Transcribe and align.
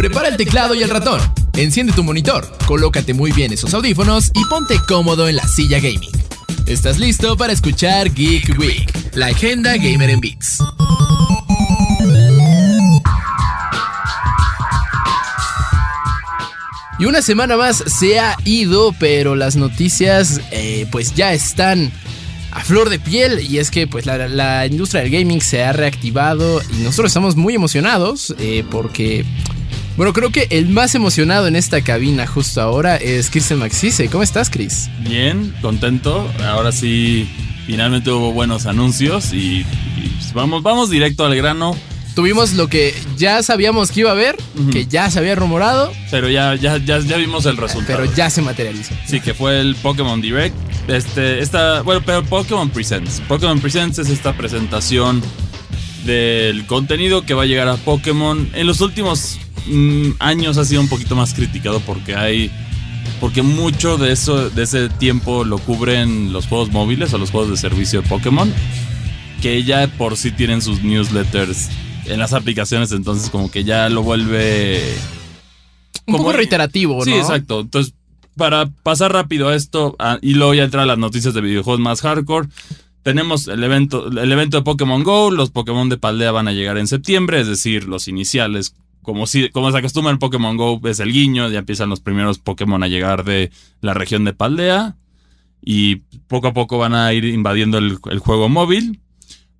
Prepara 0.00 0.28
el 0.28 0.38
teclado 0.38 0.74
y 0.74 0.82
el 0.82 0.88
ratón. 0.88 1.20
Enciende 1.52 1.92
tu 1.92 2.02
monitor, 2.02 2.50
colócate 2.64 3.12
muy 3.12 3.32
bien 3.32 3.52
esos 3.52 3.74
audífonos 3.74 4.30
y 4.32 4.42
ponte 4.46 4.80
cómodo 4.88 5.28
en 5.28 5.36
la 5.36 5.46
silla 5.46 5.76
gaming. 5.78 6.10
¿Estás 6.64 6.98
listo 6.98 7.36
para 7.36 7.52
escuchar 7.52 8.10
Geek 8.10 8.58
Week? 8.58 8.90
La 9.12 9.26
agenda 9.26 9.76
gamer 9.76 10.08
en 10.08 10.20
Beats. 10.20 10.56
Y 16.98 17.04
una 17.04 17.20
semana 17.20 17.58
más 17.58 17.84
se 17.86 18.18
ha 18.20 18.38
ido, 18.46 18.94
pero 18.98 19.36
las 19.36 19.56
noticias 19.56 20.40
eh, 20.50 20.86
pues 20.90 21.14
ya 21.14 21.34
están 21.34 21.92
a 22.52 22.60
flor 22.60 22.88
de 22.88 22.98
piel 22.98 23.40
y 23.40 23.58
es 23.58 23.70
que 23.70 23.86
pues 23.86 24.06
la, 24.06 24.66
industria 24.66 25.02
del 25.02 25.10
gaming 25.10 25.42
se 25.42 25.62
ha 25.62 25.74
reactivado 25.74 26.62
y 26.72 26.84
nosotros 26.84 27.10
estamos 27.10 27.36
muy 27.36 27.54
emocionados 27.54 28.34
eh, 28.38 28.64
porque 28.70 29.26
bueno 29.96 30.12
creo 30.12 30.30
que 30.30 30.46
el 30.50 30.68
más 30.68 30.94
emocionado 30.94 31.46
en 31.46 31.56
esta 31.56 31.82
cabina 31.82 32.26
justo 32.26 32.60
ahora 32.60 32.96
es 32.96 33.30
Kristen 33.30 33.58
Maxise 33.58 34.08
¿cómo 34.08 34.22
estás 34.22 34.50
Chris? 34.50 34.88
Bien 35.00 35.54
contento 35.60 36.30
ahora 36.46 36.72
sí 36.72 37.28
finalmente 37.66 38.10
hubo 38.10 38.32
buenos 38.32 38.66
anuncios 38.66 39.32
y, 39.32 39.60
y 39.96 40.14
pues, 40.18 40.32
vamos 40.32 40.62
vamos 40.62 40.90
directo 40.90 41.24
al 41.24 41.36
grano 41.36 41.76
tuvimos 42.14 42.52
lo 42.54 42.68
que 42.68 42.94
ya 43.16 43.42
sabíamos 43.42 43.90
que 43.90 44.00
iba 44.00 44.10
a 44.10 44.12
haber, 44.12 44.36
uh 44.56 44.60
-huh. 44.60 44.72
que 44.72 44.86
ya 44.86 45.10
se 45.10 45.18
había 45.18 45.34
rumorado. 45.34 45.92
Pero 46.10 46.28
ya, 46.28 46.54
ya, 46.54 46.76
ya, 46.78 46.98
ya, 46.98 47.16
vimos 47.16 47.46
el 47.46 47.56
resultado. 47.56 47.98
Pero 47.98 48.14
ya 48.14 48.28
se 48.30 48.42
materializó. 48.42 48.94
Sí, 49.06 49.20
que 49.20 49.32
fue 49.32 49.60
el 49.60 49.74
Pokémon 49.76 50.20
Direct. 50.20 50.54
Este, 50.88 51.40
esta, 51.40 51.82
bueno, 51.82 52.02
pero 52.04 52.24
Pokémon 52.24 52.68
Presents. 52.70 53.20
Pokémon 53.28 53.60
Presents 53.60 53.98
es 53.98 54.10
esta 54.10 54.32
presentación 54.34 55.22
del 56.04 56.66
contenido 56.66 57.22
que 57.22 57.34
va 57.34 57.42
a 57.42 57.46
llegar 57.46 57.68
a 57.68 57.76
Pokémon. 57.76 58.48
En 58.54 58.66
los 58.66 58.80
últimos 58.80 59.38
mmm, 59.66 60.10
años 60.18 60.56
ha 60.56 60.64
sido 60.64 60.80
un 60.80 60.88
poquito 60.88 61.16
más 61.16 61.34
criticado 61.34 61.80
porque 61.80 62.14
hay. 62.14 62.50
Porque 63.20 63.42
mucho 63.42 63.98
de 63.98 64.12
eso, 64.12 64.48
de 64.50 64.62
ese 64.62 64.88
tiempo 64.88 65.44
lo 65.44 65.58
cubren 65.58 66.32
los 66.32 66.46
juegos 66.46 66.70
móviles 66.70 67.12
o 67.12 67.18
los 67.18 67.30
juegos 67.30 67.50
de 67.50 67.56
servicio 67.56 68.02
de 68.02 68.08
Pokémon. 68.08 68.52
Que 69.42 69.62
ya 69.62 69.88
por 69.88 70.16
sí 70.16 70.30
tienen 70.30 70.62
sus 70.62 70.82
newsletters 70.82 71.68
en 72.06 72.18
las 72.18 72.32
aplicaciones, 72.32 72.92
entonces 72.92 73.30
como 73.30 73.50
que 73.50 73.64
ya 73.64 73.88
lo 73.88 74.02
vuelve... 74.02 74.82
Un 76.06 76.14
como, 76.14 76.18
poco 76.18 76.32
reiterativo, 76.32 76.98
¿no? 76.98 77.04
Sí, 77.04 77.12
exacto. 77.12 77.60
Entonces, 77.60 77.94
para 78.36 78.66
pasar 78.82 79.12
rápido 79.12 79.48
a 79.48 79.54
esto, 79.54 79.96
a, 79.98 80.18
y 80.22 80.34
luego 80.34 80.54
ya 80.54 80.64
entrar 80.64 80.84
a 80.84 80.86
las 80.86 80.98
noticias 80.98 81.34
de 81.34 81.40
videojuegos 81.40 81.80
más 81.80 82.00
hardcore, 82.00 82.48
tenemos 83.02 83.48
el 83.48 83.62
evento, 83.64 84.08
el 84.08 84.32
evento 84.32 84.58
de 84.58 84.62
Pokémon 84.62 85.02
GO, 85.02 85.30
los 85.30 85.50
Pokémon 85.50 85.88
de 85.88 85.98
Paldea 85.98 86.32
van 86.32 86.48
a 86.48 86.52
llegar 86.52 86.78
en 86.78 86.86
septiembre, 86.86 87.40
es 87.40 87.46
decir, 87.46 87.84
los 87.84 88.08
iniciales, 88.08 88.74
como, 89.02 89.26
si, 89.26 89.48
como 89.50 89.70
se 89.72 89.78
acostumbra 89.78 90.12
en 90.12 90.18
Pokémon 90.18 90.56
GO, 90.56 90.80
es 90.84 91.00
el 91.00 91.12
guiño, 91.12 91.48
ya 91.48 91.60
empiezan 91.60 91.88
los 91.88 92.00
primeros 92.00 92.38
Pokémon 92.38 92.82
a 92.82 92.88
llegar 92.88 93.24
de 93.24 93.50
la 93.80 93.94
región 93.94 94.24
de 94.24 94.34
Paldea, 94.34 94.96
y 95.62 95.96
poco 96.26 96.48
a 96.48 96.52
poco 96.52 96.78
van 96.78 96.94
a 96.94 97.12
ir 97.12 97.24
invadiendo 97.24 97.78
el, 97.78 97.98
el 98.10 98.18
juego 98.18 98.48
móvil. 98.48 99.00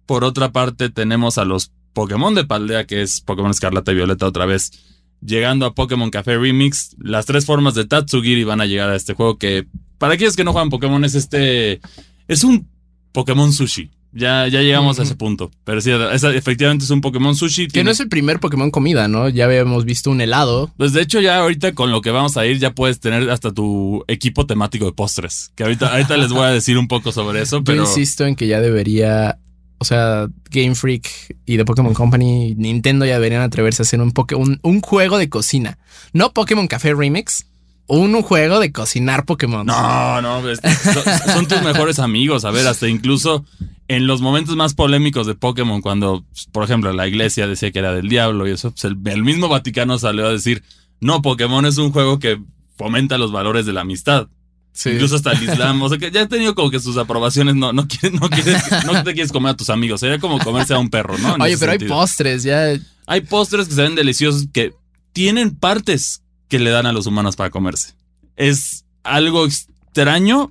Por 0.06 0.24
otra 0.24 0.50
parte, 0.50 0.88
tenemos 0.88 1.38
a 1.38 1.44
los 1.44 1.72
Pokémon 1.92 2.34
de 2.34 2.44
Paldea, 2.44 2.86
que 2.86 3.02
es 3.02 3.20
Pokémon 3.20 3.50
Escarlata 3.50 3.92
y 3.92 3.96
Violeta 3.96 4.26
otra 4.26 4.46
vez, 4.46 4.72
llegando 5.20 5.66
a 5.66 5.74
Pokémon 5.74 6.10
Café 6.10 6.38
Remix. 6.38 6.96
Las 6.98 7.26
tres 7.26 7.44
formas 7.44 7.74
de 7.74 7.84
Tatsugiri 7.84 8.44
van 8.44 8.60
a 8.60 8.66
llegar 8.66 8.90
a 8.90 8.96
este 8.96 9.14
juego 9.14 9.38
que, 9.38 9.66
para 9.98 10.14
aquellos 10.14 10.36
que 10.36 10.44
no 10.44 10.52
juegan 10.52 10.70
Pokémon, 10.70 11.04
es 11.04 11.14
este... 11.14 11.80
Es 12.28 12.44
un 12.44 12.68
Pokémon 13.12 13.52
Sushi. 13.52 13.90
Ya, 14.12 14.48
ya 14.48 14.60
llegamos 14.60 14.96
uh 14.96 14.98
-huh. 14.98 15.02
a 15.02 15.06
ese 15.06 15.14
punto. 15.14 15.52
Pero 15.64 15.80
sí, 15.80 15.90
es, 15.90 16.24
efectivamente 16.24 16.84
es 16.84 16.90
un 16.90 17.00
Pokémon 17.00 17.36
Sushi. 17.36 17.66
Que 17.66 17.74
tiene... 17.74 17.84
no 17.86 17.90
es 17.92 18.00
el 18.00 18.08
primer 18.08 18.40
Pokémon 18.40 18.70
comida, 18.70 19.06
¿no? 19.06 19.28
Ya 19.28 19.44
habíamos 19.44 19.84
visto 19.84 20.10
un 20.10 20.20
helado. 20.20 20.72
Pues 20.76 20.92
de 20.92 21.02
hecho 21.02 21.20
ya 21.20 21.38
ahorita 21.38 21.74
con 21.74 21.92
lo 21.92 22.00
que 22.00 22.10
vamos 22.10 22.36
a 22.36 22.44
ir 22.44 22.58
ya 22.58 22.74
puedes 22.74 22.98
tener 22.98 23.30
hasta 23.30 23.52
tu 23.52 24.04
equipo 24.08 24.46
temático 24.46 24.84
de 24.86 24.92
postres. 24.92 25.52
Que 25.54 25.62
ahorita, 25.62 25.92
ahorita 25.92 26.16
les 26.16 26.32
voy 26.32 26.44
a 26.44 26.50
decir 26.50 26.76
un 26.76 26.88
poco 26.88 27.12
sobre 27.12 27.40
eso, 27.42 27.62
pero... 27.62 27.84
Yo 27.84 27.88
insisto 27.88 28.26
en 28.26 28.34
que 28.34 28.48
ya 28.48 28.60
debería 28.60 29.38
o 29.80 29.84
sea, 29.86 30.28
Game 30.50 30.74
Freak 30.74 31.08
y 31.46 31.56
The 31.56 31.64
Pokémon 31.64 31.94
Company, 31.94 32.54
Nintendo 32.54 33.06
ya 33.06 33.14
deberían 33.14 33.40
atreverse 33.40 33.80
a 33.80 33.84
hacer 33.84 34.02
un, 34.02 34.12
un, 34.36 34.60
un 34.62 34.80
juego 34.82 35.16
de 35.16 35.30
cocina. 35.30 35.78
No 36.12 36.34
Pokémon 36.34 36.66
Café 36.66 36.92
Remix, 36.92 37.46
un 37.90 38.22
juego 38.22 38.60
de 38.60 38.72
cocinar 38.72 39.24
Pokémon. 39.24 39.66
No, 39.66 40.22
no, 40.22 40.40
pues, 40.40 40.60
son, 40.60 41.32
son, 41.34 41.48
tus 41.48 41.62
mejores 41.62 41.98
amigos. 41.98 42.44
A 42.44 42.50
ver, 42.50 42.66
hasta 42.66 42.88
incluso 42.88 43.44
en 43.88 44.06
los 44.06 44.20
momentos 44.20 44.54
más 44.56 44.74
polémicos 44.74 45.26
de 45.26 45.34
Pokémon, 45.34 45.80
cuando, 45.80 46.24
por 46.52 46.62
ejemplo, 46.62 46.92
la 46.92 47.08
iglesia 47.08 47.46
decía 47.48 47.72
que 47.72 47.80
era 47.80 47.92
del 47.92 48.08
diablo 48.08 48.46
y 48.46 48.52
eso, 48.52 48.70
pues 48.70 48.84
el, 48.84 48.96
el 49.06 49.24
mismo 49.24 49.48
Vaticano 49.48 49.98
salió 49.98 50.26
a 50.26 50.32
decir, 50.32 50.62
no, 51.00 51.22
Pokémon 51.22 51.66
es 51.66 51.78
un 51.78 51.90
juego 51.90 52.18
que 52.18 52.40
fomenta 52.76 53.18
los 53.18 53.32
valores 53.32 53.66
de 53.66 53.72
la 53.72 53.80
amistad. 53.80 54.28
Sí. 54.72 54.90
Incluso 54.90 55.16
hasta 55.16 55.32
el 55.32 55.42
Islam. 55.42 55.82
O 55.82 55.88
sea 55.88 55.98
que 55.98 56.10
ya 56.12 56.22
ha 56.22 56.28
tenido 56.28 56.54
como 56.54 56.70
que 56.70 56.78
sus 56.78 56.96
aprobaciones. 56.96 57.56
No, 57.56 57.72
no, 57.72 57.88
quieres, 57.88 58.20
no, 58.20 58.30
quieres, 58.30 58.62
no 58.86 59.02
te 59.02 59.12
quieres 59.14 59.32
comer 59.32 59.50
a 59.50 59.56
tus 59.56 59.68
amigos. 59.68 60.00
Sería 60.00 60.20
como 60.20 60.38
comerse 60.38 60.74
a 60.74 60.78
un 60.78 60.90
perro, 60.90 61.18
¿no? 61.18 61.34
En 61.34 61.42
Oye, 61.42 61.58
pero 61.58 61.72
sentido. 61.72 61.94
hay 61.94 62.00
postres, 62.00 62.42
ya. 62.44 62.78
Hay 63.06 63.20
postres 63.22 63.66
que 63.66 63.74
se 63.74 63.82
ven 63.82 63.96
deliciosos 63.96 64.46
que 64.52 64.72
tienen 65.12 65.56
partes 65.56 66.22
que 66.50 66.58
le 66.58 66.70
dan 66.70 66.84
a 66.84 66.92
los 66.92 67.06
humanos 67.06 67.36
para 67.36 67.48
comerse. 67.48 67.94
Es 68.36 68.84
algo 69.04 69.46
extraño, 69.46 70.50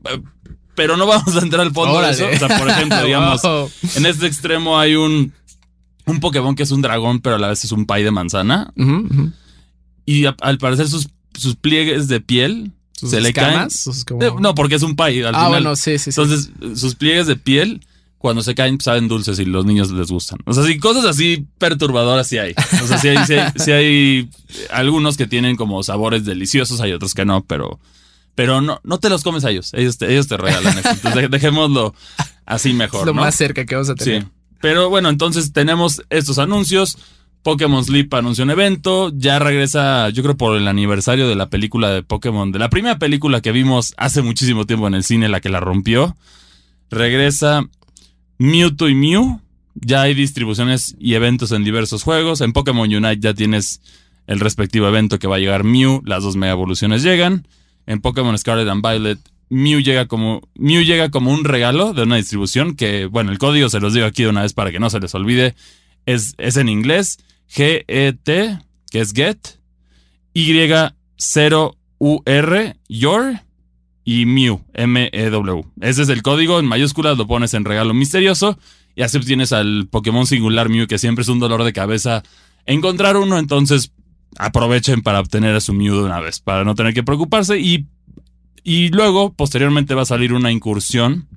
pero 0.73 0.97
no 0.97 1.05
vamos 1.05 1.35
a 1.35 1.39
entrar 1.39 1.61
al 1.61 1.73
fondo 1.73 1.95
Órale. 1.95 2.15
de 2.15 2.33
eso. 2.33 2.45
O 2.45 2.47
sea, 2.47 2.57
por 2.57 2.69
ejemplo, 2.69 3.03
digamos, 3.05 3.41
wow. 3.43 3.69
en 3.95 4.05
este 4.07 4.25
extremo 4.25 4.79
hay 4.79 4.95
un, 4.95 5.33
un 6.05 6.19
Pokémon 6.19 6.55
que 6.55 6.63
es 6.63 6.71
un 6.71 6.81
dragón, 6.81 7.19
pero 7.19 7.35
a 7.35 7.39
la 7.39 7.49
vez 7.49 7.63
es 7.63 7.71
un 7.71 7.85
pay 7.85 8.03
de 8.03 8.11
manzana. 8.11 8.73
Uh 8.75 8.83
-huh, 8.83 9.03
uh 9.03 9.07
-huh. 9.07 9.33
Y 10.05 10.25
a, 10.25 10.35
al 10.41 10.57
parecer 10.57 10.87
sus, 10.87 11.09
sus 11.37 11.55
pliegues 11.55 12.07
de 12.07 12.21
piel 12.21 12.71
¿Sus 12.93 13.11
se 13.11 13.21
le 13.21 13.33
caen. 13.33 13.67
Como... 14.07 14.39
No, 14.39 14.55
porque 14.55 14.75
es 14.75 14.83
un. 14.83 14.95
Al 14.97 15.05
ah, 15.07 15.29
final. 15.29 15.49
bueno, 15.49 15.75
sí, 15.75 15.97
sí, 15.97 16.11
sí. 16.11 16.21
Entonces, 16.21 16.49
sus 16.79 16.95
pliegues 16.95 17.27
de 17.27 17.35
piel, 17.35 17.81
cuando 18.19 18.43
se 18.43 18.53
caen, 18.53 18.79
saben 18.81 19.07
dulces 19.07 19.39
y 19.39 19.45
los 19.45 19.65
niños 19.65 19.89
les 19.91 20.11
gustan. 20.11 20.39
O 20.45 20.53
sea, 20.53 20.65
sí, 20.65 20.77
cosas 20.77 21.05
así 21.05 21.47
perturbadoras 21.57 22.27
sí 22.27 22.37
hay. 22.37 22.53
O 22.83 22.87
sea, 22.87 22.99
sí 22.99 23.07
hay, 23.07 23.25
sí 23.25 23.33
hay, 23.33 23.51
sí 23.55 23.71
hay 23.71 24.29
algunos 24.71 25.15
que 25.15 25.25
tienen 25.25 25.55
como 25.55 25.81
sabores 25.83 26.25
deliciosos, 26.25 26.81
hay 26.81 26.91
otros 26.91 27.15
que 27.15 27.25
no, 27.25 27.43
pero. 27.45 27.79
Pero 28.35 28.61
no, 28.61 28.79
no 28.83 28.99
te 28.99 29.09
los 29.09 29.23
comes 29.23 29.43
a 29.43 29.49
ellos. 29.49 29.73
Ellos 29.73 29.97
te, 29.97 30.11
ellos 30.11 30.27
te 30.27 30.37
regalan 30.37 30.77
eso. 30.77 30.89
Entonces, 30.91 31.31
dejémoslo 31.31 31.93
así 32.45 32.73
mejor. 32.73 33.01
Es 33.01 33.05
lo 33.07 33.13
¿no? 33.13 33.21
más 33.21 33.35
cerca 33.35 33.65
que 33.65 33.75
vamos 33.75 33.89
a 33.89 33.95
tener. 33.95 34.21
Sí. 34.21 34.27
Pero 34.61 34.89
bueno, 34.89 35.09
entonces 35.09 35.51
tenemos 35.51 36.03
estos 36.09 36.39
anuncios. 36.39 36.97
Pokémon 37.41 37.83
Sleep 37.83 38.13
anunció 38.13 38.43
un 38.43 38.51
evento, 38.51 39.11
ya 39.15 39.39
regresa, 39.39 40.09
yo 40.09 40.23
creo 40.23 40.35
por 40.35 40.57
el 40.57 40.67
aniversario 40.67 41.29
de 41.29 41.35
la 41.35 41.49
película 41.49 41.89
de 41.89 42.03
Pokémon, 42.03 42.51
de 42.51 42.59
la 42.59 42.69
primera 42.69 42.99
película 42.99 43.41
que 43.41 43.53
vimos 43.53 43.93
hace 43.95 44.21
muchísimo 44.21 44.65
tiempo 44.65 44.87
en 44.87 44.93
el 44.93 45.05
cine, 45.05 45.29
la 45.29 45.39
que 45.39 45.47
la 45.47 45.61
rompió. 45.61 46.17
Regresa 46.89 47.63
Mewtwo 48.39 48.87
y 48.87 48.95
Mew, 48.95 49.41
ya 49.75 50.01
hay 50.03 50.13
distribuciones 50.13 50.95
y 50.97 51.13
eventos 51.13 51.51
en 51.51 51.63
diversos 51.63 52.03
juegos. 52.03 52.41
En 52.41 52.53
Pokémon 52.53 52.89
Unite 52.91 53.19
ya 53.19 53.33
tienes 53.33 53.81
el 54.27 54.39
respectivo 54.39 54.87
evento 54.87 55.19
que 55.19 55.27
va 55.27 55.35
a 55.35 55.39
llegar 55.39 55.63
Mew, 55.63 56.01
las 56.05 56.23
dos 56.23 56.35
mega 56.35 56.53
evoluciones 56.53 57.03
llegan. 57.03 57.47
En 57.85 57.99
Pokémon 58.01 58.37
Scarlet 58.37 58.67
and 58.69 58.81
Violet, 58.81 59.19
Mew 59.49 59.81
llega 59.81 60.07
como 60.07 60.41
Mew 60.55 60.83
llega 60.83 61.09
como 61.09 61.31
un 61.31 61.43
regalo 61.43 61.93
de 61.93 62.03
una 62.03 62.15
distribución 62.15 62.75
que, 62.75 63.07
bueno, 63.07 63.31
el 63.31 63.39
código 63.39 63.69
se 63.69 63.79
los 63.79 63.93
digo 63.93 64.05
aquí 64.05 64.23
de 64.23 64.29
una 64.29 64.43
vez 64.43 64.53
para 64.53 64.71
que 64.71 64.79
no 64.79 64.89
se 64.89 64.99
les 64.99 65.13
olvide. 65.15 65.55
Es, 66.05 66.33
es 66.37 66.55
en 66.55 66.69
inglés 66.69 67.17
G-E-T, 67.53 68.59
que 68.91 68.99
es 68.99 69.11
get, 69.13 69.39
Y-0-U-R, 70.33 71.65
your, 72.87 73.41
y 74.09 74.25
Mew, 74.25 74.59
M-E-W. 74.73 75.65
Ese 75.81 76.01
es 76.01 76.09
el 76.09 76.23
código, 76.23 76.59
en 76.59 76.65
mayúsculas 76.65 77.15
lo 77.15 77.27
pones 77.27 77.53
en 77.53 77.63
regalo 77.63 77.93
misterioso 77.93 78.57
y 78.95 79.03
así 79.03 79.17
obtienes 79.17 79.53
al 79.53 79.87
Pokémon 79.87 80.25
singular 80.25 80.67
Mew, 80.67 80.87
que 80.87 80.97
siempre 80.97 81.21
es 81.21 81.27
un 81.27 81.37
dolor 81.37 81.63
de 81.63 81.73
cabeza 81.73 82.23
encontrar 82.65 83.17
uno, 83.17 83.37
entonces 83.37 83.91
aprovechen 84.39 85.03
para 85.03 85.19
obtener 85.19 85.55
a 85.55 85.61
su 85.61 85.73
Mew 85.73 85.95
de 85.95 86.05
una 86.05 86.19
vez, 86.21 86.39
para 86.39 86.63
no 86.63 86.73
tener 86.73 86.95
que 86.95 87.03
preocuparse 87.03 87.59
y, 87.59 87.85
y 88.63 88.89
luego, 88.89 89.31
posteriormente 89.33 89.93
va 89.93 90.01
a 90.01 90.05
salir 90.05 90.33
una 90.33 90.51
incursión 90.51 91.27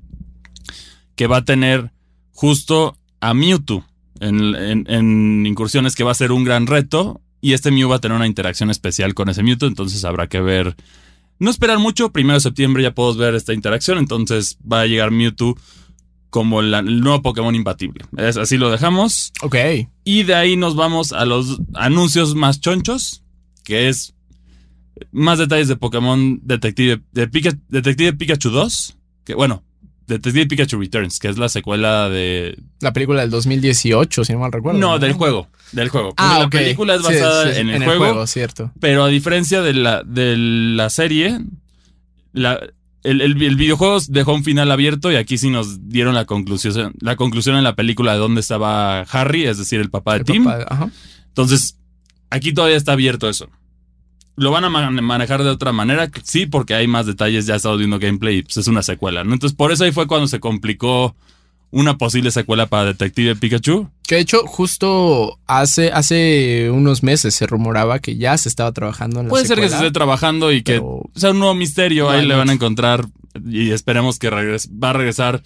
que 1.15 1.27
va 1.27 1.37
a 1.37 1.45
tener 1.45 1.93
justo 2.33 2.97
a 3.21 3.35
Mewtwo 3.35 3.85
en, 4.21 4.55
en, 4.55 4.87
en, 4.89 5.45
incursiones 5.45 5.95
que 5.95 6.05
va 6.05 6.13
a 6.13 6.15
ser 6.15 6.33
un 6.33 6.45
gran 6.45 6.67
reto. 6.67 7.21
Y 7.43 7.53
este 7.53 7.71
Mew 7.71 7.91
va 7.91 7.97
a 7.97 8.01
tener 8.01 8.17
una 8.17 8.27
interacción 8.27 8.71
especial 8.71 9.13
con 9.13 9.29
ese 9.29 9.43
Mewtwo. 9.43 9.69
Entonces 9.69 10.05
habrá 10.07 10.27
que 10.29 10.41
ver. 10.41 10.75
No 11.43 11.50
esperar 11.50 11.81
mucho. 11.81 12.12
Primero 12.12 12.35
de 12.35 12.41
septiembre 12.41 12.85
ya 12.85 12.94
podemos 12.94 13.17
ver 13.17 13.35
esta 13.35 13.53
interacción. 13.53 13.99
Entonces 13.99 14.59
va 14.61 14.83
a 14.83 14.87
llegar 14.87 15.11
Mewtwo 15.11 15.56
como 16.31 16.62
la, 16.62 16.79
el 16.79 17.00
nuevo 17.00 17.21
Pokémon 17.21 17.53
imbatible. 17.53 18.05
Es, 18.17 18.37
así 18.37 18.59
lo 18.59 18.71
dejamos. 18.71 19.33
Ok. 19.43 19.56
Y 20.05 20.23
de 20.23 20.37
ahí 20.37 20.56
nos 20.56 20.77
vamos 20.77 21.12
a 21.12 21.25
los 21.25 21.61
anuncios 21.75 22.37
más 22.37 22.61
chonchos. 22.61 23.25
Que 23.65 23.89
es 23.89 24.15
más 25.11 25.41
detalles 25.41 25.67
de 25.67 25.75
Pokémon 25.75 26.39
Detective, 26.44 27.03
de 27.11 27.27
Detective 27.27 28.12
Pikachu 28.12 28.50
2. 28.50 28.97
Que 29.25 29.35
bueno, 29.35 29.65
Detective 30.07 30.47
Pikachu 30.47 30.79
Returns, 30.79 31.19
que 31.19 31.29
es 31.29 31.39
la 31.39 31.49
secuela 31.49 32.09
de. 32.09 32.59
La 32.81 32.93
película 32.93 33.21
del 33.21 33.31
2018, 33.31 34.25
si 34.25 34.33
no 34.33 34.41
mal 34.41 34.53
recuerdo. 34.53 34.79
No, 34.79 34.99
del 34.99 35.13
juego. 35.13 35.49
Del 35.73 35.89
juego. 35.89 36.13
Ah, 36.17 36.39
la 36.41 36.49
película 36.51 36.95
es 36.95 37.03
basada 37.03 37.53
sí, 37.55 37.61
en, 37.61 37.71
el, 37.71 37.85
juego, 37.85 38.27
cierto. 38.27 38.73
Pero 38.81 39.05
a 39.05 39.09
diferencia 39.09 39.63
de 39.63 39.73
la, 39.75 40.03
de 40.05 40.37
la 40.37 40.91
serie, 40.91 41.39
la, 42.33 42.61
el, 43.03 43.21
el- 43.21 43.43
el 43.43 43.57
videojuego 43.57 43.99
dejó 44.09 44.35
un 44.35 44.45
final 44.45 44.71
abierto 44.71 45.11
y 45.11 45.17
aquí 45.17 45.39
sí 45.39 45.51
nos 45.51 45.89
dieron 45.89 46.15
la 46.15 46.25
conclusión, 46.25 46.95
la 47.01 47.17
conclusión 47.17 47.57
en 47.57 47.65
la 47.65 47.75
película 47.75 48.13
de 48.13 48.19
dónde 48.19 48.41
estaba 48.41 49.01
Harry, 49.03 49.45
es 49.47 49.59
decir, 49.59 49.81
el 49.81 49.91
papá 49.91 50.19
de 50.19 50.25
Tim. 50.25 50.45
papá- 50.45 50.67
ajá. 50.69 50.91
Entonces, 51.29 51.79
aquí 52.31 52.53
todavía 52.53 52.77
está 52.77 52.93
abierto 52.93 53.29
eso. 53.29 53.49
¿Lo 54.37 54.50
van 54.50 54.64
a 54.64 54.70
man- 54.70 55.02
manejar 55.05 55.43
de 55.43 55.50
otra 55.50 55.73
manera? 55.73 56.11
Sí, 56.25 56.46
porque 56.46 56.75
hay 56.75 56.87
más 56.87 57.06
detalles, 57.06 57.46
ya 57.46 57.55
he 57.55 57.56
estado 57.58 57.76
viendo 57.76 57.99
gameplay 57.99 58.38
y 58.38 58.43
pues 58.43 58.56
es 58.56 58.67
una 58.67 58.82
secuela, 58.82 59.25
¿no? 59.25 59.34
Entonces, 59.34 59.56
por 59.56 59.73
eso 59.73 59.84
ahí 59.84 59.93
fue 59.93 60.06
cuando 60.06 60.26
se 60.26 60.40
complicó 60.40 61.14
una 61.70 61.96
posible 61.96 62.31
secuela 62.31 62.67
para 62.67 62.87
Detective 62.87 63.34
Pikachu. 63.37 63.88
Que 64.06 64.17
de 64.17 64.20
hecho, 64.23 64.43
justo 64.46 65.38
hace, 65.46 65.90
hace 65.93 66.70
unos 66.70 67.02
meses 67.02 67.34
se 67.34 67.46
rumoraba 67.46 67.99
que 67.99 68.17
ya 68.17 68.37
se 68.37 68.49
estaba 68.49 68.73
trabajando 68.73 69.20
en 69.20 69.26
la 69.26 69.31
Puede 69.31 69.46
ser 69.46 69.58
que 69.58 69.69
se 69.69 69.76
esté 69.76 69.90
trabajando 69.90 70.52
y 70.52 70.62
que 70.62 70.82
sea 71.14 71.31
un 71.31 71.38
nuevo 71.38 71.55
misterio, 71.55 72.05
No 72.05 72.11
ahí 72.11 72.26
le 72.26 72.34
van 72.34 72.50
a 72.50 72.52
encontrar 72.52 73.06
y 73.46 73.70
esperemos 73.70 74.19
que 74.19 74.31
regres- 74.31 74.69
va 74.70 74.90
a 74.90 74.93
regresar. 74.94 75.43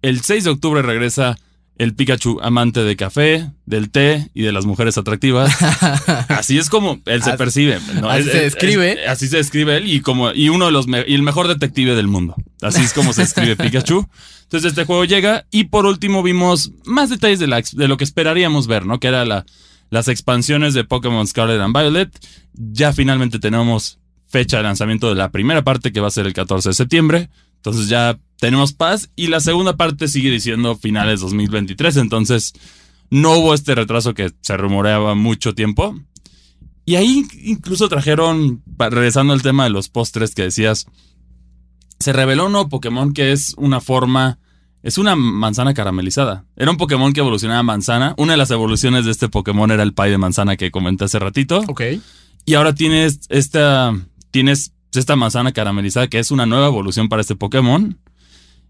El 0.00 0.22
6 0.22 0.44
de 0.44 0.50
octubre 0.50 0.80
regresa 0.82 1.36
el 1.82 1.94
Pikachu 1.94 2.38
amante 2.42 2.84
de 2.84 2.96
café, 2.96 3.50
del 3.66 3.90
té 3.90 4.30
y 4.34 4.42
de 4.42 4.52
las 4.52 4.66
mujeres 4.66 4.96
atractivas. 4.98 5.52
Así 6.28 6.58
es 6.58 6.68
como 6.70 7.00
él 7.06 7.22
se 7.22 7.32
percibe. 7.34 7.78
¿no? 8.00 8.08
así 8.08 8.20
Es- 8.26 8.32
se 8.32 8.36
es- 8.46 8.52
describe. 8.54 8.92
es- 9.04 9.08
así 9.08 9.28
se 9.28 9.36
describe 9.38 9.76
él 9.76 9.90
y 9.92 10.00
como 10.00 10.32
y 10.32 10.48
uno 10.48 10.66
de 10.66 10.72
los 10.72 10.86
y 10.88 11.14
el 11.14 11.22
mejor 11.22 11.48
detective 11.48 11.94
del 11.94 12.08
mundo. 12.08 12.34
Así 12.60 12.82
es 12.82 12.92
como 12.92 13.12
se 13.12 13.22
escribe 13.22 13.56
Pikachu. 13.56 14.06
Entonces 14.44 14.70
este 14.70 14.84
juego 14.84 15.04
llega 15.04 15.46
y 15.50 15.64
por 15.64 15.86
último 15.86 16.22
vimos 16.22 16.72
más 16.84 17.08
detalles 17.10 17.38
de, 17.40 17.46
la 17.46 17.62
de 17.72 17.88
lo 17.88 17.96
que 17.96 18.04
esperaríamos 18.04 18.66
ver, 18.66 18.84
¿no? 18.86 19.00
Que 19.00 19.08
era 19.08 19.24
la, 19.24 19.44
las 19.90 20.08
expansiones 20.08 20.74
de 20.74 20.84
Pokémon 20.84 21.26
Scarlet 21.26 21.60
and 21.60 21.74
Violet. 21.76 22.10
Ya 22.54 22.92
finalmente 22.92 23.38
tenemos 23.38 23.98
fecha 24.28 24.58
de 24.58 24.62
lanzamiento 24.62 25.08
de 25.08 25.14
la 25.14 25.30
primera 25.30 25.62
parte 25.62 25.90
que 25.92 26.00
va 26.00 26.08
a 26.08 26.10
ser 26.10 26.26
el 26.26 26.32
14 26.34 26.68
de 26.70 26.74
septiembre. 26.74 27.30
Entonces 27.56 27.88
ya 27.88 28.18
tenemos 28.42 28.72
paz 28.72 29.08
y 29.14 29.28
la 29.28 29.38
segunda 29.38 29.76
parte 29.76 30.08
sigue 30.08 30.28
diciendo 30.28 30.74
finales 30.74 31.20
2023. 31.20 31.96
Entonces 31.98 32.52
no 33.08 33.36
hubo 33.36 33.54
este 33.54 33.76
retraso 33.76 34.14
que 34.14 34.32
se 34.40 34.56
rumoreaba 34.56 35.14
mucho 35.14 35.54
tiempo. 35.54 35.94
Y 36.84 36.96
ahí 36.96 37.24
incluso 37.44 37.88
trajeron, 37.88 38.60
regresando 38.76 39.32
al 39.32 39.42
tema 39.42 39.62
de 39.62 39.70
los 39.70 39.88
postres 39.88 40.34
que 40.34 40.42
decías, 40.42 40.86
se 42.00 42.12
reveló 42.12 42.46
un 42.46 42.52
nuevo 42.52 42.68
Pokémon 42.68 43.12
que 43.12 43.30
es 43.30 43.54
una 43.58 43.80
forma, 43.80 44.40
es 44.82 44.98
una 44.98 45.14
manzana 45.14 45.72
caramelizada. 45.72 46.44
Era 46.56 46.72
un 46.72 46.78
Pokémon 46.78 47.12
que 47.12 47.20
evolucionaba 47.20 47.60
a 47.60 47.62
manzana. 47.62 48.12
Una 48.18 48.32
de 48.32 48.38
las 48.38 48.50
evoluciones 48.50 49.04
de 49.04 49.12
este 49.12 49.28
Pokémon 49.28 49.70
era 49.70 49.84
el 49.84 49.94
pie 49.94 50.10
de 50.10 50.18
manzana 50.18 50.56
que 50.56 50.72
comenté 50.72 51.04
hace 51.04 51.20
ratito. 51.20 51.62
Ok. 51.68 51.82
Y 52.44 52.54
ahora 52.54 52.74
tienes 52.74 53.20
esta, 53.28 53.96
tienes 54.32 54.72
esta 54.92 55.14
manzana 55.14 55.52
caramelizada 55.52 56.08
que 56.08 56.18
es 56.18 56.32
una 56.32 56.44
nueva 56.44 56.66
evolución 56.66 57.08
para 57.08 57.20
este 57.20 57.36
Pokémon. 57.36 58.00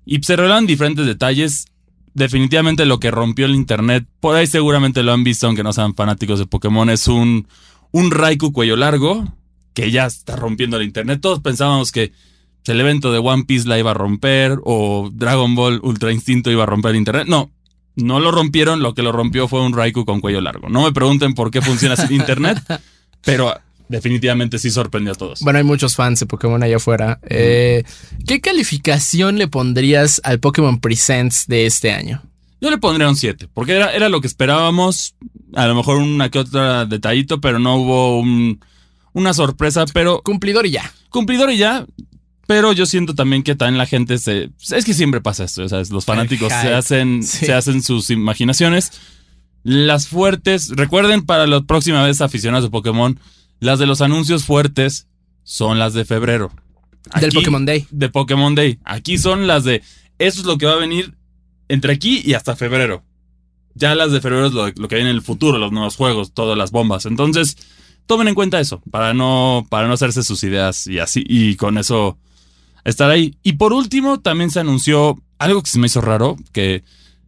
Y 0.05 0.23
se 0.23 0.37
revelan 0.37 0.67
diferentes 0.67 1.07
detalles. 1.07 1.67
Definitivamente 2.15 2.85
lo 2.85 3.01
que 3.01 3.11
rompió 3.11 3.47
el 3.47 3.55
internet, 3.55 4.07
por 4.21 4.37
ahí 4.37 4.47
seguramente 4.47 5.03
lo 5.03 5.13
han 5.13 5.25
visto 5.25 5.47
aunque 5.47 5.63
no 5.63 5.73
sean 5.73 5.95
fanáticos 5.95 6.39
de 6.39 6.47
Pokémon, 6.47 6.91
es 6.91 7.09
un, 7.09 7.49
un 7.91 8.11
Raikou 8.11 8.53
cuello 8.53 8.77
largo 8.77 9.25
que 9.73 9.91
ya 9.91 10.07
está 10.07 10.37
rompiendo 10.37 10.77
el 10.77 10.83
internet. 10.83 11.21
Todos 11.23 11.41
pensábamos 11.41 11.91
que 11.91 12.13
el 12.67 12.81
evento 12.81 13.13
de 13.13 13.19
One 13.19 13.45
Piece 13.45 13.67
la 13.67 13.79
iba 13.79 13.93
a 13.93 13.95
romper 13.95 14.59
o 14.65 15.11
Dragon 15.13 15.55
Ball 15.55 15.81
Ultra 15.83 16.13
Instinto 16.13 16.51
iba 16.51 16.65
a 16.65 16.67
romper 16.67 16.93
el 16.93 16.99
internet. 16.99 17.27
No, 17.29 17.51
no 17.97 18.21
lo 18.21 18.31
rompieron, 18.31 18.83
lo 18.83 18.95
que 18.95 19.03
lo 19.03 19.13
rompió 19.13 19.49
fue 19.49 19.63
un 19.63 19.73
Raikou 19.73 20.05
con 20.05 20.21
cuello 20.21 20.41
largo. 20.41 20.69
No 20.69 20.85
me 20.85 20.93
pregunten 20.93 21.35
por 21.35 21.51
qué 21.51 21.61
funciona 21.61 21.95
así 21.95 22.15
internet, 22.15 22.63
pero 23.25 23.55
definitivamente 23.93 24.59
sí 24.59 24.71
sorprendió 24.71 25.13
a 25.13 25.17
todos. 25.17 25.41
Bueno, 25.41 25.59
hay 25.59 25.65
muchos 25.65 25.95
fans 25.95 26.19
de 26.21 26.27
Pokémon 26.27 26.61
allá 26.63 26.77
afuera. 26.77 27.21
Eh, 27.29 27.85
¿Qué 28.27 28.41
calificación 28.41 29.39
le 29.39 29.47
pondrías 29.47 30.21
al 30.25 30.41
Pokémon 30.41 30.81
Presents 30.81 31.47
de 31.47 31.67
este 31.67 31.93
año? 31.93 32.23
Yo 32.61 32.71
le 32.71 32.79
pondría 32.79 33.09
un 33.09 33.17
7, 33.17 33.49
porque 33.53 33.73
era, 33.77 33.93
era 33.95 34.09
lo 34.09 34.21
que 34.21 34.27
esperábamos. 34.27 35.15
A 35.55 35.67
lo 35.67 35.75
mejor 35.75 35.99
una 35.99 36.31
que 36.31 36.39
otra 36.39 36.87
detallito, 36.87 37.41
pero 37.41 37.59
no 37.59 37.77
hubo 37.77 38.19
un- 38.21 38.61
una 39.13 39.35
sorpresa, 39.35 39.85
pero 39.93 40.23
Cumplidor 40.23 40.67
y 40.67 40.71
ya. 40.73 40.93
cumplidor 41.11 41.51
y 41.53 41.59
ya. 41.59 41.87
Pero 42.47 42.73
yo 42.73 42.87
siento 42.87 43.15
también 43.15 43.43
que 43.43 43.55
también 43.55 43.79
la 43.79 43.87
gente 43.87 44.19
se. 44.19 44.51
Es 44.71 44.85
que 44.85 44.95
siempre 44.95 45.21
pasa 45.21 45.45
esto, 45.45 45.69
¿sabes? 45.69 45.91
Los 45.91 46.05
fanáticos 46.05 46.53
se 46.53 46.75
hacen, 46.75 47.23
sí. 47.23 47.47
se 47.47 47.53
hacen 47.53 47.83
sus 47.83 48.11
imaginaciones. 48.11 48.93
Las 49.65 50.09
fuertes, 50.09 50.71
recuerden 50.71 51.23
para 51.25 51.47
la 51.47 51.61
próxima 51.63 52.03
vez 52.05 52.21
aficionados 52.21 52.65
de 52.65 52.71
Pokémon, 52.71 53.19
las 53.63 53.79
de 53.79 53.87
los 53.87 54.01
anuncios 54.01 54.45
fuertes 54.45 55.07
son 55.45 55.79
las 55.79 55.95
de 55.95 56.05
febrero. 56.05 56.51
Del 57.21 57.31
Pokémon 57.31 57.65
Day. 57.65 57.87
de 57.93 58.09
Pokémon 58.09 58.57
Day. 58.57 58.81
Aquí 58.85 59.19
son 59.19 59.47
las 59.47 59.63
de. 59.63 59.83
Eso 60.19 60.41
es 60.41 60.47
lo 60.47 60.59
que 60.59 60.67
va 60.67 60.73
a 60.73 60.79
venir 60.79 61.15
entre 61.69 61.93
aquí 61.93 62.23
y 62.25 62.35
hasta 62.35 62.57
febrero. 62.57 63.05
Ya 63.75 63.95
las 63.95 64.11
de 64.11 64.21
febrero 64.21 64.47
es 64.47 64.53
lo, 64.53 64.67
lo 64.67 64.89
que 64.89 64.97
viene 64.97 65.11
en 65.11 65.17
el 65.17 65.23
futuro, 65.23 65.59
los 65.59 65.71
nuevos 65.71 65.95
juegos, 65.95 66.35
todas 66.35 66.59
las 66.59 66.73
bombas. 66.73 67.07
Entonces, 67.07 67.57
tomen 68.07 68.27
en 68.27 68.35
cuenta 68.35 68.59
eso, 68.59 68.83
para 68.91 69.15
no, 69.15 69.65
para 69.71 69.87
no 69.87 69.95
hacerse 69.95 70.25
sus 70.25 70.43
ideas 70.43 70.89
y 70.89 70.99
así, 70.99 71.23
y 71.25 71.55
con 71.55 71.79
eso 71.79 72.19
estar 72.85 73.11
ahí. 73.11 73.39
Y 73.45 73.53
por 73.53 73.73
último, 73.73 74.19
también 74.19 74.51
se 74.51 74.59
anunció 74.59 75.23
algo 75.39 75.63
que 75.63 75.71
se 75.71 75.79
me 75.79 75.87
hizo 75.87 76.01
raro, 76.01 76.37
que 76.51 76.83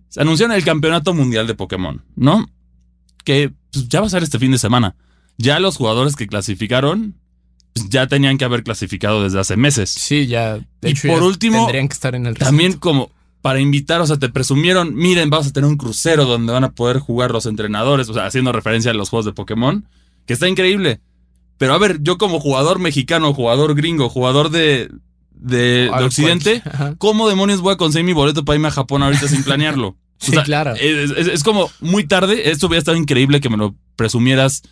se 0.09 0.21
anunció 0.21 0.47
en 0.47 0.53
el 0.53 0.65
Campeonato 0.65 1.15
Mundial 1.15 1.47
de 1.47 1.55
Pokémon, 1.55 2.03
¿no? 2.17 2.51
Que 3.23 3.53
pues, 3.73 3.89
ya 3.89 4.01
va 4.01 4.09
a 4.09 4.11
ser 4.11 4.25
este 4.25 4.41
fin 4.41 4.51
de 4.51 4.59
semana. 4.59 4.97
Ya 5.39 5.59
los 5.59 5.77
jugadores 5.77 6.17
que 6.17 6.27
clasificaron, 6.27 7.15
pues, 7.75 7.89
ya 7.89 8.07
tenían 8.07 8.39
que 8.39 8.45
haber 8.45 8.63
clasificado 8.63 9.23
desde 9.25 9.41
hace 9.41 9.57
meses. 9.57 9.91
Sí, 9.91 10.27
ya. 10.27 10.55
De 10.81 10.89
Y 10.89 10.93
hecho, 10.93 11.09
por 11.09 11.21
ya 11.21 11.25
último, 11.27 11.59
tendrían 11.65 11.89
que 11.89 11.95
estar 11.95 12.15
en 12.15 12.27
el 12.27 12.35
También 12.37 12.71
recinto. 12.73 12.81
como 12.89 13.11
para 13.43 13.61
invitar, 13.61 14.01
o 14.01 14.07
sea, 14.07 14.17
te 14.19 14.29
presumieron, 14.31 14.95
miren, 14.95 15.29
vamos 15.29 15.49
a 15.49 15.53
tener 15.53 15.69
un 15.69 15.77
crucero 15.77 16.25
donde 16.25 16.53
van 16.53 16.65
a 16.65 16.73
poder 16.73 16.99
jugar 16.99 17.31
los 17.31 17.45
entrenadores, 17.47 18.09
o 18.09 18.15
sea, 18.15 18.25
haciendo 18.27 18.53
referencia 18.53 18.91
a 18.91 18.95
los 18.95 19.11
juegos 19.11 19.27
de 19.27 19.33
Pokémon, 19.35 19.87
que 20.25 20.33
está 20.33 20.49
increíble. 20.49 21.01
Pero 21.59 21.75
a 21.75 21.79
ver, 21.79 21.99
yo 22.03 22.17
como 22.17 22.41
jugador 22.41 22.79
mexicano, 22.79 23.35
jugador 23.35 23.75
gringo, 23.75 24.09
jugador 24.09 24.49
de, 24.51 24.91
de, 25.33 25.91
de 25.99 26.05
Occidente. 26.05 26.63
¿cómo 26.99 27.29
demonios 27.29 27.61
voy 27.61 27.75
a 27.75 27.77
conseguir 27.77 28.07
mi 28.07 28.13
boleto 28.15 28.45
para 28.47 28.57
irme 28.57 28.69
a 28.69 28.73
Japón 28.73 29.03
ahorita 29.03 29.29
sin 29.29 29.43
planearlo? 29.45 29.97
O 30.23 30.27
Sí, 30.27 30.37
claro. 30.39 30.75
Es, 30.77 31.11
es- 31.11 31.27
es 31.27 31.43
como 31.43 31.71
muy 31.81 32.05
tarde, 32.07 32.51
esto 32.51 32.69
hubiera 32.69 32.79
estado 32.79 32.97
increíble 32.97 33.41
que 33.41 33.51
me 33.51 33.57
lo 33.59 33.75
presumieras 33.97 34.63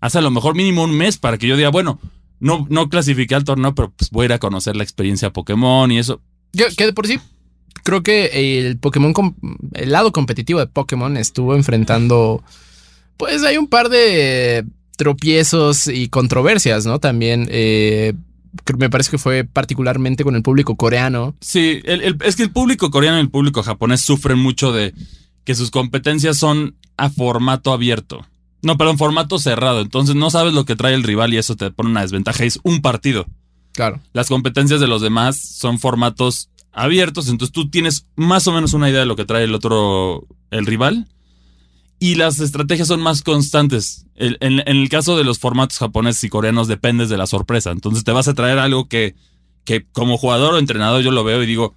hace 0.00 0.18
a 0.18 0.22
lo 0.22 0.30
mejor 0.30 0.54
mínimo 0.54 0.82
un 0.84 0.92
mes 0.96 1.18
para 1.18 1.38
que 1.38 1.46
yo 1.46 1.56
diga, 1.56 1.70
bueno, 1.70 2.00
no, 2.40 2.66
no 2.70 2.88
clasifiqué 2.88 3.34
al 3.34 3.44
torneo, 3.44 3.74
pero 3.74 3.92
pues 3.96 4.10
voy 4.10 4.22
a 4.22 4.26
ir 4.26 4.32
a 4.32 4.38
conocer 4.38 4.74
la 4.76 4.82
experiencia 4.82 5.30
Pokémon 5.32 5.90
y 5.92 5.98
eso. 5.98 6.20
Que, 6.52 6.66
que 6.76 6.86
de 6.86 6.92
por 6.92 7.06
sí, 7.06 7.18
creo 7.84 8.02
que 8.02 8.66
el 8.66 8.78
Pokémon, 8.78 9.12
el 9.74 9.92
lado 9.92 10.10
competitivo 10.12 10.58
de 10.60 10.66
Pokémon 10.66 11.16
estuvo 11.16 11.54
enfrentando, 11.54 12.42
pues 13.16 13.42
hay 13.44 13.56
un 13.58 13.66
par 13.68 13.88
de 13.90 14.64
tropiezos 14.96 15.86
y 15.88 16.08
controversias, 16.08 16.86
¿no? 16.86 16.98
También, 16.98 17.48
eh, 17.50 18.12
me 18.78 18.90
parece 18.90 19.10
que 19.10 19.18
fue 19.18 19.44
particularmente 19.44 20.24
con 20.24 20.34
el 20.36 20.42
público 20.42 20.76
coreano. 20.76 21.34
Sí, 21.40 21.80
el- 21.84 22.02
el- 22.02 22.18
es 22.24 22.36
que 22.36 22.42
el 22.42 22.50
público 22.50 22.90
coreano 22.90 23.18
y 23.18 23.20
el 23.20 23.30
público 23.30 23.62
japonés 23.62 24.00
sufren 24.00 24.38
mucho 24.38 24.72
de 24.72 24.92
que 25.44 25.54
sus 25.54 25.70
competencias 25.70 26.36
son 26.36 26.74
a 26.96 27.08
formato 27.10 27.72
abierto. 27.72 28.26
No, 28.62 28.76
perdón, 28.76 28.98
formato 28.98 29.38
cerrado. 29.38 29.80
Entonces 29.80 30.14
no 30.14 30.30
sabes 30.30 30.52
lo 30.52 30.64
que 30.64 30.76
trae 30.76 30.94
el 30.94 31.02
rival 31.02 31.32
y 31.32 31.38
eso 31.38 31.56
te 31.56 31.70
pone 31.70 31.90
una 31.90 32.02
desventaja. 32.02 32.44
Es 32.44 32.60
un 32.62 32.82
partido. 32.82 33.26
Claro. 33.72 34.00
Las 34.12 34.28
competencias 34.28 34.80
de 34.80 34.88
los 34.88 35.00
demás 35.00 35.38
son 35.38 35.78
formatos 35.78 36.50
abiertos, 36.72 37.28
entonces 37.28 37.52
tú 37.52 37.68
tienes 37.68 38.06
más 38.16 38.46
o 38.46 38.52
menos 38.52 38.74
una 38.74 38.88
idea 38.88 39.00
de 39.00 39.06
lo 39.06 39.16
que 39.16 39.24
trae 39.24 39.44
el 39.44 39.54
otro, 39.54 40.26
el 40.50 40.66
rival. 40.66 41.08
Y 41.98 42.14
las 42.14 42.40
estrategias 42.40 42.88
son 42.88 43.02
más 43.02 43.22
constantes. 43.22 44.06
En, 44.16 44.36
en 44.40 44.62
el 44.66 44.88
caso 44.88 45.18
de 45.18 45.24
los 45.24 45.38
formatos 45.38 45.78
japoneses 45.78 46.24
y 46.24 46.30
coreanos 46.30 46.66
dependes 46.66 47.10
de 47.10 47.18
la 47.18 47.26
sorpresa. 47.26 47.70
Entonces 47.72 48.04
te 48.04 48.12
vas 48.12 48.26
a 48.26 48.34
traer 48.34 48.58
algo 48.58 48.88
que, 48.88 49.14
que 49.64 49.86
como 49.92 50.16
jugador 50.16 50.54
o 50.54 50.58
entrenador 50.58 51.02
yo 51.02 51.10
lo 51.10 51.24
veo 51.24 51.42
y 51.42 51.46
digo, 51.46 51.74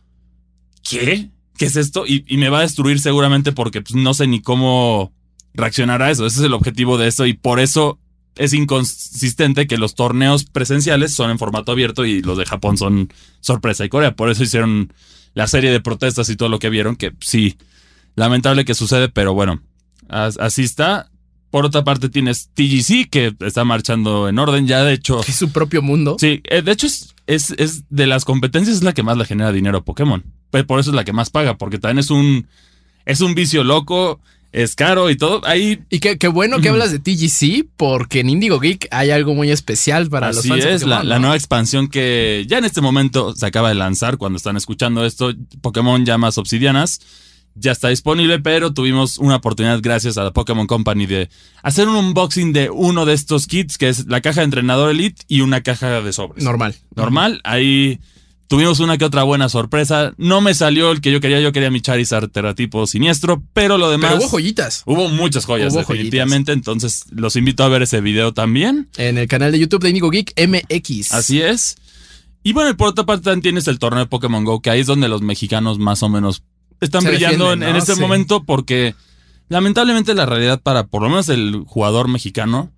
¿qué? 0.81 1.29
¿Qué 1.57 1.65
es 1.65 1.75
esto? 1.75 2.05
Y, 2.07 2.23
y 2.27 2.37
me 2.37 2.49
va 2.49 2.59
a 2.59 2.61
destruir 2.61 2.99
seguramente 2.99 3.51
porque 3.51 3.81
pues, 3.81 3.95
no 3.95 4.13
sé 4.13 4.27
ni 4.27 4.41
cómo 4.41 5.11
reaccionar 5.53 6.01
a 6.01 6.11
eso. 6.11 6.25
Ese 6.25 6.39
es 6.39 6.45
el 6.45 6.53
objetivo 6.53 6.97
de 6.97 7.07
esto 7.07 7.25
y 7.25 7.33
por 7.33 7.59
eso 7.59 7.99
es 8.35 8.53
inconsistente 8.53 9.67
que 9.67 9.77
los 9.77 9.95
torneos 9.95 10.45
presenciales 10.45 11.13
son 11.13 11.29
en 11.29 11.37
formato 11.39 11.71
abierto 11.71 12.05
y 12.05 12.21
los 12.21 12.37
de 12.37 12.45
Japón 12.45 12.77
son 12.77 13.11
sorpresa 13.41 13.85
y 13.85 13.89
Corea. 13.89 14.15
Por 14.15 14.29
eso 14.29 14.43
hicieron 14.43 14.91
la 15.33 15.47
serie 15.47 15.71
de 15.71 15.79
protestas 15.81 16.29
y 16.29 16.35
todo 16.35 16.49
lo 16.49 16.59
que 16.59 16.69
vieron, 16.69 16.95
que 16.95 17.11
sí, 17.21 17.57
lamentable 18.15 18.65
que 18.65 18.73
sucede, 18.75 19.09
pero 19.09 19.33
bueno, 19.33 19.61
as- 20.09 20.37
así 20.37 20.63
está. 20.63 21.09
Por 21.51 21.65
otra 21.65 21.83
parte 21.83 22.09
tienes 22.09 22.49
TGC 22.55 23.09
que 23.11 23.35
está 23.41 23.63
marchando 23.63 24.27
en 24.27 24.39
orden, 24.39 24.65
ya 24.65 24.83
de 24.83 24.93
hecho... 24.93 25.21
Es 25.27 25.35
su 25.35 25.51
propio 25.51 25.81
mundo. 25.83 26.15
Sí, 26.19 26.41
eh, 26.45 26.63
de 26.63 26.71
hecho 26.71 26.87
es, 26.87 27.13
es, 27.27 27.51
es 27.57 27.83
de 27.89 28.07
las 28.07 28.25
competencias 28.25 28.77
es 28.77 28.83
la 28.83 28.93
que 28.93 29.03
más 29.03 29.17
le 29.17 29.25
genera 29.25 29.51
dinero 29.51 29.77
a 29.79 29.83
Pokémon. 29.85 30.23
pues 30.49 30.63
por 30.65 30.79
eso 30.79 30.89
es 30.89 30.95
la 30.95 31.03
que 31.03 31.13
más 31.13 31.29
paga, 31.29 31.57
porque 31.59 31.77
también 31.77 31.99
es 31.99 32.09
un, 32.09 32.47
es 33.05 33.21
un 33.21 33.35
vicio 33.35 33.63
loco, 33.63 34.19
es 34.53 34.75
caro 34.75 35.09
y 35.09 35.17
todo. 35.17 35.41
Ahí. 35.45 35.81
Y 35.89 35.99
qué, 35.99 36.17
qué 36.17 36.27
bueno 36.27 36.61
que 36.61 36.69
hablas 36.69 36.91
de 36.91 36.99
TGC, 36.99 37.67
porque 37.75 38.21
en 38.21 38.29
Indigo 38.29 38.59
Geek 38.59 38.87
hay 38.91 39.09
algo 39.09 39.33
muy 39.33 39.51
especial 39.51 40.09
para 40.09 40.31
los 40.31 40.47
fans. 40.47 40.63
es, 40.63 40.83
la, 40.83 40.97
Pokémon, 40.97 41.09
la 41.09 41.15
¿no? 41.15 41.21
nueva 41.21 41.35
expansión 41.35 41.87
que 41.89 42.45
ya 42.47 42.59
en 42.59 42.65
este 42.65 42.79
momento 42.79 43.35
se 43.35 43.45
acaba 43.45 43.69
de 43.69 43.75
lanzar 43.75 44.17
cuando 44.17 44.37
están 44.37 44.55
escuchando 44.55 45.05
esto, 45.05 45.33
Pokémon 45.61 46.05
Llamas 46.05 46.37
Obsidianas, 46.37 47.01
ya 47.55 47.71
está 47.71 47.89
disponible, 47.89 48.39
pero 48.39 48.73
tuvimos 48.73 49.17
una 49.17 49.37
oportunidad 49.37 49.79
gracias 49.81 50.17
a 50.17 50.23
la 50.23 50.31
Pokémon 50.31 50.67
Company 50.67 51.07
de 51.07 51.29
hacer 51.63 51.87
un 51.87 51.95
unboxing 51.95 52.53
de 52.53 52.69
uno 52.69 53.05
de 53.05 53.13
estos 53.13 53.47
kits, 53.47 53.77
que 53.77 53.89
es 53.89 54.07
la 54.07 54.21
caja 54.21 54.41
de 54.41 54.45
entrenador 54.45 54.91
Elite 54.91 55.23
y 55.27 55.41
una 55.41 55.61
caja 55.61 56.01
de 56.01 56.13
sobres. 56.13 56.43
Normal. 56.43 56.75
Normal, 56.95 57.41
ahí 57.43 57.99
tuvimos 58.53 58.79
una 58.81 58.99
que 58.99 59.05
otra 59.05 59.23
buena 59.23 59.49
sorpresa. 59.49 60.13
No 60.17 60.39
me 60.39 60.53
salió 60.53 60.91
el 60.91 61.01
que 61.01 61.11
yo 61.11 61.19
quería, 61.19 61.39
yo 61.39 61.51
quería 61.51 61.71
mi 61.71 61.81
Charizard 61.81 62.29
teratipo 62.29 62.85
siniestro, 62.85 63.41
pero 63.51 63.79
lo 63.79 63.89
demás... 63.89 64.11
Pero 64.11 64.21
hubo 64.21 64.29
joyitas. 64.29 64.83
Hubo 64.85 65.09
muchas 65.09 65.45
joyas, 65.45 65.73
Hubo 65.73 65.79
definitivamente. 65.79 66.51
Entonces, 66.51 67.05
los 67.09 67.35
invito 67.35 67.63
a 67.63 67.69
ver 67.69 67.81
ese 67.81 67.99
video 67.99 68.31
también. 68.31 68.89
En 68.97 69.17
el 69.17 69.27
canal 69.27 69.51
de 69.51 69.57
YouTube 69.57 69.81
de 69.81 69.89
Indigo 69.89 70.11
Geek 70.11 70.33
MX. 70.37 71.13
Así 71.13 71.41
es. 71.41 71.77
Y 72.43 72.53
bueno, 72.53 72.69
y 72.69 72.73
por 72.75 72.89
otra 72.89 73.07
parte 73.07 73.23
también 73.23 73.41
tienes 73.41 73.67
el 73.67 73.79
torneo 73.79 74.01
de 74.01 74.05
Pokémon 74.05 74.43
Go, 74.43 74.61
que 74.61 74.69
ahí 74.69 74.81
es 74.81 74.87
donde 74.87 75.07
los 75.07 75.23
mexicanos 75.23 75.79
más 75.79 76.03
o 76.03 76.09
menos 76.09 76.43
están 76.79 77.01
Se 77.01 77.07
brillando 77.09 77.45
defienden, 77.45 77.69
en, 77.69 77.75
este 77.75 77.95
Sí. 77.95 78.01
momento 78.01 78.43
porque 78.43 78.93
lamentablemente 79.49 80.13
la 80.13 80.27
realidad 80.27 80.61
para 80.61 80.85
por 80.85 81.01
lo 81.01 81.09
menos 81.09 81.27
el 81.29 81.63
jugador 81.65 82.07
mexicano 82.07 82.71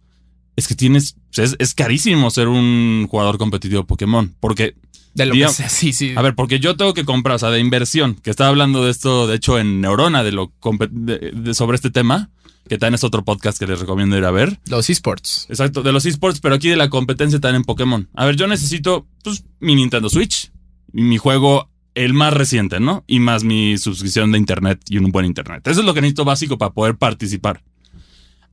es 0.55 0.67
que 0.67 0.75
tienes, 0.75 1.17
es, 1.36 1.55
es 1.60 1.74
carísimo 1.74 2.32
ser 2.32 2.48
un 2.48 3.08
jugador 3.10 3.38
competitivo 3.38 3.82
de 3.82 3.88
Pokémon. 3.88 4.34
Porque, 4.39 4.75
De 5.16 5.26
lo 5.26 5.34
que 5.34 5.48
sea, 5.50 5.70
sí, 5.70 5.94
sí. 5.94 6.14
a 6.16 6.22
ver, 6.22 6.36
porque 6.36 6.60
yo 6.60 6.76
tengo 6.78 6.94
que 6.94 7.06
comprar, 7.06 7.38
o 7.38 7.40
sea, 7.40 7.50
de 7.50 7.60
inversión, 7.60 8.16
que 8.16 8.30
estaba 8.30 8.50
hablando 8.50 8.84
de 8.86 8.92
esto, 8.92 9.26
de 9.28 9.36
hecho, 9.36 9.58
en 9.58 9.82
Neurona, 9.82 10.24
de 10.24 10.32
lo 10.34 10.52
de- 10.92 11.32
de- 11.34 11.54
sobre 11.56 11.76
este 11.76 11.90
tema, 11.90 12.30
que 12.68 12.78
también 12.78 12.96
es 12.96 13.04
otro 13.04 13.24
podcast 13.24 13.58
que 13.58 13.66
les 13.68 13.80
recomiendo 13.80 14.18
ir 14.18 14.26
a 14.26 14.32
ver. 14.32 14.60
Los 14.68 14.90
esports. 14.90 15.46
Exacto, 15.50 15.84
de 15.84 15.92
los 15.92 16.06
esports, 16.06 16.40
pero 16.42 16.56
aquí 16.56 16.68
de 16.70 16.76
la 16.76 16.90
competencia 16.90 17.40
también 17.40 17.62
en 17.62 17.64
Pokémon. 17.64 18.10
A 18.14 18.26
ver, 18.26 18.36
yo 18.36 18.46
necesito 18.48 19.08
pues, 19.24 19.44
mi 19.60 19.76
Nintendo 19.76 20.10
Switch 20.10 20.52
y 20.94 21.02
mi 21.04 21.18
juego, 21.18 21.70
el 21.94 22.14
más 22.14 22.34
reciente, 22.34 22.80
¿no? 22.82 23.04
Y 23.08 23.20
más 23.20 23.44
mi 23.46 23.78
suscripción 23.78 24.32
de 24.34 24.38
internet 24.38 24.82
y 24.90 24.98
un 24.98 25.12
buen 25.12 25.26
internet. 25.26 25.66
Eso 25.68 25.80
es 25.80 25.86
lo 25.86 25.94
que 25.94 26.02
necesito 26.02 26.26
básico 26.26 26.58
para 26.58 26.74
poder 26.74 26.98
participar. 26.98 27.64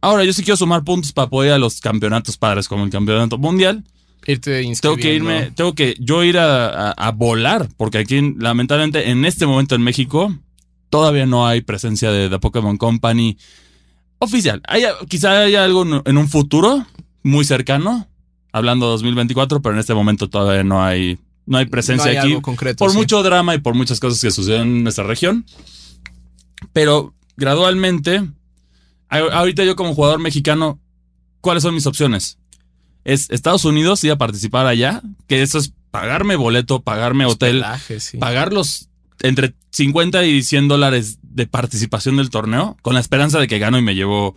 Ahora, 0.00 0.24
yo 0.24 0.32
sí 0.32 0.42
quiero 0.42 0.56
sumar 0.56 0.84
puntos 0.84 1.12
para 1.12 1.28
poder 1.28 1.48
ir 1.50 1.54
a 1.54 1.58
los 1.58 1.80
campeonatos 1.80 2.36
padres 2.36 2.68
como 2.68 2.84
el 2.84 2.90
campeonato 2.90 3.38
mundial. 3.38 3.84
Irte 4.26 4.62
Tengo 4.80 4.96
que 4.96 5.14
irme, 5.14 5.50
tengo 5.50 5.74
que 5.74 5.96
yo 5.98 6.22
ir 6.22 6.38
a, 6.38 6.90
a- 6.90 6.92
a 6.92 7.10
volar, 7.10 7.68
porque 7.76 7.98
aquí, 7.98 8.34
lamentablemente, 8.38 9.10
en 9.10 9.24
este 9.24 9.46
momento 9.46 9.74
en 9.74 9.82
México, 9.82 10.32
todavía 10.90 11.26
no 11.26 11.46
hay 11.46 11.60
presencia 11.62 12.10
de 12.12 12.28
The 12.28 12.38
Pokémon 12.38 12.76
Company 12.76 13.36
oficial. 14.18 14.62
Hay, 14.68 14.84
quizá 15.08 15.40
haya 15.40 15.64
algo 15.64 16.02
en- 16.04 16.16
un 16.16 16.28
futuro 16.28 16.86
muy 17.24 17.44
cercano, 17.44 18.06
hablando 18.52 18.86
de 18.86 18.92
2024, 18.92 19.60
pero 19.62 19.74
en 19.74 19.80
este 19.80 19.94
momento 19.94 20.28
todavía 20.30 20.62
no 20.62 20.84
hay, 20.84 21.18
no 21.46 21.58
hay 21.58 21.66
presencia 21.66 22.04
No 22.06 22.10
hay 22.12 22.16
aquí. 22.18 22.28
algo 22.28 22.42
concreto. 22.42 22.76
Por 22.78 22.92
sí. 22.92 22.96
mucho 22.98 23.22
drama 23.24 23.54
y 23.56 23.58
por 23.58 23.74
muchas 23.74 23.98
cosas 23.98 24.20
que 24.20 24.30
suceden 24.30 24.62
en 24.62 24.82
nuestra 24.84 25.04
región. 25.04 25.44
Pero 26.72 27.14
gradualmente, 27.36 28.22
ahorita 29.08 29.64
yo 29.64 29.74
como 29.76 29.94
jugador 29.94 30.20
mexicano, 30.20 30.78
¿cuáles 31.40 31.62
son 31.64 31.74
mis 31.74 31.86
opciones? 31.86 32.38
Es 33.04 33.30
Estados 33.30 33.64
Unidos, 33.64 34.02
ir 34.04 34.12
a 34.12 34.18
participar 34.18 34.66
allá, 34.66 35.02
que 35.26 35.42
eso 35.42 35.58
es 35.58 35.72
pagarme 35.90 36.36
boleto, 36.36 36.82
pagarme 36.82 37.26
hotel, 37.26 37.64
sí. 37.98 38.18
pagar 38.18 38.52
los 38.52 38.88
entre 39.22 39.54
50 39.70 40.24
y 40.24 40.42
100 40.42 40.68
dólares 40.68 41.18
de 41.22 41.46
participación 41.46 42.16
del 42.16 42.30
torneo, 42.30 42.76
con 42.82 42.94
la 42.94 43.00
esperanza 43.00 43.38
de 43.38 43.48
que 43.48 43.58
gano 43.58 43.78
y 43.78 43.82
me 43.82 43.94
llevo 43.94 44.36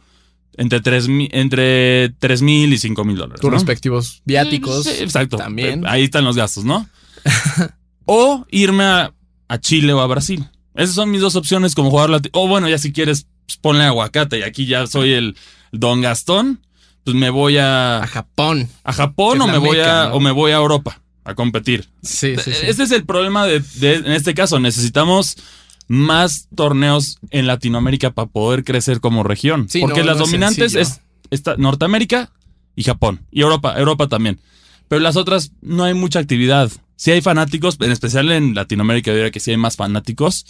entre 0.58 0.80
3 0.80 1.08
mil, 1.08 1.30
entre 1.34 2.10
3 2.20 2.42
mil 2.42 2.74
y 2.74 2.78
5 2.78 3.04
mil 3.04 3.18
dólares. 3.18 3.42
Tus 3.42 3.50
¿no? 3.50 3.56
respectivos 3.56 4.22
viáticos. 4.26 4.86
Sí, 4.86 4.92
exacto. 5.00 5.38
También. 5.38 5.86
Ahí 5.88 6.04
están 6.04 6.24
los 6.24 6.36
gastos, 6.36 6.64
¿no? 6.64 6.88
o 8.06 8.46
irme 8.52 8.84
a, 8.84 9.14
a 9.48 9.60
Chile 9.60 9.94
o 9.94 10.00
a 10.00 10.08
Brasil. 10.08 10.48
Esas 10.76 10.96
son 10.96 11.12
mis 11.12 11.22
dos 11.22 11.36
opciones 11.36 11.76
como 11.76 11.90
jugador 11.90 12.12
latino. 12.12 12.32
O 12.34 12.48
bueno, 12.48 12.70
ya 12.70 12.78
si 12.78 12.92
quieres, 12.92 13.28
pues, 13.46 13.58
ponle 13.58 13.84
aguacate. 13.84 14.40
Y 14.40 14.44
aquí 14.44 14.66
ya 14.66 14.88
soy 14.88 15.14
el 15.14 15.36
Don 15.72 16.02
Gastón. 16.02 16.60
Pues 17.06 17.16
me 17.16 17.30
voy 17.30 17.58
A 17.58 18.04
a, 18.04 18.08
Japón. 18.08 18.68
a 18.84 18.92
Japón 18.92 19.40
o 19.42 19.48
me 19.48 19.58
voy 19.58 19.78
meca, 19.78 20.08
a, 20.08 20.10
¿no? 20.10 20.16
o 20.16 20.20
me 20.20 20.32
voy 20.32 20.52
a 20.52 20.56
Europa 20.56 21.02
a 21.24 21.34
competir. 21.36 21.88
Sí, 22.04 22.36
sí, 22.36 22.52
sí. 22.52 22.66
Este 22.66 22.84
es 22.84 22.92
el 22.92 23.06
problema 23.06 23.46
de, 23.46 23.62
de- 23.76 23.96
en 23.96 24.12
este 24.12 24.34
caso. 24.34 24.60
Necesitamos 24.60 25.38
más 25.88 26.48
torneos 26.56 27.20
en 27.30 27.48
Latinoamérica 27.48 28.12
para 28.12 28.28
poder 28.28 28.64
crecer 28.64 29.00
como 29.00 29.24
región. 29.24 29.68
Sí, 29.70 29.80
Porque 29.82 30.02
no, 30.02 30.08
las 30.08 30.18
no 30.18 30.26
dominantes 30.26 30.76
es 30.76 31.02
está 31.32 31.56
Norteamérica 31.58 32.32
y 32.76 32.84
Japón. 32.84 33.22
Y 33.32 33.42
Europa, 33.42 33.76
Europa 33.80 34.08
también. 34.08 34.40
Pero 34.88 35.02
las 35.02 35.16
otras 35.16 35.52
no 35.62 35.84
hay 35.84 35.94
mucha 35.94 36.20
actividad. 36.20 36.72
Sí 36.96 37.12
hay 37.12 37.22
fanáticos, 37.22 37.78
en 37.82 37.92
especial 37.92 38.32
en 38.32 38.54
Latinoamérica, 38.56 39.12
yo 39.12 39.16
diría 39.18 39.32
que 39.32 39.40
sí 39.40 39.52
hay 39.52 39.58
más 39.58 39.76
fanáticos, 39.76 40.46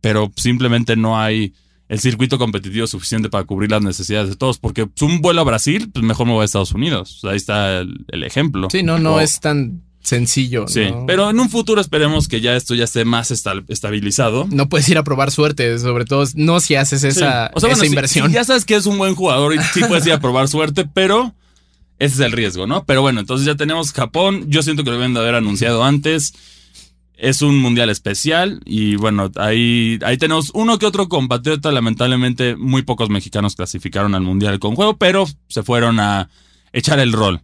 pero 0.00 0.32
simplemente 0.36 0.96
no 0.96 1.18
hay 1.20 1.54
el 1.88 2.00
circuito 2.00 2.38
competitivo 2.38 2.86
suficiente 2.86 3.28
para 3.30 3.44
cubrir 3.44 3.70
las 3.70 3.82
necesidades 3.82 4.28
de 4.28 4.36
todos. 4.36 4.58
Porque 4.58 4.86
un 5.00 5.20
vuelo 5.20 5.40
a 5.40 5.44
Brasil, 5.44 5.90
pues 5.92 6.04
mejor 6.04 6.26
me 6.26 6.32
voy 6.34 6.42
a 6.42 6.44
Estados 6.44 6.72
Unidos. 6.72 7.20
Ahí 7.24 7.36
está 7.36 7.78
el, 7.80 8.04
el 8.08 8.24
ejemplo. 8.24 8.68
Sí, 8.70 8.82
no, 8.82 8.98
no 8.98 9.20
es 9.20 9.40
tan 9.40 9.82
sencillo. 10.02 10.66
Sí, 10.68 10.86
¿no? 10.90 11.04
pero 11.06 11.28
en 11.28 11.38
un 11.38 11.50
futuro 11.50 11.80
esperemos 11.80 12.28
que 12.28 12.40
ya 12.40 12.56
esto 12.56 12.74
ya 12.74 12.84
esté 12.84 13.04
más 13.04 13.30
esta- 13.30 13.52
estabilizado. 13.68 14.46
No 14.50 14.68
puedes 14.68 14.88
ir 14.88 14.96
a 14.98 15.02
probar 15.04 15.30
suerte, 15.30 15.78
sobre 15.78 16.04
todo 16.04 16.24
no 16.34 16.60
si 16.60 16.76
haces 16.76 17.04
esa, 17.04 17.48
Sí. 17.48 17.52
O 17.54 17.60
sea, 17.60 17.68
esa 17.68 17.68
bueno, 17.68 17.76
si- 17.82 17.86
inversión. 17.88 18.28
si 18.28 18.34
ya 18.34 18.44
sabes 18.44 18.64
que 18.64 18.76
es 18.76 18.86
un 18.86 18.96
buen 18.98 19.14
jugador 19.14 19.54
y 19.54 19.58
sí 19.74 19.80
puedes 19.86 20.06
ir 20.06 20.12
a 20.12 20.20
probar 20.20 20.48
suerte, 20.48 20.86
pero 20.92 21.34
ese 21.98 22.14
es 22.14 22.20
el 22.20 22.32
riesgo, 22.32 22.66
¿no? 22.66 22.84
Pero 22.84 23.02
bueno, 23.02 23.20
entonces 23.20 23.46
ya 23.46 23.56
tenemos 23.56 23.92
Japón. 23.92 24.44
Yo 24.48 24.62
siento 24.62 24.84
que 24.84 24.90
lo 24.90 24.96
deben 24.96 25.14
de 25.14 25.20
haber 25.20 25.34
anunciado 25.34 25.84
antes. 25.84 26.32
Es 27.20 27.42
un 27.42 27.58
mundial 27.58 27.90
especial 27.90 28.60
y 28.64 28.94
bueno, 28.94 29.28
ahí, 29.36 29.98
ahí 30.04 30.16
tenemos 30.18 30.52
uno 30.54 30.78
que 30.78 30.86
otro 30.86 31.08
compatriota. 31.08 31.72
Lamentablemente, 31.72 32.54
muy 32.54 32.82
pocos 32.82 33.10
mexicanos 33.10 33.56
clasificaron 33.56 34.14
al 34.14 34.22
mundial 34.22 34.60
con 34.60 34.76
juego, 34.76 34.96
pero 34.96 35.26
se 35.48 35.64
fueron 35.64 35.98
a 35.98 36.30
echar 36.72 37.00
el 37.00 37.12
rol. 37.12 37.40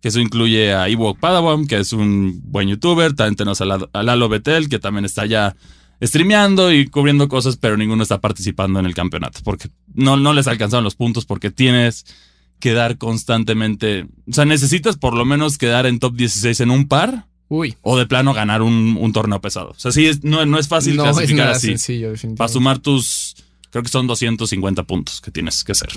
Que 0.00 0.08
eso 0.08 0.20
incluye 0.20 0.72
a 0.74 0.88
Ewok 0.88 1.18
Padawan, 1.18 1.66
que 1.66 1.78
es 1.78 1.92
un 1.92 2.40
buen 2.44 2.68
youtuber. 2.68 3.14
También 3.14 3.34
tenemos 3.34 3.60
a, 3.60 3.64
La- 3.64 3.88
a 3.92 4.02
Lalo 4.04 4.28
Betel, 4.28 4.68
que 4.68 4.78
también 4.78 5.04
está 5.04 5.26
ya 5.26 5.56
streameando 6.00 6.72
y 6.72 6.86
cubriendo 6.86 7.26
cosas, 7.28 7.56
pero 7.56 7.76
ninguno 7.76 8.04
está 8.04 8.20
participando 8.20 8.78
en 8.78 8.86
el 8.86 8.94
campeonato. 8.94 9.40
Porque 9.42 9.70
no, 9.92 10.16
no 10.16 10.34
les 10.34 10.46
alcanzaron 10.46 10.84
los 10.84 10.94
puntos 10.94 11.24
porque 11.26 11.50
tienes 11.50 12.04
que 12.60 12.74
dar 12.74 12.96
constantemente. 12.96 14.06
O 14.30 14.32
sea, 14.32 14.44
necesitas 14.44 14.96
por 14.96 15.14
lo 15.16 15.24
menos 15.24 15.58
quedar 15.58 15.86
en 15.86 15.98
top 15.98 16.14
16 16.14 16.60
en 16.60 16.70
un 16.70 16.86
par 16.86 17.26
Uy, 17.48 17.76
o 17.82 17.96
de 17.96 18.06
plano 18.06 18.34
ganar 18.34 18.62
un, 18.62 18.96
un 19.00 19.12
torneo 19.12 19.40
pesado. 19.40 19.70
O 19.70 19.78
sea, 19.78 19.92
sí, 19.92 20.06
es- 20.06 20.24
no, 20.24 20.44
no 20.46 20.58
es 20.58 20.66
fácil 20.68 20.96
no 20.96 21.04
clasificar 21.04 21.48
así. 21.50 21.68
sencillo, 21.68 22.12
Para 22.36 22.48
sumar 22.48 22.78
tus, 22.78 23.36
creo 23.70 23.82
que 23.84 23.88
son 23.88 24.06
250 24.06 24.82
puntos 24.82 25.20
que 25.20 25.30
tienes 25.30 25.62
que 25.62 25.72
hacer. 25.72 25.90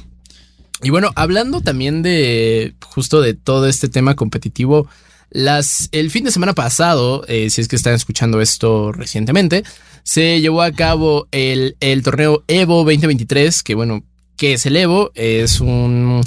Y 0.84 0.92
bueno, 0.92 1.12
hablando 1.16 1.62
también 1.62 2.04
de 2.04 2.74
justo 2.86 3.20
de 3.22 3.34
todo 3.34 3.68
este 3.68 3.90
tema 3.90 4.16
competitivo, 4.16 4.88
las, 5.32 5.90
el 5.92 6.10
fin 6.12 6.24
de 6.24 6.32
semana 6.32 6.54
pasado, 6.54 7.24
eh, 7.28 7.50
si 7.50 7.62
es 7.62 7.68
que 7.68 7.76
están 7.76 7.94
escuchando 7.94 8.42
esto 8.42 8.92
recientemente, 8.92 9.64
se 10.04 10.40
llevó 10.42 10.62
a 10.62 10.72
cabo 10.72 11.28
el, 11.32 11.76
el 11.82 12.02
torneo 12.04 12.44
Evo 12.48 12.78
2023, 12.84 13.62
que 13.64 13.76
bueno, 13.76 14.04
¿qué 14.38 14.54
es 14.54 14.66
el 14.66 14.78
Evo? 14.78 15.12
Es 15.16 15.60
un, 15.60 16.22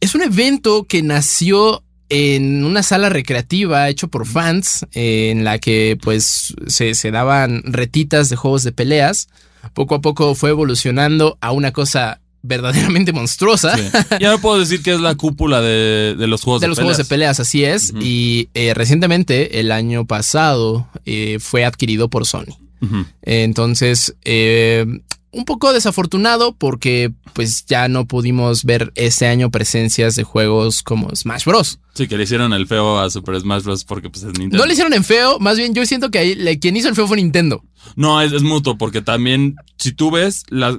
es 0.00 0.14
un 0.14 0.22
evento 0.22 0.84
que 0.84 1.02
nació 1.02 1.82
en 2.08 2.64
una 2.64 2.82
sala 2.82 3.08
recreativa 3.08 3.88
hecho 3.88 4.08
por 4.08 4.26
fans, 4.26 4.86
eh, 4.92 5.30
en 5.30 5.44
la 5.44 5.58
que 5.58 5.98
pues 6.00 6.54
se, 6.66 6.94
se 6.94 7.10
daban 7.10 7.62
retitas 7.64 8.28
de 8.28 8.36
juegos 8.36 8.62
de 8.62 8.72
peleas. 8.72 9.28
Poco 9.74 9.96
a 9.96 10.00
poco 10.00 10.34
fue 10.34 10.50
evolucionando 10.50 11.38
a 11.40 11.50
una 11.50 11.72
cosa 11.72 12.20
verdaderamente 12.42 13.12
monstruosa. 13.12 13.76
Sí. 13.76 13.82
Ya 14.20 14.30
no 14.30 14.38
puedo 14.38 14.58
decir 14.58 14.82
que 14.82 14.92
es 14.92 15.00
la 15.00 15.14
cúpula 15.14 15.60
de, 15.60 16.14
de 16.16 16.26
los 16.26 16.42
juegos 16.42 16.60
de 16.60 16.66
de, 16.66 16.68
los 16.68 16.78
juegos 16.78 16.96
de 16.96 17.04
peleas. 17.04 17.36
peleas, 17.36 17.40
así 17.40 17.64
es. 17.64 17.92
Y 18.00 18.48
eh, 18.54 18.72
recientemente, 18.74 19.60
el 19.60 19.72
año 19.72 20.06
pasado, 20.06 20.88
eh, 21.04 21.38
fue 21.40 21.64
adquirido 21.64 22.08
por 22.08 22.26
Sony. 22.26 22.56
Ujú. 22.80 23.04
Entonces, 23.22 24.14
eh, 24.24 24.86
un 25.32 25.44
poco 25.44 25.72
desafortunado 25.72 26.54
porque 26.56 27.12
pues 27.34 27.66
ya 27.66 27.88
no 27.88 28.06
pudimos 28.06 28.64
ver 28.64 28.92
este 28.94 29.26
año 29.26 29.50
presencias 29.50 30.14
de 30.14 30.22
juegos 30.22 30.82
como 30.82 31.14
Smash 31.14 31.44
Bros. 31.44 31.78
Sí, 31.94 32.08
que 32.08 32.16
le 32.16 32.24
hicieron 32.24 32.52
el 32.52 32.66
feo 32.66 32.98
a 32.98 33.10
Super 33.10 33.38
Smash 33.40 33.62
Bros. 33.64 33.84
porque 33.84 34.08
pues 34.10 34.22
es 34.24 34.28
Nintendo. 34.38 34.58
No 34.58 34.66
le 34.66 34.72
hicieron 34.72 34.94
en 34.94 35.04
feo, 35.04 35.38
más 35.38 35.58
bien 35.58 35.74
yo 35.74 35.84
siento 35.86 36.10
que 36.10 36.18
ahí 36.18 36.34
le- 36.34 36.58
quien 36.58 36.76
hizo 36.76 36.88
el 36.88 36.94
feo 36.94 37.06
fue 37.06 37.16
Nintendo. 37.18 37.62
No, 37.96 38.20
es, 38.20 38.32
es 38.32 38.42
mutuo, 38.42 38.76
porque 38.78 39.02
también, 39.02 39.56
si 39.78 39.92
tú 39.92 40.10
ves, 40.10 40.44
la- 40.48 40.78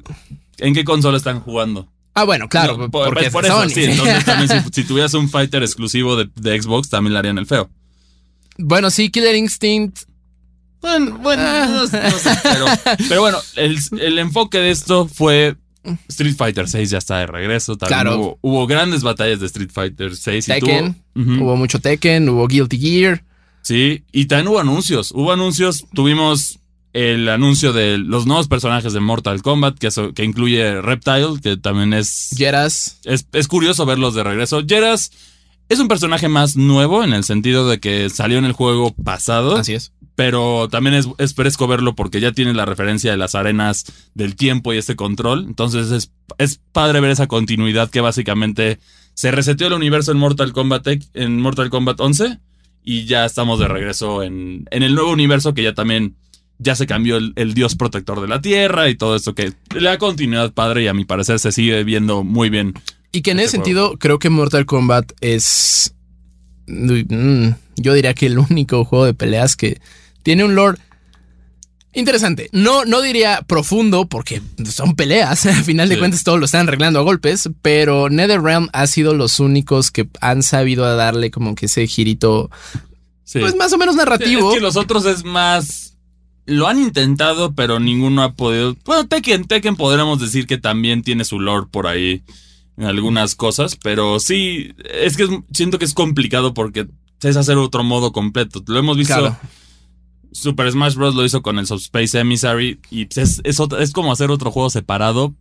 ¿en 0.57 0.73
qué 0.73 0.83
consola 0.83 1.17
están 1.17 1.39
jugando? 1.41 1.87
Ah, 2.15 2.23
bueno, 2.23 2.49
claro, 2.49 2.77
No, 2.77 2.89
por, 2.89 3.13
porque 3.13 3.29
por 3.29 3.45
es 3.45 3.51
eso, 3.51 3.61
Sony. 3.61 3.69
sí. 3.69 3.83
Entonces 3.83 4.25
también 4.25 4.49
si, 4.63 4.69
si 4.81 4.87
tuvieras 4.87 5.13
un 5.13 5.29
fighter 5.29 5.61
exclusivo 5.61 6.15
de, 6.15 6.29
de 6.35 6.59
Xbox, 6.61 6.89
también 6.89 7.13
le 7.13 7.19
harían 7.19 7.37
el 7.37 7.45
feo. 7.45 7.69
bueno, 8.57 8.89
sí, 8.89 9.09
Killer 9.11 9.35
Instinct. 9.35 9.99
Bueno, 10.87 11.17
bueno, 11.17 11.67
no, 11.67 11.87
sé, 11.87 11.99
pero, 12.43 12.65
pero, 13.09 13.21
bueno, 13.21 13.37
el, 13.57 13.77
el, 13.99 14.19
enfoque 14.19 14.57
de 14.57 14.71
esto 14.71 15.05
fue 15.05 15.57
Street 16.07 16.35
Fighter 16.35 16.69
6 16.69 16.89
ya 16.89 16.97
está 16.97 17.19
de 17.19 17.27
regreso. 17.27 17.77
También 17.77 18.01
claro. 18.01 18.37
hubo, 18.41 18.67
grandes 18.67 19.03
batallas 19.03 19.41
de 19.41 19.47
Street 19.47 19.69
Fighter 19.71 20.15
6. 20.15 20.45
Tekken. 20.45 20.95
Hubo 21.15 21.57
mucho 21.57 21.79
Tekken, 21.79 22.29
hubo 22.29 22.47
Guilty 22.47 22.79
Gear. 22.79 23.23
Sí, 23.63 24.05
y 24.13 24.25
también 24.25 24.47
hubo 24.47 24.59
anuncios. 24.59 25.11
Hubo 25.11 25.33
anuncios. 25.33 25.85
Tuvimos 25.93 26.59
el 26.93 27.27
anuncio 27.27 27.73
de 27.73 27.97
los 27.97 28.25
nuevos 28.25 28.47
personajes 28.47 28.93
de 28.93 29.01
Mortal 29.01 29.41
Kombat, 29.41 29.77
que, 29.77 29.89
que 30.15 30.23
incluye 30.23 30.81
Reptile, 30.81 31.41
que 31.43 31.57
también 31.57 31.93
es. 31.93 32.29
Jeras. 32.37 32.99
Es, 33.03 33.27
es 33.33 33.47
curioso 33.49 33.85
verlos 33.85 34.15
de 34.15 34.23
regreso. 34.23 34.63
Jeras 34.65 35.11
es 35.69 35.79
un 35.79 35.87
personaje 35.87 36.29
más 36.29 36.55
nuevo 36.55 37.03
en 37.03 37.13
el 37.13 37.23
sentido 37.23 37.67
de 37.67 37.79
que 37.79 38.09
salió 38.09 38.37
en 38.37 38.45
el 38.45 38.53
juego 38.53 38.93
pasado. 38.93 39.57
Así 39.57 39.73
es. 39.73 39.91
Pero 40.17 40.67
también 40.67 40.95
es, 40.95 41.07
es 41.17 41.33
fresco 41.33 41.65
verlo 41.65 41.95
porque 41.95 42.19
ya 42.19 42.33
tiene 42.33 42.53
la 42.53 42.65
referencia 42.65 43.11
de 43.11 43.17
las 43.17 43.35
arenas 43.35 43.85
del 44.13 44.35
tiempo 44.35 44.73
y 44.73 44.77
este 44.77 44.97
control. 44.97 45.45
Entonces 45.47 45.91
es, 45.91 46.11
es 46.37 46.59
padre 46.73 46.99
ver 46.99 47.11
esa 47.11 47.27
continuidad 47.27 47.89
que 47.89 48.01
básicamente 48.01 48.79
se 49.13 49.31
reseteó 49.31 49.67
el 49.67 49.73
universo 49.73 50.11
en 50.11 50.17
Mortal 50.17 50.51
Kombat, 50.51 50.87
en 51.13 51.39
Mortal 51.39 51.69
Kombat 51.69 52.01
11 52.01 52.39
y 52.83 53.05
ya 53.05 53.25
estamos 53.25 53.59
de 53.59 53.69
regreso 53.69 54.23
en, 54.23 54.65
en 54.71 54.83
el 54.83 54.93
nuevo 54.93 55.11
universo 55.11 55.53
que 55.53 55.63
ya 55.63 55.73
también 55.73 56.17
ya 56.59 56.75
se 56.75 56.87
cambió 56.87 57.17
el, 57.17 57.31
el, 57.35 57.53
dios 57.53 57.75
protector 57.75 58.19
de 58.19 58.27
la 58.27 58.41
tierra 58.41 58.89
y 58.89 58.95
todo 58.95 59.15
esto 59.15 59.35
que 59.35 59.53
le 59.73 59.87
da 59.87 59.97
continuidad 59.97 60.51
padre 60.51 60.83
y 60.83 60.87
a 60.87 60.93
mi 60.93 61.05
parecer 61.05 61.39
se 61.39 61.51
sigue 61.51 61.83
viendo 61.83 62.23
muy 62.23 62.49
bien 62.49 62.73
y 63.11 63.21
que 63.21 63.31
en 63.31 63.39
ese 63.39 63.51
sentido 63.51 63.97
creo 63.97 64.19
que 64.19 64.29
Mortal 64.29 64.65
Kombat 64.65 65.11
es, 65.21 65.95
mm, 66.67 67.49
yo 67.77 67.93
diría 67.93 68.13
que 68.13 68.27
el 68.27 68.37
único 68.37 68.85
juego 68.85 69.05
de 69.05 69.13
peleas 69.13 69.55
que 69.55 69.79
tiene 70.27 70.43
un 70.43 70.55
lore 70.55 70.77
interesante. 71.93 72.49
No, 72.51 72.83
no 72.83 73.01
diría 73.01 73.43
profundo 73.47 74.09
porque 74.09 74.41
son 74.65 74.93
peleas, 74.93 75.45
al 75.45 75.63
final 75.63 75.87
de 75.87 75.97
cuentas 75.97 76.25
todos 76.25 76.37
lo 76.37 76.43
están 76.43 76.67
arreglando 76.67 76.99
a 76.99 77.03
golpes, 77.03 77.49
pero 77.61 78.09
NetherRealm 78.09 78.67
ha 78.73 78.87
sido 78.87 79.13
los 79.13 79.39
únicos 79.39 79.89
que 79.89 80.09
han 80.19 80.43
sabido 80.43 80.83
darle 80.97 81.31
como 81.31 81.55
que 81.55 81.67
ese 81.67 81.87
girito, 81.87 82.51
pues 83.31 83.55
más 83.55 83.71
o 83.71 83.77
menos 83.77 83.95
narrativo. 83.95 84.49
es 84.49 84.55
que 84.55 84.61
los 84.61 84.75
otros 84.75 85.05
es 85.05 85.23
más... 85.23 85.95
Lo 86.45 86.67
han 86.67 86.81
intentado, 86.81 87.53
pero 87.53 87.79
ninguno 87.79 88.21
ha 88.21 88.33
podido. 88.33 88.75
Bueno, 88.83 89.07
Tekken, 89.07 89.45
Tekken 89.45 89.77
podríamos 89.77 90.19
decir 90.19 90.45
que 90.45 90.57
también 90.57 91.03
tiene 91.03 91.23
su 91.23 91.39
lore 91.39 91.67
por 91.71 91.87
ahí 91.87 92.21
en 92.75 92.83
algunas 92.83 93.35
cosas, 93.35 93.77
pero 93.81 94.19
sí, 94.19 94.73
es 94.93 95.15
que 95.15 95.41
siento 95.53 95.79
que 95.79 95.85
es 95.85 95.93
complicado 95.93 96.53
porque 96.53 96.87
es 97.21 97.37
hacer 97.37 97.57
otro 97.57 97.85
modo 97.85 98.11
completo. 98.11 98.61
Lo 98.67 98.77
hemos 98.77 98.97
visto. 98.97 99.37
Super 100.37 100.71
Smash 100.71 100.95
Bros. 100.95 101.15
lo 101.15 101.25
hizo 101.25 101.41
con 101.41 101.57
el 101.57 101.65
Subspace 101.65 102.19
Emissary 102.19 102.79
y 102.91 103.07
es, 103.19 103.41
es, 103.43 103.91
como 103.91 104.11
hacer 104.11 104.29
otro 104.29 104.51
juego 104.51 104.69
separado 104.69 105.33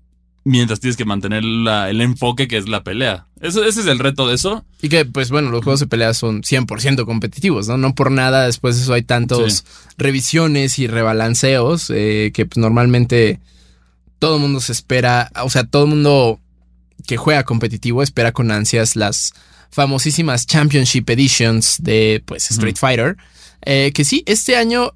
mientras 0.45 0.81
tienes 0.81 0.97
que 0.97 1.05
mantener 1.05 1.43
el 1.45 2.00
enfoque 2.00 2.49
que 2.49 2.57
es 2.57 2.69
la 2.69 2.83
pelea. 2.83 3.26
Eso, 3.41 3.65
ese 3.65 3.81
es 3.81 3.87
el 3.88 3.99
reto 3.99 4.26
de 4.26 4.37
eso. 4.37 4.65
Y 4.81 4.88
que, 4.88 5.05
pues 5.05 5.31
bueno, 5.31 5.50
los 5.50 5.65
juegos 5.65 5.81
de 5.81 5.87
pelea 5.87 6.15
son 6.15 6.43
100% 6.43 7.05
competitivos, 7.05 7.69
¿no? 7.69 7.76
No 7.76 7.95
por 7.95 8.11
nada 8.11 8.47
después 8.47 8.76
de 8.76 8.83
eso 8.83 8.95
hay 8.95 9.03
tantos 9.03 9.65
revisiones 9.99 10.79
y 10.79 10.87
rebalanceos 10.87 11.91
eh, 11.91 12.31
que 12.33 12.47
pues, 12.47 12.57
normalmente 12.57 13.41
todo 14.19 14.37
el 14.37 14.41
mundo 14.41 14.61
se 14.61 14.73
espera, 14.73 15.31
o 15.43 15.50
sea, 15.50 15.65
todo 15.65 15.85
el 15.85 15.91
mundo 15.91 16.41
que 17.07 17.17
juega 17.17 17.45
competitivo 17.45 18.03
espera 18.03 18.33
con 18.33 18.50
ansias 18.50 18.97
las 18.97 19.35
famosísimas 19.71 20.47
Championship 20.47 21.11
Editions 21.11 21.83
de 21.83 22.23
pues 22.25 22.50
Street 22.50 22.76
Fighter. 22.76 23.17
Eh, 23.67 23.91
que 23.93 24.05
sí, 24.05 24.23
este 24.27 24.57
año 24.57 24.93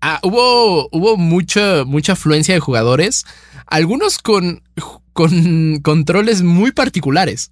ah, 0.00 0.20
hubo, 0.24 0.88
hubo 0.90 1.16
mucha, 1.16 1.84
mucha 1.84 2.12
afluencia 2.12 2.52
de 2.52 2.60
jugadores, 2.60 3.24
algunos 3.66 4.18
con, 4.18 4.62
con 5.12 5.80
controles 5.80 6.42
muy 6.42 6.72
particulares. 6.72 7.50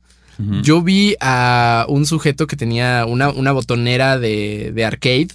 Yo 0.63 0.81
vi 0.81 1.17
a 1.21 1.85
un 1.91 2.07
sujeto 2.07 2.47
que 2.47 2.57
tenía 2.57 3.05
una, 3.07 3.29
una 3.29 3.53
botonera 3.53 4.19
de, 4.19 4.73
de 4.75 4.85
arcade, 4.87 5.29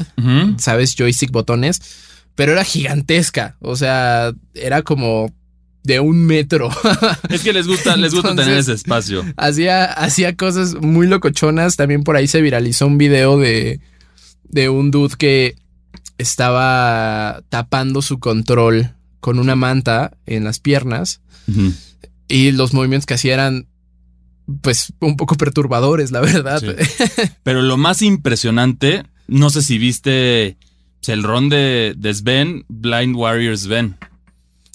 ¿sabes? 0.58 0.96
Joystick 0.96 1.30
botones, 1.30 1.80
pero 2.34 2.54
era 2.54 2.64
gigantesca. 2.64 3.56
O 3.60 3.76
sea, 3.76 4.34
era 4.56 4.82
como 4.82 5.32
de 5.84 6.00
un 6.00 6.26
metro. 6.26 6.72
Es 7.30 7.44
que 7.44 7.54
les 7.54 7.68
gusta, 7.68 7.96
les 7.98 8.16
gusta 8.16 8.36
tener 8.36 8.58
ese 8.58 8.74
espacio. 8.74 9.24
Hacía, 9.38 9.86
hacía 9.86 10.36
cosas 10.36 10.74
muy 10.74 11.06
locochonas. 11.06 11.76
También 11.76 12.04
por 12.04 12.16
ahí 12.16 12.28
se 12.28 12.42
viralizó 12.42 12.88
un 12.88 12.98
video 12.98 13.38
de, 13.38 13.80
de 14.50 14.70
un 14.70 14.92
dude 14.92 15.16
que 15.18 15.56
estaba 16.18 17.44
tapando 17.50 18.02
su 18.02 18.20
control 18.20 18.92
con 19.20 19.40
una 19.40 19.56
manta 19.56 20.18
en 20.26 20.44
las 20.44 20.60
piernas. 20.60 21.22
Y 22.28 22.52
los 22.52 22.74
movimientos 22.74 23.06
que 23.06 23.16
hacía 23.16 23.36
eran, 23.36 23.68
pues, 24.62 24.94
un 25.00 25.18
poco 25.18 25.36
perturbadores, 25.36 26.12
la 26.12 26.22
verdad. 26.22 26.62
Pero 27.44 27.62
lo 27.62 27.78
más 27.78 28.02
impresionante, 28.02 29.04
no 29.28 29.50
sé 29.50 29.62
si 29.62 29.78
viste 29.78 30.58
el 31.08 31.24
ron 31.24 31.50
de, 31.50 31.94
de 31.98 32.14
Sven, 32.14 32.66
Blind 32.68 33.16
Warriors 33.16 33.62
Sven. 33.62 33.98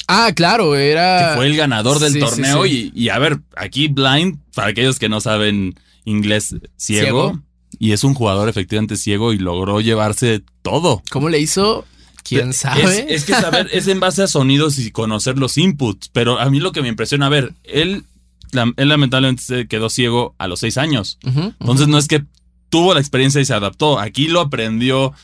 Ah, 0.07 0.33
claro, 0.35 0.75
era. 0.75 1.31
Que 1.31 1.37
fue 1.37 1.47
el 1.47 1.57
ganador 1.57 2.01
del 2.01 2.19
torneo. 2.19 2.67
Y, 2.67 3.09
a 3.09 3.19
ver, 3.19 3.41
aquí 3.57 3.89
Blind, 3.89 4.39
para 4.55 4.69
aquellos 4.69 4.99
que 4.99 5.09
no 5.09 5.21
saben 5.21 5.75
inglés, 6.05 6.57
ciego, 6.77 7.41
Y 7.81 7.93
es 7.93 8.05
un 8.05 8.13
jugador 8.13 8.51
efectivamente 8.51 8.97
ciego 8.97 9.33
y 9.33 9.39
logró 9.39 9.81
llevarse 9.81 10.43
todo. 10.61 11.03
¿Cómo 11.11 11.31
le 11.31 11.41
hizo? 11.41 11.87
¿Quién 12.23 12.53
sabe? 12.53 13.07
Es, 13.09 13.25
que 13.25 13.33
saber, 13.33 13.71
es 13.73 13.89
en 13.89 14.01
base 14.01 14.23
a 14.23 14.27
sonidos 14.27 14.79
y 14.79 14.91
conocer 14.91 15.39
los 15.39 15.57
inputs. 15.57 16.11
Pero 16.13 16.39
a 16.39 16.51
mí 16.51 16.61
lo 16.61 16.73
que 16.73 16.83
me 16.83 16.89
impresiona, 16.89 17.27
a 17.27 17.31
ver, 17.31 17.55
él, 17.65 18.05
él 18.53 18.89
lamentablemente 18.89 19.43
se 19.43 19.67
quedó 19.67 19.89
ciego 19.89 20.35
a 20.37 20.47
los 20.47 20.61
seis 20.61 20.77
años. 20.77 21.19
Entonces 21.25 21.89
no 21.89 21.97
es 21.97 22.07
que 22.07 22.23
tuvo 22.69 22.93
la 22.93 23.01
experiencia 23.01 23.41
y 23.41 23.47
se 23.47 23.55
adaptó. 23.55 23.99
Aquí 23.99 24.29
lo 24.29 24.41
aprendió 24.41 25.15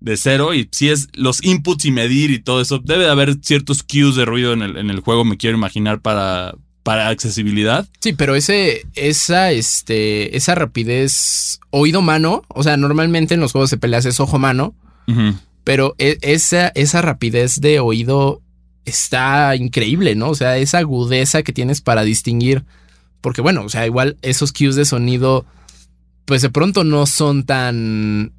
de 0.00 0.16
cero 0.16 0.54
y 0.54 0.70
si 0.72 0.88
es 0.88 1.08
los 1.12 1.44
inputs 1.44 1.84
y 1.84 1.90
medir 1.90 2.30
y 2.30 2.38
todo 2.38 2.62
eso, 2.62 2.78
debe 2.78 3.04
de 3.04 3.10
haber 3.10 3.36
ciertos 3.42 3.82
cues 3.82 4.16
de 4.16 4.24
ruido 4.24 4.54
en 4.54 4.62
el, 4.62 4.78
en 4.78 4.88
el 4.88 5.00
juego, 5.00 5.26
me 5.26 5.36
quiero 5.36 5.58
imaginar, 5.58 6.00
para, 6.00 6.54
para 6.82 7.08
accesibilidad. 7.08 7.86
Sí, 8.00 8.12
pero 8.12 8.34
ese, 8.34 8.86
esa, 8.94 9.52
este, 9.52 10.36
esa 10.36 10.54
rapidez 10.54 11.60
oído-mano, 11.70 12.42
o 12.48 12.62
sea, 12.62 12.76
normalmente 12.76 13.34
en 13.34 13.40
los 13.40 13.52
juegos 13.52 13.70
de 13.70 13.78
peleas 13.78 14.06
es 14.06 14.20
ojo-mano, 14.20 14.74
pero 15.64 15.94
e, 15.98 16.18
esa, 16.22 16.68
esa 16.68 17.02
rapidez 17.02 17.60
de 17.60 17.80
oído 17.80 18.40
está 18.84 19.56
increíble, 19.56 20.14
¿no? 20.14 20.30
O 20.30 20.34
sea, 20.34 20.56
esa 20.56 20.78
agudeza 20.78 21.42
que 21.42 21.52
tienes 21.52 21.80
para 21.80 22.02
distinguir, 22.02 22.64
porque 23.20 23.42
bueno, 23.42 23.64
o 23.64 23.68
sea, 23.68 23.86
igual 23.86 24.16
esos 24.22 24.52
cues 24.52 24.76
de 24.76 24.84
sonido, 24.84 25.44
pues 26.24 26.42
de 26.42 26.50
pronto 26.50 26.84
no 26.84 27.06
son 27.06 27.44
tan 27.44 28.32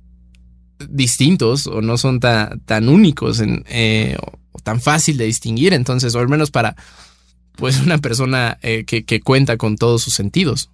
distintos 0.90 1.68
o 1.68 1.82
no 1.82 1.98
son 1.98 2.20
tan, 2.20 2.62
tan 2.62 2.90
únicos 2.90 3.40
en, 3.40 3.64
eh, 3.70 4.18
o 4.52 4.60
tan 4.60 4.82
fácil 4.82 5.18
de 5.18 5.26
distinguir. 5.26 5.74
Entonces, 5.74 6.16
o 6.16 6.20
al 6.20 6.30
menos 6.30 6.52
para 6.52 6.76
pues 7.56 7.82
una 7.82 7.98
persona 7.98 8.58
eh, 8.62 8.86
que, 8.86 9.22
cuenta 9.22 9.58
con 9.58 9.78
todos 9.78 10.02
sus 10.02 10.14
sentidos. 10.14 10.70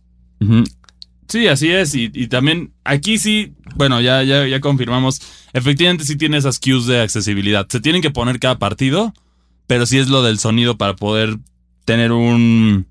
Sí, 1.27 1.47
así 1.47 1.69
es. 1.71 1.93
Y, 1.95 2.27
también 2.27 2.73
aquí 2.83 3.17
sí, 3.17 3.53
bueno, 3.75 3.99
ya, 4.01 4.23
ya, 4.23 4.47
ya 4.47 4.61
confirmamos. 4.61 5.21
Efectivamente 5.53 6.05
sí 6.05 6.15
tiene 6.15 6.37
esas 6.37 6.59
cues 6.59 6.85
de 6.85 7.01
accesibilidad. 7.01 7.67
Se 7.69 7.79
tienen 7.79 8.01
que 8.01 8.11
poner 8.11 8.39
cada 8.39 8.59
partido, 8.59 9.13
pero 9.67 9.85
sí 9.85 9.97
es 9.97 10.07
lo 10.07 10.23
del 10.23 10.39
sonido 10.39 10.77
para 10.77 10.95
poder 10.95 11.37
tener 11.85 12.11
un, 12.11 12.87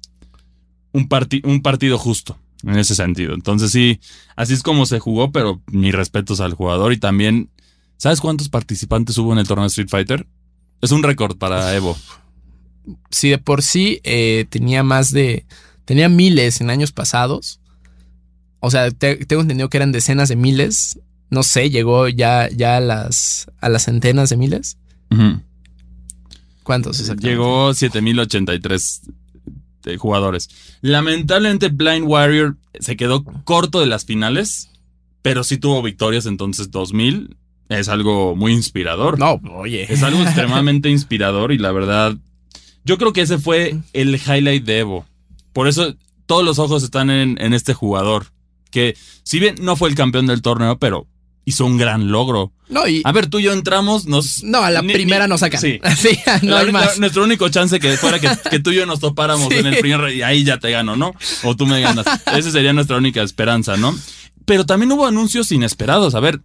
un, 0.92 1.08
un 1.44 1.62
partido 1.62 1.98
justo 1.98 2.38
en 2.64 2.78
ese 2.78 2.94
sentido. 2.94 3.34
Entonces 3.34 3.70
sí, 3.70 4.00
así 4.34 4.54
es 4.54 4.62
como 4.62 4.86
se 4.86 4.98
jugó, 4.98 5.32
pero 5.32 5.62
mis 5.70 5.94
respetos 5.94 6.40
al 6.40 6.54
jugador 6.54 6.92
y 6.92 6.98
también, 6.98 7.50
¿sabes 7.96 8.20
cuántos 8.20 8.48
participantes 8.48 9.16
hubo 9.18 9.32
en 9.32 9.38
el 9.38 9.46
torneo 9.46 9.64
de 9.64 9.68
Street 9.68 9.88
Fighter? 9.88 10.26
Es 10.82 10.92
un 10.92 11.02
récord 11.02 11.36
para 11.36 11.74
Evo. 11.74 11.96
Si 13.10 13.30
de 13.30 13.38
por 13.38 13.62
sí 13.62 14.00
eh, 14.04 14.46
tenía 14.48 14.82
más 14.82 15.10
de, 15.10 15.46
tenía 15.84 16.08
miles 16.08 16.60
en 16.60 16.70
años 16.70 16.92
pasados. 16.92 17.60
O 18.60 18.70
sea, 18.70 18.90
tengo 18.90 19.42
entendido 19.42 19.68
que 19.68 19.76
eran 19.76 19.92
decenas 19.92 20.28
de 20.28 20.36
miles. 20.36 20.98
No 21.30 21.42
sé, 21.42 21.70
llegó 21.70 22.08
ya, 22.08 22.48
ya 22.48 22.76
a, 22.76 22.80
las, 22.80 23.50
a 23.60 23.68
las 23.68 23.84
centenas 23.84 24.30
de 24.30 24.36
miles. 24.36 24.78
¿Cuántos 26.62 27.00
exactamente? 27.00 27.30
Llegó 27.30 27.72
7083 27.72 29.02
este, 29.86 29.98
jugadores. 29.98 30.50
Lamentablemente 30.80 31.68
Blind 31.68 32.06
Warrior 32.06 32.56
se 32.80 32.96
quedó 32.96 33.22
corto 33.22 33.78
de 33.78 33.86
las 33.86 34.04
finales, 34.04 34.68
pero 35.22 35.44
sí 35.44 35.58
tuvo 35.58 35.80
victorias, 35.80 36.26
entonces 36.26 36.72
2000 36.72 37.36
es 37.68 37.88
algo 37.88 38.34
muy 38.34 38.52
inspirador. 38.52 39.16
No, 39.18 39.40
oye. 39.54 39.86
Es 39.92 40.02
algo 40.02 40.22
extremadamente 40.24 40.90
inspirador 40.90 41.52
y 41.52 41.58
la 41.58 41.70
verdad, 41.70 42.16
yo 42.86 42.96
creo 42.98 43.12
que 43.12 43.20
ese 43.22 43.38
fue 43.38 43.76
el 43.92 44.14
highlight 44.14 44.64
de 44.64 44.78
Evo. 44.78 45.04
Por 45.52 45.68
eso 45.68 45.94
todos 46.26 46.44
los 46.44 46.58
ojos 46.58 46.82
están 46.82 47.10
en, 47.10 47.36
en 47.40 47.52
este 47.52 47.74
jugador, 47.74 48.26
que 48.70 48.96
si 49.22 49.38
bien 49.38 49.56
no 49.60 49.76
fue 49.76 49.88
el 49.88 49.94
campeón 49.94 50.26
del 50.26 50.40
torneo, 50.42 50.78
pero 50.78 51.06
hizo 51.44 51.64
un 51.66 51.76
gran 51.78 52.10
logro. 52.10 52.52
No, 52.68 52.86
y. 52.88 53.00
A 53.04 53.12
ver, 53.12 53.28
tú 53.28 53.38
y 53.38 53.44
yo 53.44 53.52
entramos, 53.52 54.06
nos. 54.06 54.42
No, 54.42 54.58
a 54.64 54.70
la 54.70 54.82
ni- 54.82 54.92
primera 54.92 55.26
ni- 55.26 55.30
nos 55.30 55.40
sacan. 55.40 55.60
Sí. 55.60 55.78
Sí, 55.96 56.18
no 56.42 56.50
La- 56.54 56.58
hay 56.60 56.66
la- 56.66 56.72
más. 56.72 56.98
nuestro 56.98 57.22
único 57.24 57.48
chance 57.48 57.78
que 57.78 57.96
fuera 57.96 58.18
que, 58.18 58.28
que 58.50 58.58
tú 58.58 58.70
y 58.70 58.76
yo 58.76 58.86
nos 58.86 58.98
topáramos 59.00 59.48
Sí. 59.52 59.58
en 59.58 59.66
el 59.66 59.76
primer 59.78 60.12
y 60.12 60.22
ahí 60.22 60.42
ya 60.44 60.58
te 60.58 60.70
gano, 60.72 60.96
¿no? 60.96 61.12
O 61.44 61.54
tú 61.56 61.66
me 61.66 61.80
ganas. 61.80 62.06
Esa 62.36 62.50
sería 62.50 62.72
nuestra 62.72 62.96
única 62.96 63.22
esperanza, 63.22 63.76
¿no? 63.76 63.96
Pero 64.44 64.66
también 64.66 64.90
hubo 64.92 65.06
anuncios 65.06 65.50
inesperados. 65.52 66.14
A 66.16 66.20
ver, 66.20 66.40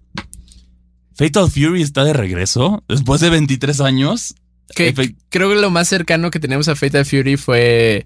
Fatal 1.15 1.49
Fury 1.51 1.81
está 1.81 2.03
de 2.03 2.13
regreso 2.13 2.83
después 2.87 3.21
de 3.21 3.29
23 3.29 3.81
años. 3.81 4.35
Que- 4.75 4.93
creo 5.29 5.49
que 5.49 5.55
lo 5.59 5.69
más 5.69 5.87
cercano 5.89 6.31
que 6.31 6.39
tenemos 6.39 6.67
a 6.67 6.75
Fatal 6.75 7.05
Fury 7.05 7.37
fue 7.37 8.05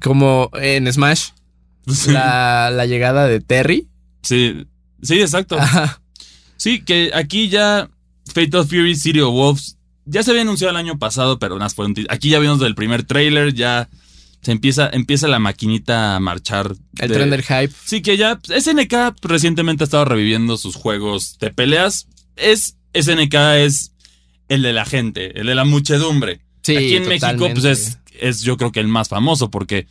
como 0.00 0.50
en 0.54 0.90
Smash, 0.92 1.28
la, 2.08 2.70
la 2.72 2.86
llegada 2.86 3.26
de 3.26 3.40
Terry. 3.40 3.86
Sí, 4.22 4.66
sí, 5.02 5.20
exacto. 5.20 5.58
Ajá. 5.58 6.00
Sí, 6.56 6.80
que 6.80 7.10
aquí 7.14 7.48
ya 7.48 7.88
Fatal 8.32 8.66
Fury 8.66 8.96
City 8.96 9.20
of 9.20 9.32
Wolves 9.34 9.76
ya 10.04 10.22
se 10.22 10.30
había 10.30 10.42
anunciado 10.42 10.70
el 10.70 10.76
año 10.76 10.98
pasado, 10.98 11.38
pero 11.38 11.58
nada, 11.58 11.68
fue 11.70 11.86
un 11.86 11.94
ti- 11.94 12.06
aquí 12.08 12.30
ya 12.30 12.38
vimos 12.38 12.60
del 12.60 12.74
primer 12.74 13.02
trailer, 13.04 13.52
ya 13.54 13.88
se 14.40 14.52
empieza, 14.52 14.88
empieza 14.92 15.26
la 15.28 15.38
maquinita 15.40 16.16
a 16.16 16.20
marchar. 16.20 16.74
El 16.98 17.08
de- 17.08 17.14
tren 17.14 17.30
del 17.30 17.42
hype. 17.42 17.72
Sí, 17.84 18.00
que 18.02 18.16
ya 18.16 18.36
pues, 18.36 18.64
SNK 18.64 19.14
recientemente 19.22 19.82
ha 19.82 19.86
estado 19.86 20.04
reviviendo 20.04 20.56
sus 20.56 20.76
juegos 20.76 21.38
de 21.40 21.50
peleas. 21.50 22.06
Es 22.36 22.76
SNK 22.94 23.34
es 23.58 23.92
el 24.48 24.62
de 24.62 24.72
la 24.72 24.84
gente, 24.84 25.38
el 25.40 25.46
de 25.46 25.54
la 25.54 25.64
muchedumbre. 25.64 26.40
Sí, 26.62 26.76
Aquí 26.76 26.96
en 26.96 27.08
México, 27.08 27.48
pues 27.52 27.64
es, 27.64 27.98
es 28.18 28.42
yo 28.42 28.56
creo 28.56 28.72
que 28.72 28.80
el 28.80 28.88
más 28.88 29.08
famoso, 29.08 29.50
porque 29.50 29.86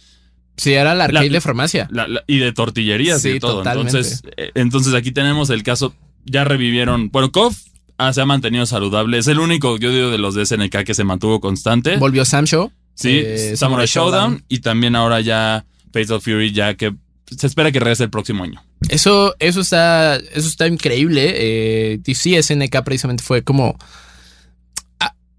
Sí, 0.57 0.73
era 0.73 0.93
la 0.95 1.05
arcade 1.05 1.27
la- 1.29 1.33
de 1.33 1.41
farmacia. 1.41 1.87
la- 1.91 2.07
la- 2.07 2.23
y 2.27 2.37
de 2.37 2.51
tortillerías 2.53 3.19
y 3.19 3.21
Sí, 3.21 3.29
de 3.33 3.39
todo. 3.39 3.57
totalmente. 3.57 3.91
Entonces, 3.97 4.23
eh, 4.37 4.51
entonces 4.55 4.93
aquí 4.93 5.11
tenemos 5.11 5.49
el 5.49 5.63
caso, 5.63 5.93
ya 6.25 6.43
revivieron. 6.43 7.09
Bueno, 7.11 7.31
KOF 7.31 7.57
ah, 7.97 8.11
se 8.13 8.21
ha 8.21 8.25
mantenido 8.25 8.65
saludable. 8.65 9.17
Es 9.17 9.27
el 9.27 9.39
único, 9.39 9.77
yo 9.77 9.91
digo, 9.91 10.09
de 10.11 10.17
los 10.17 10.35
de 10.35 10.45
SNK 10.45 10.83
que 10.83 10.93
se 10.93 11.03
mantuvo 11.03 11.39
constante. 11.39 11.97
Volvió 11.97 12.25
Sam 12.25 12.45
Show. 12.45 12.71
Sí, 12.93 13.21
eh, 13.23 13.53
Samurai 13.57 13.85
Showdown. 13.87 14.43
Y 14.47 14.59
también 14.59 14.95
ahora 14.95 15.19
ya 15.21 15.65
Fatal 15.93 16.21
Fury, 16.21 16.51
ya 16.53 16.73
que 16.75 16.93
se 17.37 17.47
espera 17.47 17.71
que 17.71 17.79
regrese 17.79 18.03
el 18.05 18.09
próximo 18.09 18.43
año. 18.43 18.61
Eso, 18.89 19.35
eso 19.39 19.61
está, 19.61 20.15
eso 20.17 20.47
está 20.47 20.67
increíble. 20.67 21.33
Eh, 21.35 21.99
y 22.05 22.15
sí, 22.15 22.35
SNK 22.35 22.83
precisamente 22.83 23.23
fue 23.23 23.43
como. 23.43 23.77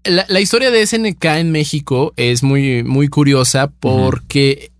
La, 0.07 0.25
la 0.27 0.39
historia 0.41 0.71
de 0.71 0.85
SNK 0.85 1.23
en 1.25 1.51
México 1.51 2.13
es 2.15 2.43
muy, 2.43 2.83
muy 2.83 3.07
curiosa 3.07 3.67
porque 3.67 4.71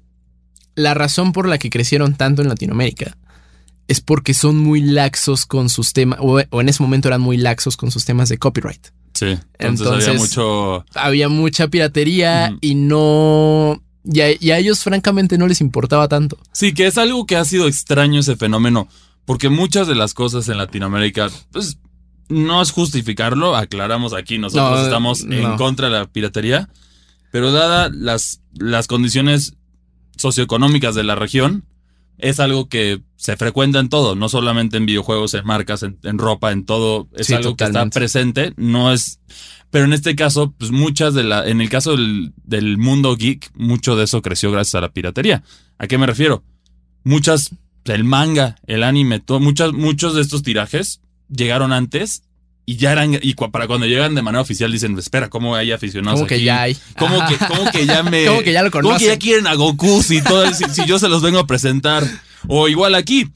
la 0.75 0.93
razón 0.93 1.33
por 1.33 1.47
la 1.47 1.57
que 1.57 1.69
crecieron 1.69 2.15
tanto 2.15 2.41
en 2.41 2.49
Latinoamérica 2.49 3.17
es 3.87 4.01
porque 4.01 4.33
son 4.33 4.57
muy 4.57 4.81
laxos 4.81 5.45
con 5.45 5.69
sus 5.69 5.93
temas, 5.93 6.19
o, 6.21 6.39
o 6.49 6.61
en 6.61 6.69
ese 6.69 6.83
momento 6.83 7.07
eran 7.07 7.21
muy 7.21 7.37
laxos 7.37 7.77
con 7.77 7.91
sus 7.91 8.05
temas 8.05 8.29
de 8.29 8.37
copyright. 8.37 8.87
Sí. 9.13 9.37
Entonces, 9.57 10.07
había 10.07 10.19
mucho. 10.19 10.85
Había 10.93 11.29
mucha 11.29 11.67
piratería 11.69 12.55
y 12.61 12.75
no. 12.75 13.81
Y 14.03 14.21
a, 14.21 14.31
y 14.39 14.51
a 14.51 14.59
ellos, 14.59 14.83
francamente, 14.83 15.37
no 15.37 15.47
les 15.47 15.59
importaba 15.59 16.07
tanto. 16.07 16.37
Sí, 16.51 16.73
que 16.73 16.87
es 16.87 16.97
algo 16.97 17.25
que 17.25 17.35
ha 17.35 17.43
sido 17.43 17.67
extraño 17.67 18.19
ese 18.19 18.35
fenómeno. 18.35 18.87
Porque 19.25 19.49
muchas 19.49 19.87
de 19.87 19.95
las 19.95 20.13
cosas 20.13 20.47
en 20.49 20.57
Latinoamérica, 20.57 21.29
pues, 21.51 21.77
no 22.29 22.61
es 22.61 22.71
justificarlo, 22.71 23.55
aclaramos 23.55 24.13
aquí, 24.13 24.37
nosotros 24.37 24.79
No, 24.79 24.83
estamos 24.85 25.23
en 25.23 25.57
contra 25.57 25.89
de 25.89 25.93
la 25.99 26.05
piratería, 26.05 26.69
pero 27.31 27.51
dada 27.51 27.89
las, 27.89 28.41
las 28.53 28.87
condiciones 28.87 29.55
socioeconómicas 30.17 30.95
de 30.95 31.03
la 31.03 31.15
región, 31.15 31.65
es 32.17 32.39
algo 32.39 32.67
que 32.67 33.01
se 33.15 33.37
frecuenta 33.37 33.79
en 33.79 33.89
todo, 33.89 34.15
no 34.15 34.27
solamente 34.29 34.77
en 34.77 34.85
videojuegos, 34.87 35.33
en 35.35 35.45
marcas, 35.45 35.83
en, 35.83 35.99
en 36.03 36.17
ropa, 36.17 36.51
en 36.51 36.65
todo, 36.65 37.07
es 37.15 37.27
Sí, 37.27 37.35
algo 37.35 37.55
que 37.55 37.65
está 37.65 37.85
presente, 37.89 38.53
no 38.57 38.91
es... 38.91 39.19
Pero 39.69 39.85
en 39.85 39.93
este 39.93 40.15
caso, 40.15 40.53
pues 40.57 40.71
muchas 40.71 41.13
de 41.13 41.23
la, 41.23 41.47
en 41.47 41.59
el 41.61 41.69
caso 41.69 41.91
del, 41.91 42.33
del 42.43 42.77
mundo 42.77 43.15
geek, 43.17 43.51
mucho 43.53 43.95
de 43.95 44.05
eso 44.05 44.21
creció 44.21 44.49
gracias 44.51 44.75
a 44.75 44.81
la 44.81 44.93
piratería. 44.93 45.43
¿A 45.77 45.87
qué 45.87 45.97
me 45.97 46.07
refiero? 46.07 46.43
Muchas, 47.03 47.51
el 47.83 48.03
manga, 48.03 48.55
el 48.65 48.81
anime, 48.81 49.19
todo, 49.19 49.39
muchas, 49.39 49.73
muchos 49.73 50.15
de 50.15 50.21
estos 50.21 50.41
tirajes 50.41 51.01
llegaron 51.29 51.73
antes 51.73 52.23
y 52.69 52.75
ya 52.75 52.91
eran, 52.91 53.17
y 53.21 53.33
para 53.35 53.65
cuando 53.65 53.85
llegan 53.85 54.13
de 54.13 54.21
manera 54.21 54.41
oficial 54.41 54.69
dicen, 54.69 54.97
espera, 54.97 55.29
¿cómo 55.29 55.55
hay 55.55 55.71
aficionados 55.71 56.27
que 56.27 56.35
aquí? 56.35 56.43
ya 56.43 56.63
hay. 56.63 56.77
¿Cómo 56.99 57.25
que, 57.25 57.37
cómo 57.37 57.71
que 57.71 57.85
ya 57.85 58.03
me. 58.03 58.25
Como 58.27 58.41
que 58.41 58.51
ya 58.51 58.61
lo 58.61 58.71
¿Cómo 58.71 58.81
que 58.81 58.87
conocen. 58.89 59.07
ya 59.07 59.17
quieren 59.17 59.47
a 59.47 59.53
Goku 59.53 60.03
si, 60.03 60.21
todo, 60.21 60.53
si, 60.53 60.65
si 60.65 60.85
yo 60.85 60.99
se 60.99 61.07
los 61.07 61.21
vengo 61.21 61.39
a 61.39 61.47
presentar? 61.47 62.03
O 62.47 62.67
igual 62.67 62.95
aquí. 62.95 63.29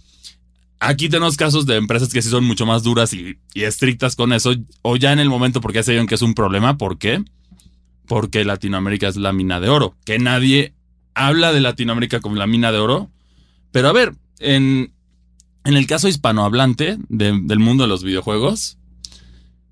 Aquí 0.82 1.08
tenemos 1.08 1.38
casos 1.38 1.66
de 1.66 1.78
empresas 1.78 2.12
que 2.12 2.22
sí 2.22 2.30
son 2.30 2.44
mucho 2.44 2.66
más 2.66 2.84
duras 2.84 3.14
y, 3.14 3.38
y 3.54 3.64
estrictas 3.64 4.18
con 4.18 4.34
eso. 4.34 4.54
O 4.82 4.98
ya 4.98 5.14
en 5.14 5.20
el 5.20 5.30
momento 5.30 5.62
porque 5.62 5.78
ya 5.78 5.84
se 5.84 5.92
vieron 5.92 6.08
que 6.08 6.16
es 6.16 6.22
un 6.22 6.34
problema. 6.34 6.78
¿Por 6.78 6.98
qué? 6.98 7.24
Porque 8.08 8.44
Latinoamérica 8.44 9.08
es 9.08 9.16
la 9.16 9.32
mina 9.32 9.62
de 9.62 9.70
oro. 9.70 9.96
Que 10.04 10.20
nadie 10.20 10.74
habla 11.14 11.54
de 11.54 11.62
Latinoamérica 11.62 12.20
como 12.20 12.36
la 12.36 12.48
mina 12.48 12.74
de 12.74 12.80
oro. 12.80 13.10
Pero 13.72 13.88
a 13.88 13.94
ver, 13.94 14.14
en, 14.40 14.92
en 15.64 15.76
el 15.76 15.88
caso 15.88 16.08
hispanohablante 16.08 16.98
de- 17.10 17.40
del 17.44 17.60
mundo 17.60 17.84
de 17.84 17.90
los 17.90 18.04
videojuegos, 18.04 18.78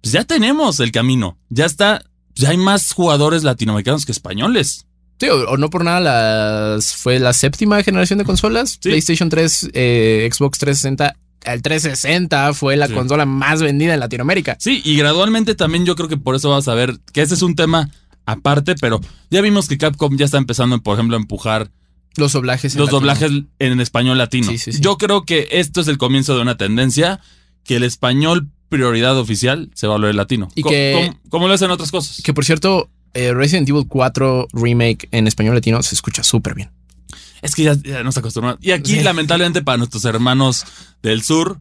pues 0.01 0.13
ya 0.13 0.23
tenemos 0.23 0.79
el 0.79 0.91
camino. 0.91 1.37
Ya 1.49 1.65
está. 1.65 2.03
Ya 2.35 2.49
hay 2.49 2.57
más 2.57 2.93
jugadores 2.93 3.43
latinoamericanos 3.43 4.05
que 4.05 4.11
españoles. 4.13 4.85
Sí, 5.19 5.27
o, 5.27 5.49
o 5.49 5.57
no 5.57 5.69
por 5.69 5.83
nada 5.83 5.99
las, 5.99 6.95
fue 6.95 7.19
la 7.19 7.33
séptima 7.33 7.83
generación 7.83 8.19
de 8.19 8.25
consolas. 8.25 8.71
Sí. 8.81 8.89
PlayStation 8.89 9.27
3, 9.29 9.71
eh, 9.73 10.29
Xbox 10.31 10.57
360. 10.59 11.17
El 11.41 11.61
360 11.61 12.53
fue 12.53 12.77
la 12.77 12.87
Sí. 12.87 12.93
consola 12.93 13.25
más 13.25 13.61
vendida 13.61 13.93
en 13.93 13.99
Latinoamérica. 13.99 14.55
Sí, 14.59 14.81
y 14.85 14.95
gradualmente 14.97 15.55
también 15.55 15.85
yo 15.85 15.95
creo 15.95 16.07
que 16.07 16.17
por 16.17 16.35
eso 16.35 16.49
vas 16.49 16.67
a 16.69 16.73
ver 16.75 16.99
que 17.11 17.21
ese 17.21 17.33
es 17.33 17.41
un 17.41 17.55
tema 17.55 17.89
aparte, 18.25 18.75
pero 18.75 19.01
ya 19.29 19.41
vimos 19.41 19.67
que 19.67 19.77
Capcom 19.77 20.15
ya 20.15 20.25
está 20.25 20.37
empezando, 20.37 20.81
por 20.81 20.93
ejemplo, 20.93 21.17
a 21.17 21.19
empujar 21.19 21.71
Los 22.17 22.33
doblajes. 22.33 22.73
en 22.75 22.79
los 22.79 22.87
latino. 22.87 22.99
doblajes 22.99 23.31
en 23.59 23.79
español 23.79 24.17
latino. 24.17 24.47
Sí, 24.51 24.57
sí, 24.57 24.73
sí. 24.73 24.79
Yo 24.81 24.97
creo 24.97 25.23
que 25.25 25.47
esto 25.51 25.81
es 25.81 25.87
el 25.87 25.97
comienzo 25.97 26.35
de 26.35 26.41
una 26.41 26.57
tendencia 26.57 27.19
que 27.63 27.75
el 27.77 27.83
español 27.83 28.49
prioridad 28.69 29.17
oficial 29.17 29.69
se 29.73 29.87
va 29.87 29.93
a 29.93 29.97
volver 29.97 30.15
latino. 30.15 30.49
Y 30.55 30.61
Co- 30.61 30.69
que- 30.69 31.13
como, 31.29 31.47
lo 31.47 31.53
hacen 31.53 31.71
otras 31.71 31.91
cosas. 31.91 32.21
Que 32.23 32.33
por 32.33 32.45
cierto, 32.45 32.89
eh, 33.13 33.33
Resident 33.33 33.67
Evil 33.69 33.85
4 33.87 34.47
Remake 34.53 35.07
en 35.11 35.27
español 35.27 35.55
latino 35.55 35.81
se 35.83 35.95
escucha 35.95 36.23
súper 36.23 36.53
bien. 36.55 36.71
Es 37.41 37.55
que 37.55 37.63
ya, 37.63 37.73
ya 37.75 38.03
nos 38.03 38.17
acostumbramos. 38.17 38.59
Y 38.63 38.71
aquí, 38.71 38.99
lamentablemente, 38.99 39.61
para 39.61 39.77
nuestros 39.77 40.03
hermanos 40.05 40.65
del 41.01 41.23
sur, 41.23 41.59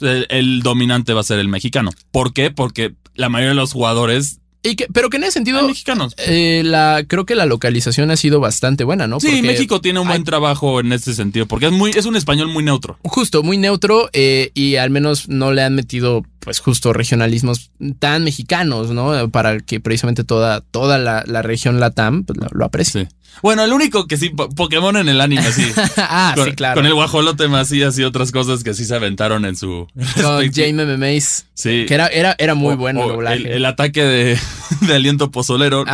el, 0.00 0.26
el 0.28 0.60
dominante 0.62 1.12
va 1.14 1.20
a 1.20 1.24
ser 1.24 1.38
el 1.38 1.48
mexicano. 1.48 1.90
¿Por 2.10 2.32
qué? 2.32 2.50
Porque 2.50 2.94
la 3.14 3.28
mayoría 3.28 3.50
de 3.50 3.54
los 3.54 3.72
jugadores 3.72 4.40
Y 4.64 4.76
que, 4.76 4.86
pero 4.92 5.10
que 5.10 5.18
en 5.18 5.24
ese 5.24 5.32
sentido, 5.32 5.62
mexicanos. 5.66 6.14
eh, 6.16 6.62
la, 6.64 7.04
creo 7.06 7.26
que 7.26 7.34
la 7.34 7.44
localización 7.44 8.10
ha 8.10 8.16
sido 8.16 8.40
bastante 8.40 8.82
buena, 8.82 9.06
¿no? 9.06 9.20
Sí, 9.20 9.26
Porque 9.28 9.42
México 9.42 9.80
tiene 9.82 10.00
un 10.00 10.08
buen 10.08 10.22
hay- 10.22 10.24
trabajo 10.24 10.80
en 10.80 10.90
este 10.92 11.12
sentido, 11.14 11.46
porque 11.46 11.66
es 11.66 11.72
muy, 11.72 11.90
es 11.90 12.06
un 12.06 12.16
español 12.16 12.48
muy 12.48 12.64
neutro. 12.64 12.98
Justo, 13.02 13.42
muy 13.42 13.58
neutro 13.58 14.08
eh, 14.14 14.50
y 14.54 14.76
al 14.76 14.88
menos 14.90 15.28
no 15.28 15.52
le 15.52 15.62
han 15.62 15.74
metido, 15.74 16.24
pues 16.40 16.60
justo, 16.60 16.92
regionalismos 16.94 17.70
tan 17.98 18.24
mexicanos, 18.24 18.90
¿no? 18.90 19.28
Para 19.30 19.60
que 19.60 19.80
precisamente 19.80 20.24
toda, 20.24 20.62
toda 20.62 20.98
la, 20.98 21.22
la 21.26 21.42
región 21.42 21.78
Latam 21.78 22.24
pues, 22.24 22.38
lo, 22.40 22.48
lo 22.50 22.64
aprecie. 22.64 23.06
Sí. 23.10 23.16
Bueno, 23.42 23.64
el 23.64 23.72
único 23.72 24.06
que 24.06 24.16
sí, 24.16 24.30
po- 24.30 24.48
Pokémon 24.48 24.96
en 24.96 25.08
el 25.08 25.20
anime, 25.20 25.50
sí. 25.52 25.66
ah, 25.96 26.32
con, 26.36 26.46
sí, 26.46 26.52
claro. 26.52 26.76
Con 26.76 26.86
el 26.86 26.94
guajolote 26.94 27.48
Macías 27.48 27.98
y 27.98 28.04
otras 28.04 28.32
cosas 28.32 28.64
que 28.64 28.74
sí 28.74 28.84
se 28.84 28.94
aventaron 28.94 29.44
en 29.44 29.56
su. 29.56 29.86
Con 30.20 30.52
Jaime 30.54 31.20
Sí. 31.54 31.84
que 31.86 31.94
era, 31.94 32.06
era, 32.08 32.34
era 32.38 32.54
muy 32.54 32.74
O- 32.74 32.76
bueno 32.76 33.00
o 33.04 33.22
el 33.22 33.64
ataque 33.66 34.02
de, 34.02 34.38
de 34.80 34.94
aliento 34.94 35.30
pozolero. 35.30 35.84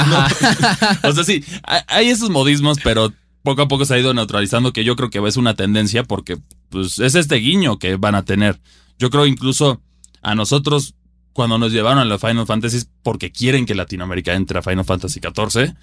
O 1.02 1.12
sea, 1.12 1.24
sí, 1.24 1.44
hay- 1.64 1.82
hay 1.88 2.08
esos 2.08 2.30
modismos, 2.30 2.78
pero 2.82 3.12
poco 3.42 3.62
a 3.62 3.68
poco 3.68 3.84
se 3.84 3.94
ha 3.94 3.98
ido 3.98 4.12
neutralizando, 4.14 4.72
que 4.72 4.84
yo 4.84 4.96
creo 4.96 5.10
que 5.10 5.18
es 5.26 5.36
una 5.36 5.54
tendencia 5.54 6.04
porque 6.04 6.38
pues, 6.68 6.98
es 6.98 7.14
este 7.14 7.36
guiño 7.36 7.78
que 7.78 7.96
van 7.96 8.14
a 8.14 8.24
tener. 8.24 8.60
Yo 8.98 9.10
creo 9.10 9.26
incluso 9.26 9.80
a 10.22 10.34
nosotros, 10.34 10.94
cuando 11.32 11.58
nos 11.58 11.72
llevaron 11.72 11.98
a 11.98 12.04
la 12.04 12.18
Final 12.18 12.46
Fantasy, 12.46 12.82
porque 13.02 13.30
quieren 13.32 13.66
que 13.66 13.74
Latinoamérica 13.74 14.34
entre 14.34 14.58
a 14.58 14.62
Final 14.62 14.84
Fantasy 14.84 15.20
XIV, 15.20 15.74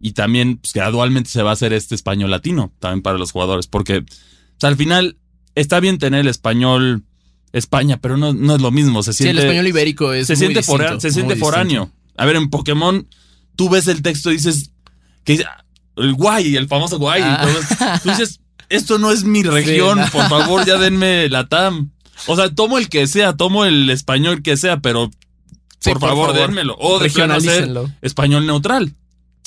y 0.00 0.12
también 0.12 0.58
pues, 0.58 0.72
gradualmente 0.72 1.30
se 1.30 1.42
va 1.42 1.50
a 1.50 1.52
hacer 1.54 1.72
este 1.72 1.94
español 1.94 2.30
latino 2.30 2.72
también 2.80 3.02
para 3.02 3.18
los 3.18 3.32
jugadores, 3.32 3.66
porque 3.66 3.98
o 3.98 4.04
sea, 4.60 4.68
al 4.70 4.76
final 4.76 5.16
está 5.54 5.80
bien 5.80 5.98
tener 5.98 6.20
el 6.20 6.28
español 6.28 7.04
España, 7.52 7.96
pero 8.00 8.16
no, 8.16 8.32
no 8.34 8.56
es 8.56 8.60
lo 8.60 8.70
mismo. 8.70 9.02
Se 9.02 9.12
sí, 9.12 9.24
siente, 9.24 9.40
el 9.42 9.46
español 9.48 9.66
ibérico 9.68 10.12
es 10.12 10.26
se 10.26 10.34
muy 10.34 10.38
siente, 10.38 10.58
distinto, 10.60 10.82
fora- 10.84 11.00
se 11.00 11.10
siente 11.10 11.36
foráneo. 11.36 11.90
A 12.16 12.26
ver, 12.26 12.36
en 12.36 12.50
Pokémon, 12.50 13.06
tú 13.56 13.70
ves 13.70 13.86
el 13.88 14.02
texto 14.02 14.30
y 14.30 14.34
dices 14.34 14.72
que 15.24 15.32
dice, 15.32 15.44
"Ah, 15.48 15.64
el 15.96 16.12
guay, 16.14 16.56
el 16.56 16.68
famoso 16.68 16.98
guay. 16.98 17.22
Ah. 17.24 17.98
Tú 18.02 18.10
dices, 18.10 18.40
esto 18.68 18.98
no 18.98 19.10
es 19.10 19.24
mi 19.24 19.42
región, 19.44 19.98
no. 20.00 20.06
por 20.10 20.28
favor, 20.28 20.66
ya 20.66 20.76
denme 20.76 21.28
la 21.30 21.48
TAM. 21.48 21.92
O 22.26 22.36
sea, 22.36 22.54
tomo 22.54 22.78
el 22.78 22.88
que 22.88 23.06
sea, 23.06 23.36
tomo 23.36 23.64
el 23.64 23.88
español 23.90 24.42
que 24.42 24.56
sea, 24.56 24.80
pero 24.80 25.10
Sí, 25.80 25.90
por, 25.90 26.00
favor, 26.00 26.32
dénmelo. 26.34 26.74
O 26.74 26.96
hacer 26.96 27.02
Regionalícenlo. 27.08 27.90
español 28.02 28.46
neutral. 28.46 28.94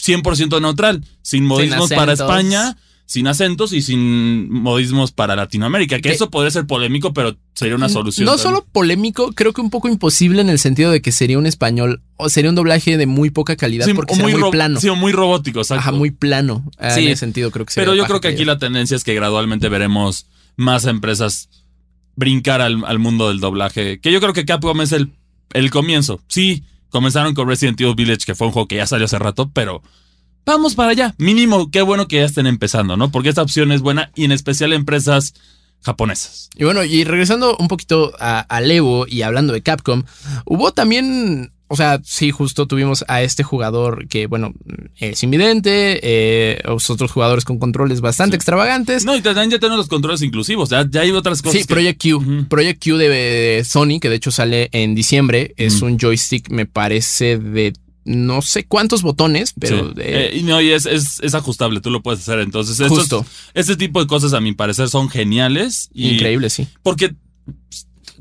100% 0.02 0.62
neutral. 0.62 1.04
Sin 1.22 1.46
modismos 1.46 1.90
para. 1.92 2.14
España, 2.14 2.78
sin 3.06 3.28
acentos 3.28 3.74
y 3.74 3.82
sin 3.82 4.50
modismos 4.50 5.12
para 5.12 5.36
Latinoamérica. 5.36 5.98
Que 5.98 6.04
Que- 6.04 6.12
eso 6.12 6.30
podría 6.30 6.50
ser 6.50 6.66
polémico, 6.66 7.14
pero 7.14 7.36
sería 7.54 7.76
una 7.76 7.90
solución. 7.90 8.26
No 8.26 8.32
también. 8.38 8.44
solo 8.44 8.66
polémico, 8.72 9.34
creo 9.34 9.52
que 9.52 9.60
un 9.62 9.70
poco 9.70 9.90
imposible 9.90 10.42
en 10.42 10.50
el 10.50 10.58
sentido 10.60 10.90
de 10.92 11.02
que 11.02 11.12
sería 11.12 11.38
un 11.38 11.46
español 11.46 12.02
o 12.16 12.30
sería 12.30 12.50
un 12.50 12.56
doblaje 12.56 12.98
de 12.98 13.06
muy 13.06 13.30
poca 13.30 13.58
calidad 13.58 13.86
Sí, 13.86 13.94
porque 13.94 14.14
o 14.14 14.16
sería 14.16 14.38
muy, 14.38 14.52
plano. 14.52 14.80
Sí, 14.80 14.88
o 14.88 14.96
muy 14.96 15.12
robótico, 15.12 15.60
exacto. 15.60 15.82
Ajá, 15.82 15.92
muy 15.92 16.12
plano. 16.12 16.64
Ah, 16.78 16.92
Sí, 16.92 17.02
en 17.02 17.10
ese 17.10 17.18
sentido 17.20 17.52
creo 17.52 17.66
que 17.66 17.74
sería 17.74 17.86
Pero 17.86 17.96
yo 17.96 18.06
creo 18.06 18.22
que 18.22 18.30
aquí 18.30 18.46
la 18.46 18.58
tendencia 18.58 18.96
es 18.96 19.04
que 19.04 19.14
gradualmente 19.14 19.68
veremos 19.68 20.28
más 20.56 20.86
empresas 20.86 21.50
brincar 22.16 22.62
al, 22.62 22.84
al 22.86 23.00
mundo 23.00 23.30
del 23.30 23.40
doblaje. 23.40 24.00
Que 24.00 24.12
yo 24.12 24.20
creo 24.20 24.34
que 24.34 24.46
Capcom 24.46 24.82
es 24.82 24.92
el, 24.92 25.12
el 25.54 25.70
comienzo. 25.70 26.22
Sí, 26.28 26.64
comenzaron 26.90 27.34
con 27.34 27.48
Resident 27.48 27.80
Evil 27.82 27.96
Village, 27.96 28.26
que 28.26 28.36
fue 28.36 28.48
un 28.48 28.54
juego 28.54 28.68
que 28.68 28.76
ya 28.76 28.86
salió 28.86 29.06
hace 29.06 29.20
rato, 29.20 29.50
pero 29.54 29.82
vamos 30.46 30.76
para 30.76 30.92
allá. 30.92 31.16
Mínimo, 31.18 31.72
qué 31.72 31.82
bueno 31.82 32.08
que 32.08 32.18
ya 32.18 32.26
estén 32.26 32.48
empezando, 32.48 32.98
¿no? 32.98 33.12
Porque 33.12 33.30
esta 33.30 33.42
opción 33.42 33.72
es 33.72 33.82
buena 33.82 34.12
y 34.16 34.26
en 34.26 34.32
especial 34.32 34.74
empresas 34.74 35.34
japonesas. 35.82 36.50
Y 36.56 36.64
bueno, 36.64 36.84
y 36.84 37.04
regresando 37.04 37.58
un 37.58 37.68
poquito 37.68 38.14
a, 38.20 38.46
Evo 38.62 39.06
y 39.08 39.24
hablando 39.24 39.54
de 39.54 39.62
Capcom, 39.62 40.04
hubo 40.46 40.72
también, 40.74 41.54
o 41.72 41.76
sea, 41.78 42.02
sí, 42.04 42.32
justo 42.32 42.68
tuvimos 42.68 43.06
a 43.08 43.22
este 43.22 43.44
jugador 43.44 44.08
que, 44.10 44.28
bueno, 44.28 44.54
es 44.98 45.24
invidente, 45.24 46.00
eh, 46.04 46.62
otros 46.68 47.12
jugadores 47.12 47.46
con 47.46 47.58
controles 47.60 48.02
bastante 48.02 48.34
Sí. 48.34 48.36
extravagantes. 48.36 49.06
No, 49.06 49.16
y 49.16 49.22
también 49.22 49.50
ya 49.50 49.58
tenemos 49.60 49.78
los 49.78 49.88
controles 49.88 50.22
inclusivos. 50.22 50.70
Ya, 50.70 50.86
ya 50.90 51.02
hay 51.02 51.12
otras 51.12 51.42
cosas. 51.42 51.62
Sí, 51.62 51.66
que- 51.68 51.74
Project 51.74 52.02
Q. 52.04 52.46
Project 52.50 52.84
Q 52.84 52.98
de 52.98 53.64
Sony, 53.66 54.00
que 54.02 54.10
de 54.10 54.16
hecho 54.18 54.32
sale 54.32 54.70
en 54.74 54.94
diciembre, 54.96 55.54
es 55.58 55.82
un 55.82 55.98
joystick, 55.98 56.50
me 56.50 56.66
parece, 56.66 57.38
de 57.38 57.74
no 58.04 58.42
sé 58.42 58.66
cuántos 58.66 59.04
botones, 59.04 59.54
pero 59.60 59.90
Sí. 59.90 59.94
de- 59.96 60.26
Eh, 60.28 60.38
y 60.38 60.44
no, 60.44 60.60
y 60.60 60.72
es, 60.72 60.86
es, 60.88 61.20
es 61.22 61.36
ajustable, 61.36 61.82
tú 61.82 61.90
lo 61.92 62.02
puedes 62.02 62.20
hacer. 62.22 62.40
Entonces, 62.40 62.80
estos- 62.80 62.98
justo. 63.00 63.26
este 63.54 63.76
tipo 63.78 64.02
de 64.02 64.08
cosas, 64.08 64.34
a 64.34 64.42
mi 64.42 64.54
parecer, 64.54 64.90
son 64.90 65.08
geniales. 65.10 65.90
Y 65.94 66.10
Increíble, 66.16 66.50
sí. 66.50 66.68
Porque 66.84 67.14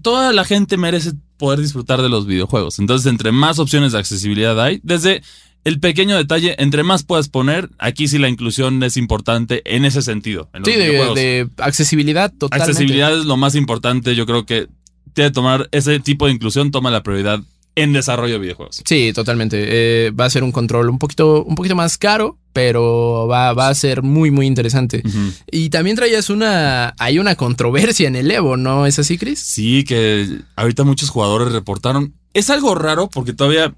toda 0.03 0.33
la 0.33 0.45
gente 0.45 0.77
merece 0.77 1.13
poder 1.41 1.61
disfrutar 1.61 2.01
de 2.01 2.09
los 2.09 2.27
videojuegos. 2.27 2.79
Entonces, 2.79 3.11
entre 3.11 3.33
más 3.33 3.59
opciones 3.59 3.91
de 3.91 3.99
accesibilidad 3.99 4.63
hay, 4.63 4.81
desde 4.85 5.23
el 5.65 5.81
pequeño 5.81 6.17
detalle, 6.17 6.55
entre 6.59 6.85
más 6.85 7.03
puedas 7.03 7.29
poner, 7.29 7.71
aquí 7.79 8.07
sí 8.07 8.19
la 8.19 8.29
inclusión 8.29 8.83
es 8.83 8.97
importante 8.97 9.63
en 9.65 9.85
ese 9.85 10.03
sentido. 10.03 10.49
En 10.55 10.61
los 10.61 10.73
Sí, 10.73 10.79
de, 10.79 10.87
de 11.15 11.51
accesibilidad 11.59 12.33
totalmente. 12.33 12.71
Accesibilidad 12.71 13.19
es 13.19 13.25
lo 13.25 13.37
más 13.37 13.57
importante. 13.57 14.15
Yo 14.15 14.27
creo 14.27 14.47
que 14.47 14.69
tiene 15.13 15.31
que 15.31 15.35
tomar 15.35 15.69
ese 15.73 15.99
tipo 15.99 16.27
de 16.27 16.33
inclusión, 16.33 16.71
toma 16.71 16.91
la 16.91 17.03
prioridad 17.03 17.41
en 17.83 17.93
desarrollo 17.93 18.35
de 18.35 18.39
videojuegos. 18.41 18.83
Sí, 18.85 19.13
totalmente. 19.15 19.59
Eh, 19.69 20.11
va 20.11 20.25
a 20.27 20.31
ser 20.31 20.43
un 20.45 20.53
control 20.53 20.89
un 20.91 20.99
poquito, 20.99 21.43
un 21.45 21.55
poquito 21.55 21.75
más 21.77 21.99
caro, 21.99 22.39
pero 22.53 23.27
va, 23.29 23.53
va 23.53 23.69
a 23.69 23.75
ser 23.75 24.03
muy, 24.03 24.31
muy 24.31 24.47
interesante. 24.47 25.03
Y 25.51 25.71
también 25.71 25.97
traías 25.97 26.31
una. 26.31 26.95
Hay 26.99 27.19
una 27.19 27.35
controversia 27.37 28.09
en 28.09 28.17
el 28.17 28.31
Evo, 28.31 28.57
¿no? 28.57 28.87
¿Es 28.87 28.99
así, 28.99 29.19
Chris? 29.19 29.39
Sí, 29.41 29.85
que 29.85 30.41
ahorita 30.57 30.85
muchos 30.85 31.11
jugadores 31.11 31.53
reportaron. 31.53 32.15
Es 32.35 32.51
algo 32.51 32.75
raro 32.75 33.09
porque 33.09 33.33
todavía 33.33 33.75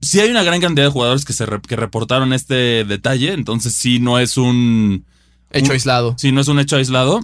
sí 0.00 0.20
hay 0.20 0.30
una 0.30 0.42
gran 0.42 0.60
cantidad 0.60 0.86
de 0.86 0.92
jugadores 0.92 1.24
que 1.24 1.32
se 1.32 1.46
re- 1.46 1.60
que 1.60 1.76
reportaron 1.76 2.32
este 2.32 2.84
detalle, 2.84 3.32
entonces 3.32 3.72
sí 3.74 3.98
no 4.00 4.18
es 4.18 4.36
un 4.36 5.04
Hecho 5.52 5.66
Un- 5.66 5.72
aislado. 5.72 6.14
sí 6.18 6.32
no 6.32 6.40
es 6.40 6.48
un 6.48 6.58
hecho 6.58 6.76
aislado, 6.76 7.20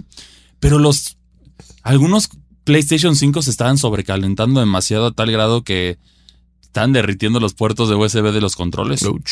pero 0.60 0.78
los 0.78 1.16
algunos 1.82 2.28
PlayStation 2.68 3.16
5 3.16 3.42
se 3.42 3.50
estaban 3.50 3.78
sobrecalentando 3.78 4.60
demasiado 4.60 5.06
a 5.06 5.12
tal 5.12 5.30
grado 5.32 5.62
que 5.64 5.98
están 6.62 6.92
derritiendo 6.92 7.40
los 7.40 7.54
puertos 7.54 7.88
de 7.88 7.94
USB 7.94 8.30
de 8.32 8.40
los 8.42 8.54
controles. 8.56 9.02
Ouch. 9.04 9.30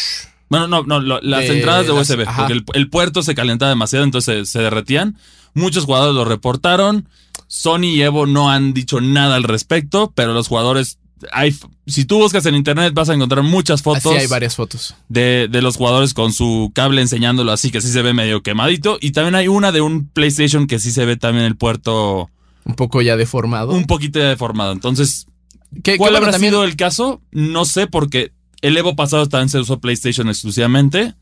Bueno, 0.49 0.69
no, 0.69 0.83
no, 0.85 1.01
lo- 1.01 1.21
las 1.21 1.41
De 1.41 1.57
entradas 1.59 1.87
de 1.87 1.93
USB, 1.93 2.25
porque 2.37 2.53
el, 2.55 2.65
el 2.73 2.89
puerto 2.89 3.23
se 3.23 3.35
calentaba 3.35 3.69
demasiado, 3.69 4.05
entonces 4.05 4.49
se, 4.49 4.53
se 4.53 4.59
derretían. 4.61 5.17
Muchos 5.55 5.85
jugadores 5.85 6.15
lo 6.15 6.25
reportaron. 6.25 7.09
Sony 7.47 7.85
y 7.85 8.03
Evo 8.03 8.27
no 8.27 8.51
han 8.51 8.73
dicho 8.73 9.01
nada 9.01 9.37
al 9.37 9.43
respecto, 9.43 10.13
pero 10.15 10.33
los 10.33 10.49
jugadores. 10.49 10.99
Hay, 11.33 11.55
si 11.87 12.05
tú 12.05 12.19
buscas 12.19 12.45
en 12.47 12.55
internet 12.55 12.93
vas 12.95 13.09
a 13.09 13.15
encontrar 13.15 13.43
muchas 13.43 13.81
fotos 13.83 14.05
Así 14.07 14.17
hay 14.17 14.27
varias 14.27 14.55
fotos. 14.55 14.95
de, 15.09 15.49
de 15.51 15.63
los 15.63 15.77
jugadores 15.77 16.13
con 16.15 16.33
su 16.33 16.71
cable 16.75 17.01
enseñándolo 17.01 17.53
así, 17.53 17.71
que 17.71 17.81
sí 17.81 17.91
se 17.91 18.03
ve 18.03 18.13
medio 18.15 18.43
quemadito. 18.43 18.99
Y 19.01 19.13
también 19.13 19.35
hay 19.35 19.49
una 19.49 19.73
de 19.73 19.81
un 19.81 20.09
PlayStation 20.09 20.67
que 20.67 20.79
sí 20.79 20.91
se 20.93 21.05
ve 21.07 21.17
también 21.17 21.45
el 21.47 21.57
puerto 21.57 22.31
Un 22.67 22.75
poco 22.75 23.01
ya 23.01 23.17
deformado. 23.17 23.73
un 23.73 23.85
poquito 23.87 24.19
deformado. 24.19 24.73
Entonces, 24.73 25.27
que 25.83 25.97
¿Cuál 25.97 26.17
habrá 26.17 26.33
también- 26.33 26.53
sido 26.53 26.65
el 26.65 26.77
caso? 26.77 27.23
No 27.31 27.65
sé, 27.65 27.87
porque 27.87 28.33
el 28.61 28.77
Evo 28.77 28.95
pasado 28.97 29.27
también 29.29 29.49
se 29.49 29.59
usó 29.59 29.81
PlayStation 29.81 30.29
exclusivamente. 30.29 31.15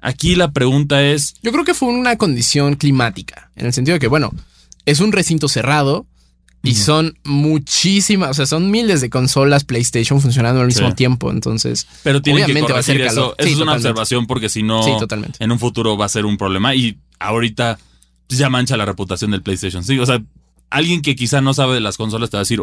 Aquí 0.00 0.34
la 0.34 0.52
pregunta 0.52 1.02
es: 1.02 1.34
Yo 1.42 1.52
creo 1.52 1.64
que 1.64 1.74
fue 1.74 1.88
una 1.88 2.16
condición 2.16 2.74
climática, 2.76 3.50
en 3.56 3.66
el 3.66 3.72
sentido 3.72 3.94
de 3.94 4.00
que, 4.00 4.08
bueno, 4.08 4.32
es 4.84 5.00
un 5.00 5.12
recinto 5.12 5.48
cerrado 5.48 6.06
y 6.62 6.74
son 6.74 7.18
muchísimas, 7.24 8.30
o 8.30 8.34
sea, 8.34 8.46
son 8.46 8.70
miles 8.70 9.00
de 9.00 9.10
consolas 9.10 9.64
PlayStation 9.64 10.20
funcionando 10.20 10.60
al 10.60 10.66
mismo 10.66 10.88
Sí. 10.88 10.94
tiempo, 10.94 11.30
entonces, 11.30 11.86
Pero 12.02 12.20
tienen 12.22 12.40
que 12.40 12.44
Obviamente 12.52 12.72
va 12.72 12.78
a 12.80 12.82
ser 12.82 13.00
eso. 13.00 13.14
calor. 13.14 13.34
Eso 13.38 13.46
Sí, 13.46 13.52
es 13.52 13.56
una 13.56 13.64
totalmente. 13.72 13.88
observación 13.88 14.26
porque 14.26 14.48
si 14.48 14.62
no, 14.62 14.82
sí, 14.82 14.90
totalmente. 14.98 15.44
en 15.44 15.52
un 15.52 15.58
futuro 15.58 15.96
va 15.96 16.06
a 16.06 16.08
ser 16.08 16.24
un 16.26 16.36
problema. 16.36 16.74
Y 16.74 16.98
ahorita 17.18 17.78
ya 18.28 18.48
mancha 18.50 18.76
la 18.76 18.84
reputación 18.86 19.30
del 19.30 19.42
PlayStation. 19.42 19.84
Sí, 19.84 19.98
o 19.98 20.06
sea, 20.06 20.22
alguien 20.70 21.02
que 21.02 21.14
quizá 21.16 21.40
no 21.40 21.54
sabe 21.54 21.74
de 21.74 21.80
las 21.80 21.96
consolas 21.96 22.30
te 22.30 22.36
va 22.36 22.40
a 22.40 22.44
decir, 22.44 22.60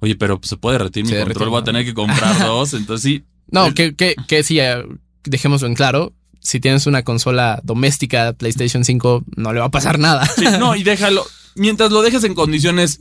oye, 0.00 0.14
pero 0.16 0.40
pues, 0.40 0.50
se 0.50 0.56
puede 0.56 0.78
derretir 0.78 1.04
mi 1.04 1.12
control, 1.12 1.48
voy 1.50 1.60
a 1.60 1.64
tener 1.64 1.84
que 1.84 1.94
comprar 1.94 2.38
dos. 2.46 2.74
Entonces 2.74 3.02
sí, 3.02 3.24
No, 3.50 3.66
el- 3.66 3.74
que, 3.74 3.94
que, 3.94 4.14
que 4.28 4.42
sí, 4.42 4.58
eh, 4.60 4.84
dejémoslo 5.24 5.66
en 5.68 5.74
claro, 5.74 6.12
si 6.40 6.58
tienes 6.60 6.86
una 6.86 7.02
consola 7.04 7.60
doméstica 7.62 8.32
PlayStation 8.32 8.84
5, 8.84 9.24
no 9.36 9.52
le 9.52 9.60
va 9.60 9.66
a 9.66 9.70
pasar 9.70 9.98
nada. 9.98 10.26
sí, 10.26 10.44
no, 10.58 10.74
y 10.76 10.82
déjalo. 10.82 11.24
Mientras 11.54 11.90
lo 11.92 12.02
dejes 12.02 12.24
en 12.24 12.34
condiciones, 12.34 13.00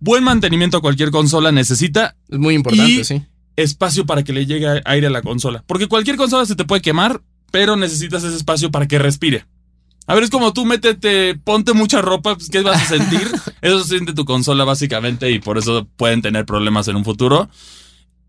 buen 0.00 0.24
mantenimiento 0.24 0.78
a 0.78 0.80
cualquier 0.80 1.10
consola 1.10 1.52
necesita 1.52 2.16
Es 2.28 2.38
muy 2.38 2.54
importante, 2.54 2.92
Y- 2.92 3.04
sí. 3.04 3.22
espacio 3.56 4.06
para 4.06 4.24
que 4.24 4.32
le 4.32 4.46
llegue 4.46 4.80
aire 4.84 5.06
a 5.06 5.10
la 5.10 5.22
consola. 5.22 5.62
Porque 5.66 5.86
cualquier 5.86 6.16
consola 6.16 6.46
se 6.46 6.56
te 6.56 6.64
puede 6.64 6.80
quemar, 6.82 7.20
pero 7.52 7.76
necesitas 7.76 8.24
ese 8.24 8.36
espacio 8.36 8.70
para 8.70 8.88
que 8.88 8.98
respire. 8.98 9.44
A 10.06 10.14
ver, 10.14 10.24
es 10.24 10.30
como 10.30 10.52
tú 10.52 10.66
métete, 10.66 11.36
ponte 11.36 11.72
mucha 11.72 12.02
ropa, 12.02 12.34
pues, 12.34 12.48
¿qué 12.50 12.62
vas 12.62 12.82
a 12.82 12.86
sentir? 12.96 13.28
eso 13.62 13.84
siente 13.84 14.12
tu 14.12 14.24
consola 14.24 14.64
básicamente 14.64 15.30
y 15.30 15.38
por 15.38 15.56
eso 15.58 15.86
pueden 15.96 16.20
tener 16.22 16.46
problemas 16.46 16.88
en 16.88 16.96
un 16.96 17.04
futuro. 17.04 17.48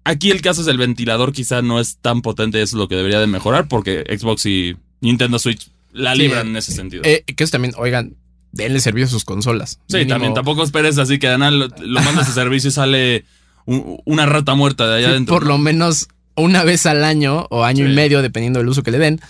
Aquí 0.04 0.32
el 0.32 0.42
caso 0.42 0.62
es 0.62 0.68
el 0.68 0.78
ventilador 0.78 1.32
quizá 1.32 1.62
no 1.62 1.80
es 1.80 1.98
tan 1.98 2.22
potente, 2.22 2.62
eso 2.62 2.76
es 2.76 2.80
lo 2.80 2.88
que 2.88 2.96
debería 2.96 3.20
de 3.20 3.28
mejorar 3.28 3.68
porque 3.68 4.04
Xbox 4.18 4.46
y 4.48 4.76
Nintendo 5.00 5.38
Switch 5.40 5.70
la 5.94 6.14
Sí, 6.14 6.20
libran 6.20 6.48
eh, 6.48 6.50
en 6.52 6.56
ese 6.58 6.72
sentido. 6.72 7.04
Eh, 7.06 7.24
que 7.26 7.44
eso 7.44 7.52
también, 7.52 7.74
oigan, 7.78 8.16
denle 8.52 8.80
servicio 8.80 9.08
a 9.08 9.10
sus 9.10 9.26
consolas. 9.26 9.80
sí, 9.88 9.98
Mínimo- 9.98 10.10
también 10.10 10.34
tampoco 10.34 10.64
esperes 10.64 10.98
así 10.98 11.20
que 11.20 11.28
Ana 11.30 11.52
lo, 11.52 11.68
lo 11.68 12.02
mandas 12.02 12.30
a 12.30 12.32
servicio 12.34 12.70
y 12.70 12.72
sale 12.72 13.26
un- 13.66 14.00
una 14.06 14.26
rata 14.26 14.56
muerta 14.56 14.88
de 14.88 14.98
allá 14.98 15.08
Sí, 15.08 15.12
adentro. 15.12 15.36
por 15.36 15.46
lo 15.46 15.58
menos 15.58 16.08
una 16.36 16.64
vez 16.64 16.86
al 16.86 17.04
año 17.04 17.46
o 17.50 17.64
año 17.64 17.86
Sí. 17.86 17.92
y 17.92 17.96
medio, 17.96 18.22
dependiendo 18.22 18.60
del 18.60 18.70
uso 18.70 18.84
que 18.84 18.92
le 18.92 18.98
den, 18.98 19.22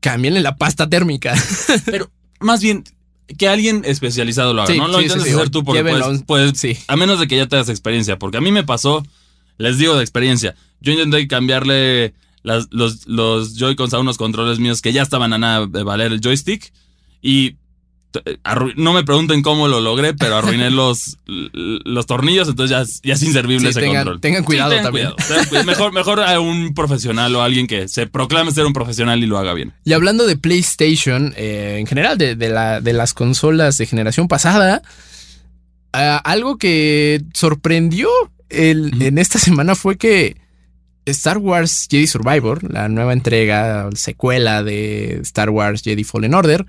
cámbienle 0.00 0.40
la 0.40 0.56
pasta 0.56 0.88
térmica. 0.88 1.34
Pero 1.86 2.10
más 2.40 2.60
bien 2.60 2.84
que 3.36 3.48
alguien 3.48 3.82
especializado 3.84 4.54
lo 4.54 4.62
haga. 4.62 4.72
Sí, 4.72 4.78
no 4.78 4.88
lo 4.88 4.98
sí, 4.98 5.04
intentes 5.04 5.28
sí, 5.28 5.34
hacer 5.34 5.50
tú 5.50 5.64
porque 5.64 5.82
puedes, 5.82 6.22
puedes- 6.22 6.58
sí. 6.58 6.76
a 6.86 6.96
menos 6.96 7.20
de 7.20 7.28
que 7.28 7.36
ya 7.36 7.46
tengas 7.46 7.68
experiencia. 7.68 8.18
Porque 8.18 8.38
a 8.38 8.40
mí 8.40 8.50
me 8.52 8.64
pasó, 8.64 9.04
les 9.58 9.78
digo 9.78 9.96
de 9.96 10.02
experiencia. 10.02 10.54
Yo 10.80 10.92
intenté 10.92 11.26
cambiarle 11.28 12.14
las- 12.42 12.68
los, 12.70 13.06
los 13.06 13.56
Joy-Cons 13.58 13.92
a 13.94 13.98
unos 13.98 14.16
controles 14.16 14.58
míos 14.60 14.80
que 14.80 14.92
ya 14.92 15.02
estaban 15.02 15.32
a 15.32 15.38
nada 15.38 15.66
de 15.66 15.82
valer 15.82 16.12
el 16.12 16.20
joystick. 16.20 16.72
Y 17.20 17.56
no 18.76 18.92
me 18.92 19.04
pregunten 19.04 19.42
cómo 19.42 19.68
lo 19.68 19.80
logré, 19.80 20.14
pero 20.14 20.36
arruiné 20.36 20.70
los, 20.72 21.18
los 21.26 22.06
tornillos, 22.06 22.48
entonces 22.48 22.70
ya, 22.76 22.82
es- 22.82 23.00
ya 23.02 23.14
es 23.14 23.22
inservible 23.22 23.66
Sí, 23.72 23.78
ese 23.78 23.80
tengan- 23.80 23.96
control. 24.04 24.20
tengan 24.20 24.44
cuidado 24.44 24.70
tengan 24.70 24.84
también. 24.84 25.06
cuidado, 25.10 25.28
tengan 25.28 25.46
cuidado. 25.48 25.66
Mejor, 25.66 25.92
mejor 25.92 26.20
a 26.20 26.40
un 26.40 26.74
profesional 26.74 27.34
o 27.36 27.42
alguien 27.42 27.66
que 27.66 27.86
se 27.88 28.06
proclame 28.06 28.50
ser 28.52 28.64
un 28.66 28.72
profesional 28.72 29.22
y 29.22 29.26
lo 29.26 29.38
haga 29.38 29.52
bien. 29.54 29.72
Y 29.84 29.92
hablando 29.92 30.26
de 30.26 30.36
PlayStation, 30.36 31.34
eh, 31.36 31.76
en 31.78 31.86
general, 31.86 32.16
de, 32.18 32.34
de 32.34 32.48
la- 32.48 32.80
de 32.80 32.92
las 32.92 33.12
consolas 33.14 33.76
de 33.78 33.86
generación 33.86 34.26
pasada, 34.28 34.82
algo 35.92 36.58
que 36.58 37.22
sorprendió 37.34 38.08
el- 38.48 39.02
en 39.02 39.18
esta 39.18 39.38
semana 39.38 39.74
fue 39.74 39.96
que 39.96 40.36
Star 41.06 41.38
Wars 41.38 41.86
Jedi 41.90 42.06
Survivor, 42.06 42.70
la 42.72 42.88
nueva 42.88 43.12
entrega, 43.12 43.88
secuela 43.94 44.62
de 44.62 45.18
Star 45.22 45.50
Wars 45.50 45.82
Jedi 45.82 46.04
Fallen 46.04 46.34
Order, 46.34 46.66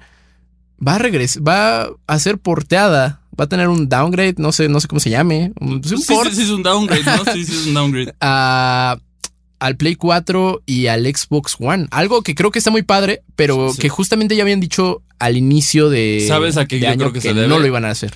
va 0.85 0.95
a 0.95 0.97
regresar, 0.99 1.47
va 1.47 1.89
a 2.07 2.19
ser 2.19 2.37
porteada, 2.37 3.21
va 3.39 3.45
a 3.45 3.49
tener 3.49 3.67
un 3.69 3.87
downgrade, 3.89 4.35
no 4.37 4.51
sé, 4.51 4.69
no 4.69 4.79
sé 4.79 4.87
cómo 4.87 4.99
se 4.99 5.09
llame, 5.09 5.51
un, 5.59 5.81
pues, 5.81 6.01
Sí, 6.05 6.13
sí, 6.23 6.35
sí, 6.35 6.41
es 6.43 6.49
un 6.49 6.63
downgrade, 6.63 7.03
¿no? 7.03 7.33
Sí, 7.33 7.45
sí, 7.45 7.53
es 7.53 7.67
un 7.67 7.73
downgrade. 7.73 8.13
a- 8.21 8.97
al 9.59 9.75
Play 9.75 9.95
4 9.95 10.61
y 10.65 10.87
al 10.87 11.05
Xbox 11.05 11.57
One. 11.59 11.87
Algo 11.91 12.21
que 12.21 12.33
creo 12.33 12.49
que 12.49 12.59
está 12.59 12.71
muy 12.71 12.83
padre, 12.83 13.23
pero 13.35 13.73
Sí. 13.73 13.79
que 13.81 13.89
justamente 13.89 14.35
ya 14.37 14.43
habían 14.43 14.61
dicho 14.61 15.01
al 15.19 15.35
inicio 15.35 15.89
de, 15.89 16.23
¿Sabes 16.29 16.55
a 16.55 16.65
qué 16.65 16.79
yo 16.79 16.87
creo 16.95 17.11
que 17.11 17.19
se 17.19 17.33
debe? 17.33 17.47
no 17.49 17.59
lo 17.59 17.67
iban 17.67 17.83
a 17.83 17.89
hacer. 17.89 18.13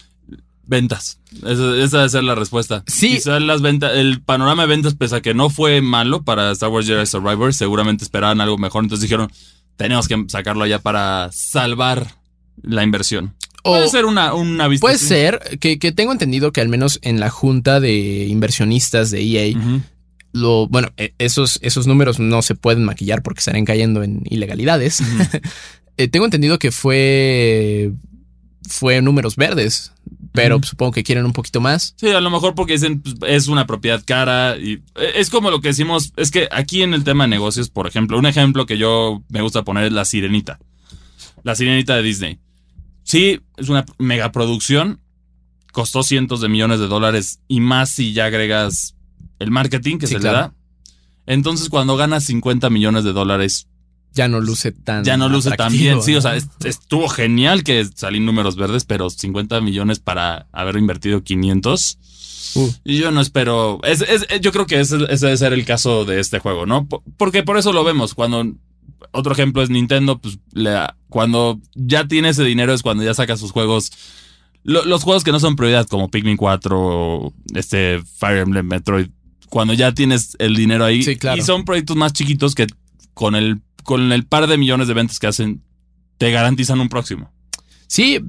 Ventas. 0.65 1.19
Esa, 1.45 1.75
esa 1.83 1.97
debe 1.97 2.09
ser 2.09 2.23
la 2.23 2.35
respuesta. 2.35 2.83
Sí. 2.87 3.15
Quizá 3.15 3.37
las 3.41 3.61
ventas, 3.61 3.91
el 3.95 4.21
panorama 4.21 4.63
de 4.63 4.69
ventas, 4.69 4.95
pese 4.95 5.17
a 5.17 5.21
que 5.21 5.33
no 5.33 5.49
fue 5.49 5.81
malo 5.81 6.23
para 6.23 6.51
Star 6.53 6.69
Wars 6.69 6.87
Jedi 6.87 7.05
Survivor, 7.05 7.53
seguramente 7.53 8.05
esperaban 8.05 8.39
algo 8.39 8.57
mejor. 8.57 8.85
Entonces 8.85 9.01
dijeron, 9.01 9.29
tenemos 9.75 10.07
que 10.07 10.23
sacarlo 10.29 10.63
allá 10.63 10.79
para 10.79 11.29
salvar 11.33 12.07
la 12.61 12.83
inversión. 12.83 13.33
O- 13.63 13.71
Puede 13.71 13.87
ser 13.89 14.05
una, 14.05 14.33
una 14.33 14.67
vista. 14.67 14.81
Puede 14.83 14.95
así. 14.95 15.05
ser 15.07 15.39
que, 15.59 15.79
que 15.79 15.91
tengo 15.91 16.11
entendido 16.11 16.51
que 16.51 16.61
al 16.61 16.69
menos 16.69 16.99
en 17.01 17.19
la 17.19 17.29
junta 17.29 17.79
de 17.79 18.25
inversionistas 18.27 19.09
de 19.11 19.21
EA, 19.21 19.55
lo, 20.33 20.67
bueno, 20.67 20.89
e- 20.97 21.13
esos, 21.17 21.59
esos 21.61 21.87
números 21.87 22.19
no 22.19 22.41
se 22.41 22.55
pueden 22.55 22.83
maquillar 22.83 23.21
porque 23.23 23.39
estarán 23.39 23.65
cayendo 23.65 24.03
en 24.03 24.21
ilegalidades. 24.29 25.01
Eh, 25.95 26.07
tengo 26.07 26.25
entendido 26.25 26.57
que 26.57 26.71
fue, 26.71 27.91
fue 28.67 28.99
números 29.03 29.35
verdes, 29.35 29.91
pero 30.31 30.55
Ujú. 30.55 30.65
supongo 30.65 30.91
que 30.91 31.03
quieren 31.03 31.23
un 31.23 31.33
poquito 31.33 31.61
más. 31.61 31.93
Sí, 31.97 32.07
a 32.09 32.19
lo 32.19 32.31
mejor 32.31 32.55
porque 32.55 32.73
dicen 32.73 32.99
pues, 33.01 33.15
es 33.27 33.47
una 33.47 33.67
propiedad 33.67 34.01
cara 34.03 34.57
y 34.57 34.81
eh, 34.95 35.11
es 35.17 35.29
como 35.29 35.51
lo 35.51 35.61
que 35.61 35.67
decimos, 35.67 36.11
es 36.17 36.31
que 36.31 36.47
aquí 36.51 36.81
en 36.81 36.95
el 36.95 37.03
tema 37.03 37.25
de 37.25 37.27
negocios, 37.27 37.69
por 37.69 37.85
ejemplo, 37.85 38.17
un 38.17 38.25
ejemplo 38.25 38.65
que 38.65 38.79
yo 38.79 39.21
me 39.29 39.41
gusta 39.43 39.61
poner 39.63 39.83
es 39.85 39.91
la 39.91 40.03
sirenita. 40.03 40.57
La 41.43 41.55
sirenita 41.55 41.95
de 41.95 42.03
Disney. 42.03 42.39
Sí, 43.03 43.41
es 43.57 43.69
una 43.69 43.85
megaproducción, 43.99 44.99
costó 45.71 46.03
cientos 46.03 46.39
de 46.41 46.49
millones 46.49 46.79
de 46.79 46.87
dólares 46.87 47.39
y 47.47 47.59
más 47.59 47.89
si 47.89 48.13
ya 48.13 48.25
agregas 48.25 48.95
el 49.39 49.51
marketing 49.51 49.97
que 49.97 50.07
Sí, 50.07 50.13
se 50.15 50.19
claro. 50.19 50.37
le 50.37 50.41
da. 50.43 50.53
Entonces 51.25 51.69
cuando 51.69 51.95
ganas 51.97 52.23
50 52.25 52.69
millones 52.69 53.03
de 53.03 53.13
dólares 53.13 53.67
Ya 54.13 54.27
no 54.27 54.39
luce 54.39 54.71
tan. 54.71 55.03
ya 55.03 55.17
no 55.17 55.27
luce 55.29 55.51
tan 55.51 55.71
bien. 55.71 56.01
Sí, 56.01 56.15
o 56.15 56.21
sea, 56.21 56.35
estuvo 56.63 57.07
genial 57.09 57.63
que 57.63 57.85
salí 57.95 58.19
números 58.19 58.55
verdes, 58.55 58.85
pero 58.85 59.09
50 59.09 59.59
millones 59.61 59.99
para 59.99 60.47
haber 60.51 60.77
invertido 60.77 61.23
500. 61.23 61.97
Uh. 62.55 62.69
Y 62.83 62.97
yo 62.99 63.09
no 63.11 63.19
espero. 63.19 63.79
Es, 63.83 64.01
es- 64.01 64.27
yo 64.41 64.51
creo 64.51 64.67
que 64.67 64.79
ese, 64.79 64.97
ese 65.09 65.25
debe 65.25 65.37
ser 65.37 65.53
el 65.53 65.65
caso 65.65 66.05
de 66.05 66.19
este 66.19 66.37
juego, 66.39 66.65
¿no? 66.67 66.87
Po- 66.87 67.03
Porque 67.17 67.41
por 67.41 67.57
eso 67.57 67.73
lo 67.73 67.83
vemos. 67.83 68.13
Cuando. 68.13 68.45
Otro 69.11 69.33
ejemplo 69.33 69.61
es 69.61 69.69
Nintendo, 69.69 70.19
pues 70.19 70.39
cuando 71.09 71.59
ya 71.75 72.07
tiene 72.07 72.29
ese 72.29 72.43
dinero 72.43 72.73
es 72.73 72.81
cuando 72.81 73.03
ya 73.03 73.13
saca 73.13 73.37
sus 73.37 73.51
juegos. 73.51 73.91
Lo- 74.63 74.85
los 74.85 75.03
juegos 75.03 75.23
que 75.23 75.31
no 75.31 75.39
son 75.39 75.55
prioridad, 75.55 75.87
como 75.87 76.09
Pikmin 76.09 76.37
4, 76.37 76.79
o 76.79 77.33
este 77.53 78.01
Fire 78.17 78.39
Emblem 78.39 78.65
Metroid, 78.65 79.07
cuando 79.49 79.73
ya 79.73 79.93
tienes 79.93 80.35
el 80.39 80.55
dinero 80.55 80.85
ahí. 80.85 81.03
Sí, 81.03 81.15
claro. 81.17 81.37
Y 81.37 81.41
son 81.43 81.65
proyectos 81.65 81.95
más 81.97 82.13
chiquitos 82.13 82.55
que 82.55 82.67
con 83.13 83.35
el, 83.35 83.61
con 83.83 84.11
el 84.11 84.25
par 84.25 84.47
de 84.47 84.57
millones 84.57 84.87
de 84.87 84.93
ventas 84.93 85.19
que 85.19 85.27
hacen, 85.27 85.61
te 86.17 86.31
garantizan 86.31 86.79
un 86.79 86.89
próximo. 86.89 87.31
Sí, 87.87 88.19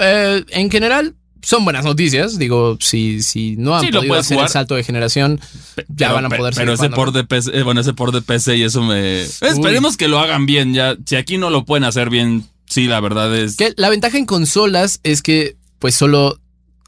eh, 0.00 0.44
en 0.50 0.70
general 0.70 1.16
son 1.42 1.64
buenas 1.64 1.84
noticias. 1.84 2.38
Digo, 2.38 2.76
si, 2.80 3.22
si 3.22 3.56
no 3.56 3.74
han 3.76 3.84
Sí, 3.86 3.92
podido 3.92 4.14
hacer 4.14 4.36
jugar. 4.36 4.48
el 4.48 4.52
salto 4.52 4.74
de 4.74 4.84
generación, 4.84 5.40
Ya 5.88 6.08
pero- 6.08 6.14
van 6.14 6.24
a 6.26 6.28
poder 6.28 6.54
Pero 6.54 6.54
seguir 6.54 6.68
ese 6.72 6.76
jugando, 6.76 6.96
por 6.96 7.06
¿no? 7.06 7.12
de 7.12 7.24
PC, 7.24 7.58
eh, 7.58 7.62
bueno, 7.62 7.80
ese 7.80 7.92
por 7.94 8.12
de 8.12 8.22
PC 8.22 8.56
y 8.56 8.62
eso 8.62 8.82
me. 8.82 9.22
Esperemos 9.22 9.96
que 9.96 10.08
lo 10.08 10.18
hagan 10.18 10.46
bien. 10.46 10.74
Ya, 10.74 10.96
si 11.06 11.16
aquí 11.16 11.38
no 11.38 11.50
lo 11.50 11.64
pueden 11.64 11.84
hacer 11.84 12.10
bien, 12.10 12.44
sí, 12.66 12.86
la 12.86 13.00
verdad 13.00 13.34
es. 13.36 13.56
que 13.56 13.72
la 13.76 13.88
ventaja 13.88 14.18
en 14.18 14.26
consolas 14.26 15.00
es 15.02 15.22
que 15.22 15.56
pues 15.78 15.94
solo 15.94 16.38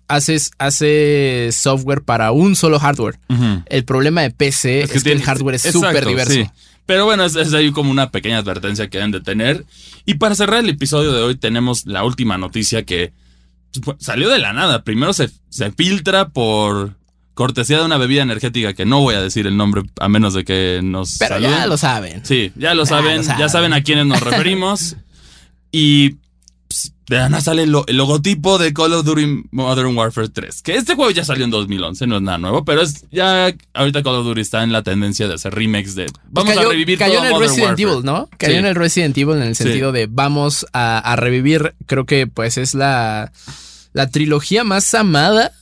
haces, 0.08 0.50
haces 0.58 1.54
software 1.56 2.02
para 2.02 2.32
un 2.32 2.54
solo 2.56 2.78
hardware. 2.78 3.18
El 3.66 3.84
problema 3.84 4.20
de 4.22 4.30
PC 4.30 4.82
es 4.82 4.90
que, 4.90 4.98
el 4.98 5.04
tiene- 5.04 5.22
hardware 5.22 5.54
es 5.54 5.62
súper 5.62 6.06
diverso. 6.06 6.32
sí. 6.34 6.44
Pero 6.84 7.04
bueno, 7.04 7.24
es, 7.24 7.36
es 7.36 7.54
ahí 7.54 7.70
como 7.70 7.90
una 7.92 8.10
pequeña 8.10 8.38
advertencia 8.38 8.88
que 8.90 8.98
deben 8.98 9.12
de 9.12 9.20
tener. 9.20 9.64
Y 10.04 10.14
para 10.14 10.34
cerrar 10.34 10.58
el 10.64 10.68
episodio 10.68 11.12
de 11.12 11.22
hoy, 11.22 11.36
tenemos 11.36 11.86
la 11.86 12.02
última 12.04 12.36
noticia 12.38 12.82
que 12.84 13.12
salió 13.98 14.28
de 14.28 14.38
la 14.38 14.52
nada. 14.52 14.84
Primero 14.84 15.12
se, 15.12 15.30
se 15.48 15.70
filtra 15.72 16.28
por 16.28 16.94
cortesía 17.34 17.78
de 17.78 17.84
una 17.86 17.96
bebida 17.96 18.22
energética 18.22 18.74
que 18.74 18.84
no 18.84 19.00
voy 19.00 19.14
a 19.14 19.22
decir 19.22 19.46
el 19.46 19.56
nombre 19.56 19.82
a 20.00 20.08
menos 20.08 20.34
de 20.34 20.44
que 20.44 20.80
nos. 20.82 21.18
Pero 21.18 21.36
saluden. 21.36 21.50
ya 21.58 21.66
lo 21.66 21.76
saben. 21.76 22.24
Sí, 22.24 22.52
ya 22.56 22.74
lo 22.74 22.82
Ya 22.84 22.88
saben, 22.88 23.16
lo 23.18 23.22
saben. 23.24 23.38
ya 23.40 23.48
saben 23.48 23.72
a 23.72 23.82
quiénes 23.82 24.06
nos 24.06 24.20
referimos. 24.20 24.96
y 25.72 26.10
pues, 26.10 26.21
de 27.08 27.16
la 27.16 27.28
nada 27.28 27.42
sale 27.42 27.64
el, 27.64 27.70
lo- 27.70 27.84
el 27.88 27.96
logotipo 27.96 28.58
de 28.58 28.72
Call 28.72 28.92
of 28.94 29.04
Duty 29.04 29.44
Modern 29.50 29.96
Warfare 29.96 30.28
3. 30.28 30.62
Que 30.62 30.76
este 30.76 30.94
juego 30.94 31.10
ya 31.10 31.24
salió 31.24 31.44
en 31.44 31.50
2011, 31.50 32.06
no 32.06 32.16
es 32.16 32.22
nada 32.22 32.38
nuevo, 32.38 32.64
pero 32.64 32.82
es 32.82 33.04
ya 33.10 33.52
ahorita 33.74 34.02
Call 34.02 34.14
of 34.16 34.24
Duty 34.26 34.40
está 34.40 34.62
en 34.62 34.72
la 34.72 34.82
tendencia 34.82 35.28
de 35.28 35.34
hacer 35.34 35.54
remakes 35.54 35.94
de. 35.94 36.06
Vamos 36.30 36.54
cayó, 36.54 36.68
a 36.68 36.70
revivir 36.72 36.98
cayó 36.98 37.14
todo 37.14 37.20
en 37.22 37.26
el 37.26 37.32
Modern 37.32 37.48
Resident 37.50 37.70
Warfare. 37.78 37.90
Evil, 37.92 38.04
¿no? 38.04 38.28
Cayó 38.38 38.52
Sí. 38.54 38.58
en 38.58 38.66
el 38.66 38.74
Resident 38.74 39.18
Evil 39.18 39.36
en 39.36 39.42
el 39.42 39.56
Sí. 39.56 39.64
sentido 39.64 39.92
de 39.92 40.06
vamos 40.10 40.66
a, 40.72 40.98
a 40.98 41.16
revivir, 41.16 41.74
creo 41.86 42.06
que 42.06 42.26
pues 42.26 42.56
es 42.56 42.74
la, 42.74 43.32
la 43.92 44.08
trilogía 44.10 44.64
más 44.64 44.94
amada 44.94 45.52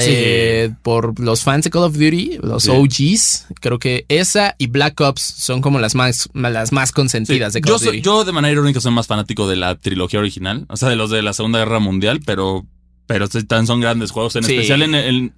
Sí. 0.00 0.10
eh, 0.12 0.70
por 0.82 1.18
los 1.20 1.42
fans 1.42 1.64
de 1.64 1.70
Call 1.70 1.82
of 1.84 1.92
Duty, 1.94 2.38
los 2.42 2.64
Sí. 2.64 2.70
OGs. 2.70 3.46
Creo 3.60 3.78
que 3.78 4.04
esa 4.08 4.54
y 4.58 4.66
Black 4.68 5.00
Ops 5.00 5.22
son 5.22 5.60
como 5.60 5.78
las 5.78 5.94
más, 5.94 6.28
las 6.34 6.72
más 6.72 6.88
Sí, 6.90 6.94
consentidas 6.94 7.52
de 7.52 7.60
Call 7.60 7.70
yo, 7.70 7.76
of 7.76 7.82
soy- 7.82 7.96
Duty. 7.98 8.02
yo 8.02 8.24
de 8.24 8.32
manera 8.32 8.52
irónica 8.52 8.80
soy 8.80 8.92
más 8.92 9.06
fanático 9.06 9.48
de 9.48 9.56
la 9.56 9.74
trilogía 9.76 10.20
original, 10.20 10.66
o 10.68 10.76
sea, 10.76 10.88
de 10.88 10.96
los 10.96 11.10
de 11.10 11.22
la 11.22 11.32
Segunda 11.32 11.58
Guerra 11.58 11.78
Mundial, 11.78 12.20
pero, 12.24 12.66
pero 13.06 13.26
son 13.28 13.80
grandes 13.80 14.10
juegos, 14.10 14.36
en 14.36 14.44
especial 14.44 14.82
en 14.82 14.94
el... 14.94 15.32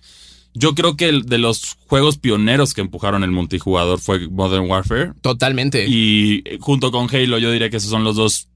Yo 0.53 0.75
creo 0.75 0.97
que 0.97 1.09
el 1.09 1.27
de 1.27 1.39
los 1.39 1.77
juegos 1.87 2.19
pioneros 2.19 2.75
que 2.75 2.81
empujaron 2.81 3.23
el 3.23 3.31
multijugador 3.31 4.01
fue 4.01 4.27
Modern 4.29 4.69
Warfare. 4.69 5.13
Totalmente. 5.23 5.87
Y 5.89 6.43
eh, 6.45 6.59
junto 6.61 6.91
con 6.91 7.07
Halo, 7.15 7.39
yo 7.39 7.53
diría 7.53 7.71
que 7.71 7.77
esos 7.77 7.91
son 7.91 8.03
los 8.03 8.17
dos 8.17 8.49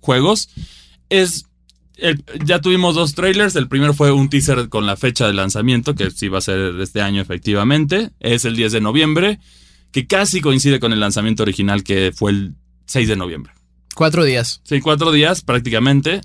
juegos. 0.00 0.48
Es. 1.10 1.44
El- 2.02 2.24
ya 2.44 2.60
tuvimos 2.60 2.94
dos 2.94 3.14
trailers. 3.14 3.56
El 3.56 3.68
primero 3.68 3.94
fue 3.94 4.12
un 4.12 4.28
teaser 4.28 4.68
con 4.68 4.84
la 4.86 4.96
fecha 4.96 5.26
de 5.26 5.32
lanzamiento, 5.32 5.94
que 5.94 6.10
sí 6.10 6.28
va 6.28 6.38
a 6.38 6.42
ser 6.42 6.74
este 6.80 7.00
año, 7.00 7.20
efectivamente. 7.22 8.10
Es 8.20 8.44
el 8.44 8.56
10 8.56 8.72
de 8.72 8.80
noviembre, 8.80 9.38
que 9.90 10.06
casi 10.06 10.40
coincide 10.40 10.80
con 10.80 10.92
el 10.92 11.00
lanzamiento 11.00 11.42
original, 11.42 11.82
que 11.84 12.12
fue 12.14 12.32
el 12.32 12.54
6 12.86 13.08
de 13.08 13.16
noviembre. 13.16 13.52
Cuatro 13.94 14.24
días. 14.24 14.60
Sí, 14.64 14.80
cuatro 14.80 15.12
días 15.12 15.42
prácticamente. 15.42 16.20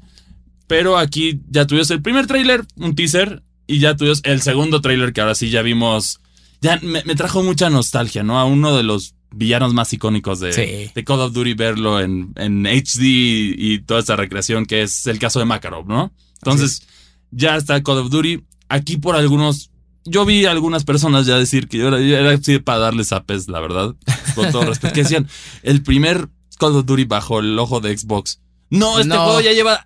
Pero 0.67 0.97
aquí 0.97 1.41
ya 1.49 1.65
tuvimos 1.65 1.89
el 1.91 2.01
primer 2.01 2.27
trailer, 2.27 2.65
un 2.75 2.95
teaser, 2.95 3.43
y 3.67 3.79
ya 3.79 3.95
tuvimos 3.95 4.21
el 4.23 4.41
segundo 4.41 4.81
trailer 4.81 5.13
que 5.13 5.21
ahora 5.21 5.35
sí 5.35 5.49
ya 5.49 5.61
vimos. 5.61 6.19
Ya 6.61 6.79
me, 6.81 7.03
me 7.03 7.15
trajo 7.15 7.43
mucha 7.43 7.69
nostalgia, 7.69 8.23
¿no? 8.23 8.39
A 8.39 8.45
uno 8.45 8.75
de 8.75 8.83
los 8.83 9.13
villanos 9.31 9.73
más 9.73 9.91
icónicos 9.93 10.39
de, 10.39 10.53
Sí. 10.53 10.91
de 10.93 11.03
Call 11.03 11.19
of 11.21 11.33
Duty, 11.33 11.53
verlo 11.53 11.99
en, 11.99 12.31
en 12.35 12.65
HD 12.65 13.01
y 13.03 13.79
toda 13.85 13.99
esta 13.99 14.15
recreación 14.15 14.65
que 14.65 14.81
es 14.83 15.05
el 15.07 15.19
caso 15.19 15.39
de 15.39 15.45
Makarov, 15.45 15.87
¿no? 15.87 16.11
Entonces, 16.35 16.83
ya 17.31 17.55
está 17.55 17.81
Call 17.83 17.97
of 17.99 18.09
Duty. 18.09 18.43
Aquí 18.69 18.97
por 18.97 19.15
algunos. 19.15 19.69
Yo 20.05 20.23
vi 20.25 20.45
a 20.45 20.51
algunas 20.51 20.85
personas 20.85 21.25
ya 21.25 21.37
decir 21.37 21.67
que 21.67 21.77
yo 21.79 21.89
era, 21.89 21.99
yo 21.99 22.15
era 22.17 22.31
así 22.31 22.59
para 22.59 22.79
darles 22.79 23.11
apes, 23.11 23.49
la 23.49 23.59
verdad, 23.59 23.93
con 24.35 24.51
todo 24.53 24.63
respeto, 24.65 24.93
que 24.93 25.03
decían, 25.03 25.27
el 25.63 25.83
primer 25.83 26.29
Call 26.57 26.75
of 26.77 26.85
Duty 26.85 27.03
bajo 27.03 27.39
el 27.39 27.59
ojo 27.59 27.81
de 27.81 27.97
Xbox. 27.97 28.39
No, 28.69 28.99
este 28.99 29.09
No. 29.13 29.23
juego 29.25 29.41
ya 29.41 29.51
lleva 29.51 29.83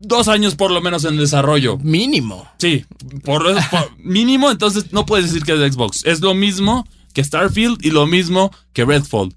dos 0.00 0.26
años 0.28 0.56
por 0.56 0.72
lo 0.72 0.80
menos 0.80 1.04
en 1.04 1.16
desarrollo. 1.16 1.78
Mínimo. 1.78 2.48
Sí, 2.58 2.84
por, 3.24 3.44
por 3.70 3.96
mínimo, 3.98 4.50
entonces 4.50 4.92
no 4.92 5.06
puedes 5.06 5.26
decir 5.26 5.44
que 5.44 5.52
es 5.52 5.58
de 5.60 5.70
Xbox. 5.72 6.04
Es 6.04 6.20
lo 6.20 6.34
mismo 6.34 6.86
que 7.14 7.24
Starfield 7.24 7.78
y 7.82 7.90
lo 7.90 8.06
mismo 8.06 8.50
que 8.74 8.84
Redfall. 8.84 9.34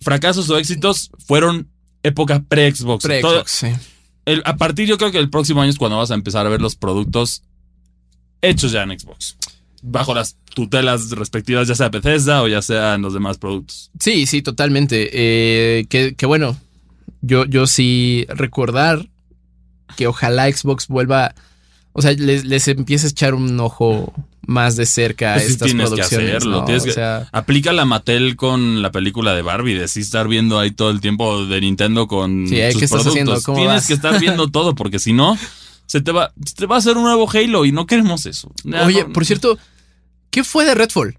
Fracasos 0.00 0.50
o 0.50 0.58
éxitos 0.58 1.12
fueron 1.28 1.68
época 2.02 2.42
pre-Xbox. 2.48 3.04
Pre-Xbox, 3.04 3.50
sí. 3.52 3.68
el- 4.24 4.42
a 4.44 4.56
partir 4.56 4.88
yo 4.88 4.98
creo 4.98 5.12
que 5.12 5.18
el 5.18 5.30
próximo 5.30 5.62
año 5.62 5.70
es 5.70 5.78
cuando 5.78 5.98
vas 5.98 6.10
a 6.10 6.14
empezar 6.14 6.44
a 6.44 6.48
ver 6.48 6.60
los 6.60 6.74
productos 6.74 7.44
hechos 8.40 8.72
ya 8.72 8.82
en 8.82 8.98
Xbox. 8.98 9.36
Bajo 9.84 10.14
las 10.14 10.36
tutelas 10.54 11.10
respectivas, 11.10 11.66
ya 11.68 11.74
sea 11.74 11.88
Bethesda 11.88 12.42
o 12.42 12.48
ya 12.48 12.62
sean 12.62 13.02
los 13.02 13.14
demás 13.14 13.38
productos. 13.38 13.90
Sí, 13.98 14.26
sí, 14.26 14.40
totalmente. 14.42 15.10
Eh, 15.12 15.86
que, 15.88 16.14
que 16.14 16.26
bueno, 16.26 16.56
yo, 17.20 17.44
yo 17.46 17.66
sí 17.66 18.26
recordar 18.28 19.08
que 19.96 20.06
ojalá 20.06 20.50
Xbox 20.50 20.86
vuelva, 20.88 21.34
o 21.92 22.02
sea, 22.02 22.12
les, 22.12 22.44
les 22.44 22.68
empiece 22.68 23.06
a 23.06 23.10
echar 23.10 23.34
un 23.34 23.58
ojo 23.60 24.12
más 24.46 24.76
de 24.76 24.86
cerca 24.86 25.32
a 25.32 25.34
Pues 25.34 25.46
sí 25.46 25.52
estas 25.52 25.66
tienes 25.66 25.84
que 25.90 25.94
producciones. 25.96 26.28
hacerlo, 26.30 26.58
¿no? 26.60 26.64
tienes 26.64 26.82
O 26.82 26.86
que- 26.86 26.92
sea, 26.92 27.28
Aplica 27.32 27.72
la 27.72 27.84
Mattel 27.84 28.34
con 28.36 28.82
la 28.82 28.90
película 28.90 29.34
de 29.34 29.42
Barbie, 29.42 29.74
de 29.74 29.88
sí 29.88 30.00
estar 30.00 30.26
viendo 30.28 30.58
ahí 30.58 30.70
todo 30.72 30.90
el 30.90 31.00
tiempo 31.00 31.44
de 31.46 31.60
Nintendo 31.60 32.06
con 32.08 32.46
Sí, 32.48 32.56
sus 32.56 32.78
¿qué 32.80 32.84
estás 32.84 32.90
productos. 32.90 33.06
haciendo? 33.12 33.42
¿Cómo 33.42 33.58
Tienes 33.58 33.74
vas? 33.76 33.86
que 33.86 33.94
estar 33.94 34.18
viendo 34.20 34.48
todo 34.50 34.74
porque 34.74 34.98
si 34.98 35.12
no 35.12 35.38
se 35.86 36.00
te 36.00 36.10
va 36.12 36.32
se 36.44 36.54
te 36.54 36.66
va 36.66 36.76
a 36.76 36.78
hacer 36.78 36.96
un 36.96 37.04
nuevo 37.04 37.28
Halo 37.30 37.64
y 37.66 37.72
no 37.72 37.86
queremos 37.86 38.26
eso. 38.26 38.50
Ya 38.64 38.84
oye, 38.84 39.04
no- 39.04 39.12
por 39.12 39.24
cierto, 39.26 39.58
¿qué 40.30 40.42
fue 40.44 40.64
de 40.64 40.74
Redfall? 40.74 41.18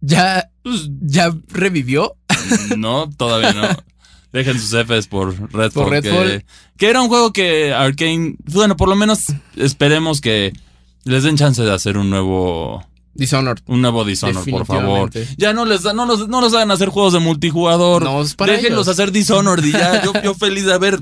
¿Ya, 0.00 0.48
pues, 0.62 0.88
ya 1.02 1.30
revivió? 1.48 2.16
no, 2.76 3.10
todavía 3.16 3.52
no. 3.52 3.68
Dejen 4.32 4.58
sus 4.60 4.70
Fs 4.72 5.06
por 5.08 5.30
Redfall. 5.52 5.70
Por 5.84 5.90
Redfall. 5.90 6.28
Que, 6.30 6.46
que 6.76 6.88
era 6.88 7.00
un 7.02 7.08
juego 7.08 7.32
que 7.32 7.72
Arkane, 7.72 8.36
bueno, 8.44 8.76
por 8.76 8.88
lo 8.88 8.94
menos 8.96 9.24
esperemos 9.56 10.20
que 10.20 10.52
les 11.04 11.24
den 11.24 11.36
chance 11.36 11.62
de 11.62 11.72
hacer 11.72 11.96
un 11.98 12.10
nuevo 12.10 12.86
Dishonored. 13.14 13.60
un 13.66 13.80
nuevo 13.82 14.04
Dishonored, 14.04 14.50
por 14.50 14.66
favor. 14.66 15.10
Ya 15.36 15.52
no 15.52 15.64
les 15.64 15.82
da, 15.82 15.92
no 15.94 16.06
los, 16.06 16.28
no 16.28 16.40
los 16.40 16.54
hagan 16.54 16.70
hacer 16.70 16.90
juegos 16.90 17.12
de 17.12 17.18
multijugador. 17.18 18.04
No, 18.04 18.22
es 18.22 18.34
para 18.36 18.52
Déjenlos 18.52 18.86
ellos. 18.86 18.88
hacer 18.88 19.10
Dishonored 19.12 19.64
y 19.64 19.72
ya. 19.72 20.02
Yo, 20.04 20.12
yo 20.22 20.34
feliz 20.34 20.64
de 20.64 20.78
ver. 20.78 21.00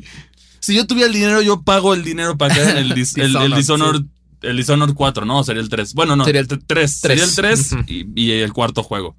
Si 0.60 0.74
yo 0.74 0.86
tuviera 0.86 1.06
el 1.06 1.12
dinero, 1.14 1.40
yo 1.40 1.62
pago 1.62 1.94
el 1.94 2.02
dinero 2.02 2.36
para 2.36 2.52
que 2.54 2.60
hagan 2.60 2.76
el, 2.78 2.92
dis- 2.94 3.16
el, 3.22 3.36
el 3.36 3.54
Dishonored. 3.54 4.02
El 4.42 4.56
Dishonored 4.56 4.94
4, 4.94 5.24
¿no? 5.24 5.42
Sería 5.44 5.62
el 5.62 5.68
3. 5.68 5.94
Bueno, 5.94 6.16
no. 6.16 6.24
Sería 6.24 6.40
el 6.40 6.48
3. 6.48 6.90
Sería 6.92 7.24
el 7.24 7.34
3 7.34 7.72
Ujú. 7.72 7.82
y, 7.86 8.06
y 8.14 8.30
el 8.32 8.52
cuarto 8.52 8.82
juego. 8.82 9.16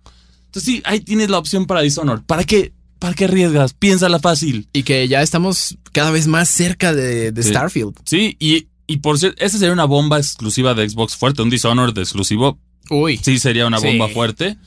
Entonces 0.48 0.64
sí, 0.64 0.82
ahí 0.86 1.00
tienes 1.02 1.30
la 1.30 1.38
opción 1.38 1.66
para 1.66 1.82
Dishonored. 1.82 2.24
¿Para 2.24 2.44
qué? 2.44 2.74
¿Para 3.00 3.14
qué 3.14 3.26
arriesgas? 3.26 3.74
Piénsala 3.74 4.20
fácil. 4.20 4.68
Y 4.74 4.84
que 4.84 5.08
ya 5.08 5.22
estamos 5.22 5.78
cada 5.92 6.12
vez 6.12 6.28
más 6.28 6.50
cerca 6.50 6.94
de, 6.94 7.32
de 7.32 7.44
Sí. 7.44 7.50
Starfield. 7.50 7.96
Sí, 8.06 8.36
y, 8.40 8.68
y 8.88 8.98
por 8.98 9.18
cierto, 9.18 9.44
esa 9.44 9.58
sería 9.58 9.74
una 9.74 9.86
bomba 9.86 10.18
exclusiva 10.18 10.74
de 10.74 10.88
Xbox 10.90 11.16
fuerte, 11.16 11.42
un 11.42 11.50
Dishonored 11.50 11.98
exclusivo. 11.98 12.60
Uy. 12.90 13.18
Sí, 13.18 13.40
sería 13.40 13.66
una 13.68 13.80
Sí. 13.80 13.88
bomba 13.88 14.08
fuerte. 14.10 14.58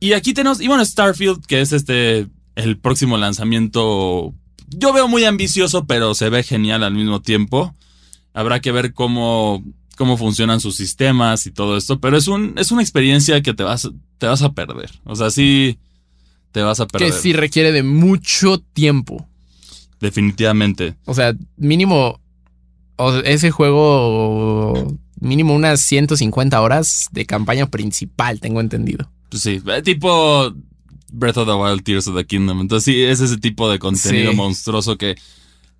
Y 0.00 0.12
aquí 0.12 0.32
tenemos, 0.32 0.60
y 0.60 0.68
bueno, 0.68 0.84
Starfield, 0.84 1.44
que 1.46 1.60
es 1.60 1.72
este, 1.72 2.26
el 2.54 2.78
próximo 2.78 3.16
lanzamiento. 3.18 4.32
Yo 4.68 4.92
veo 4.92 5.08
muy 5.08 5.24
ambicioso, 5.24 5.86
pero 5.86 6.14
se 6.14 6.28
ve 6.28 6.42
genial 6.42 6.84
al 6.84 6.94
mismo 6.94 7.20
tiempo. 7.22 7.74
Habrá 8.34 8.60
que 8.60 8.70
ver 8.70 8.92
cómo, 8.94 9.64
cómo 9.96 10.16
funcionan 10.16 10.60
sus 10.60 10.76
sistemas 10.76 11.46
y 11.46 11.50
todo 11.50 11.76
esto, 11.76 11.98
pero 12.00 12.16
es, 12.16 12.28
un, 12.28 12.54
es 12.58 12.70
una 12.70 12.82
experiencia 12.82 13.42
que 13.42 13.54
te 13.54 13.64
vas, 13.64 13.88
te 14.18 14.26
vas 14.26 14.42
a 14.42 14.52
perder. 14.52 14.90
O 15.04 15.16
sea, 15.16 15.30
sí, 15.30 15.78
te 16.52 16.62
vas 16.62 16.80
a 16.80 16.86
perder. 16.86 17.10
Que 17.12 17.18
sí 17.18 17.32
requiere 17.32 17.72
de 17.72 17.82
mucho 17.82 18.58
tiempo. 18.72 19.28
Definitivamente. 20.00 20.94
O 21.04 21.14
sea, 21.14 21.34
mínimo. 21.56 22.20
o 22.96 23.14
ese 23.18 23.50
juego. 23.50 24.96
Mínimo 25.20 25.52
unas 25.54 25.80
150 25.80 26.60
horas 26.60 27.08
de 27.10 27.26
campaña 27.26 27.66
principal, 27.66 28.38
tengo 28.40 28.60
entendido. 28.60 29.10
Pues 29.30 29.42
sí, 29.42 29.60
eh, 29.66 29.82
tipo 29.82 30.54
Breath 31.10 31.38
of 31.38 31.48
the 31.48 31.54
Wild, 31.54 31.82
Tears 31.82 32.06
of 32.06 32.16
the 32.16 32.24
Kingdom. 32.24 32.60
Entonces 32.60 32.84
sí, 32.84 33.02
es 33.02 33.18
ese 33.20 33.36
tipo 33.36 33.68
de 33.68 33.80
contenido 33.80 34.30
Sí. 34.30 34.36
monstruoso 34.36 34.96
que 34.96 35.16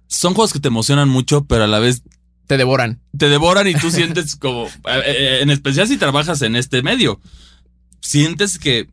son 0.08 0.34
juegos 0.34 0.52
que 0.52 0.58
te 0.58 0.66
emocionan 0.68 1.08
mucho, 1.08 1.44
pero 1.44 1.64
a 1.64 1.66
la 1.68 1.78
vez 1.78 2.02
Te 2.48 2.56
devoran. 2.56 3.00
te 3.16 3.28
devoran 3.28 3.68
y 3.68 3.74
tú 3.74 3.92
sientes 3.92 4.34
como, 4.40 4.66
eh, 4.66 4.70
eh, 5.06 5.38
en 5.42 5.50
especial 5.50 5.86
si 5.86 5.98
trabajas 5.98 6.42
en 6.42 6.56
este 6.56 6.82
medio, 6.82 7.20
sientes 8.00 8.58
que 8.58 8.88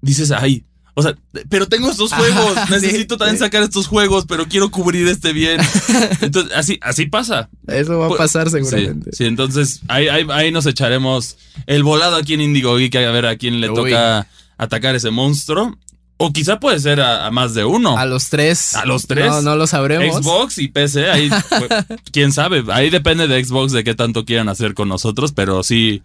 dices, 0.00 0.30
ay, 0.30 0.64
o 0.94 1.02
sea, 1.02 1.14
pero 1.48 1.66
tengo 1.68 1.90
estos 1.90 2.12
Ajá, 2.12 2.22
juegos, 2.22 2.54
sí, 2.66 2.72
necesito 2.72 3.16
también 3.16 3.36
sí. 3.38 3.44
sacar 3.44 3.62
estos 3.62 3.86
juegos, 3.86 4.24
pero 4.28 4.46
quiero 4.46 4.70
cubrir 4.70 5.06
este 5.08 5.32
bien. 5.32 5.60
Entonces, 6.20 6.52
así, 6.56 6.78
así 6.82 7.06
pasa. 7.06 7.48
Eso 7.66 7.98
va 7.98 8.06
a 8.06 8.10
Pu- 8.10 8.16
pasar 8.16 8.50
Sí, 8.50 8.58
seguramente. 8.64 9.10
sí, 9.12 9.24
entonces 9.24 9.80
ahí, 9.88 10.08
ahí, 10.08 10.26
ahí 10.30 10.50
nos 10.52 10.66
echaremos 10.66 11.36
el 11.66 11.82
volado 11.84 12.16
aquí 12.16 12.34
en 12.34 12.40
Indigo 12.40 12.76
Geek 12.76 12.96
a 12.96 13.10
ver 13.10 13.26
a 13.26 13.36
quién 13.36 13.60
le 13.60 13.68
Uy. 13.70 13.74
toca 13.76 14.26
atacar 14.58 14.94
ese 14.94 15.10
monstruo. 15.10 15.76
O 16.22 16.34
quizá 16.34 16.60
puede 16.60 16.78
ser 16.80 17.00
a, 17.00 17.24
a 17.26 17.30
más 17.30 17.54
de 17.54 17.64
uno. 17.64 17.96
A 17.96 18.04
los 18.04 18.28
tres. 18.28 18.74
A 18.74 18.84
los 18.84 19.06
tres. 19.06 19.30
No, 19.30 19.40
no 19.40 19.56
lo 19.56 19.66
sabremos. 19.66 20.16
Xbox 20.16 20.58
y 20.58 20.68
PC, 20.68 21.08
ahí 21.10 21.30
pues, 21.48 21.70
quién 22.12 22.30
sabe, 22.30 22.62
ahí 22.72 22.90
depende 22.90 23.26
de 23.26 23.42
Xbox 23.42 23.72
de 23.72 23.84
qué 23.84 23.94
tanto 23.94 24.26
quieran 24.26 24.50
hacer 24.50 24.74
con 24.74 24.86
nosotros, 24.90 25.32
pero 25.32 25.62
sí, 25.62 26.02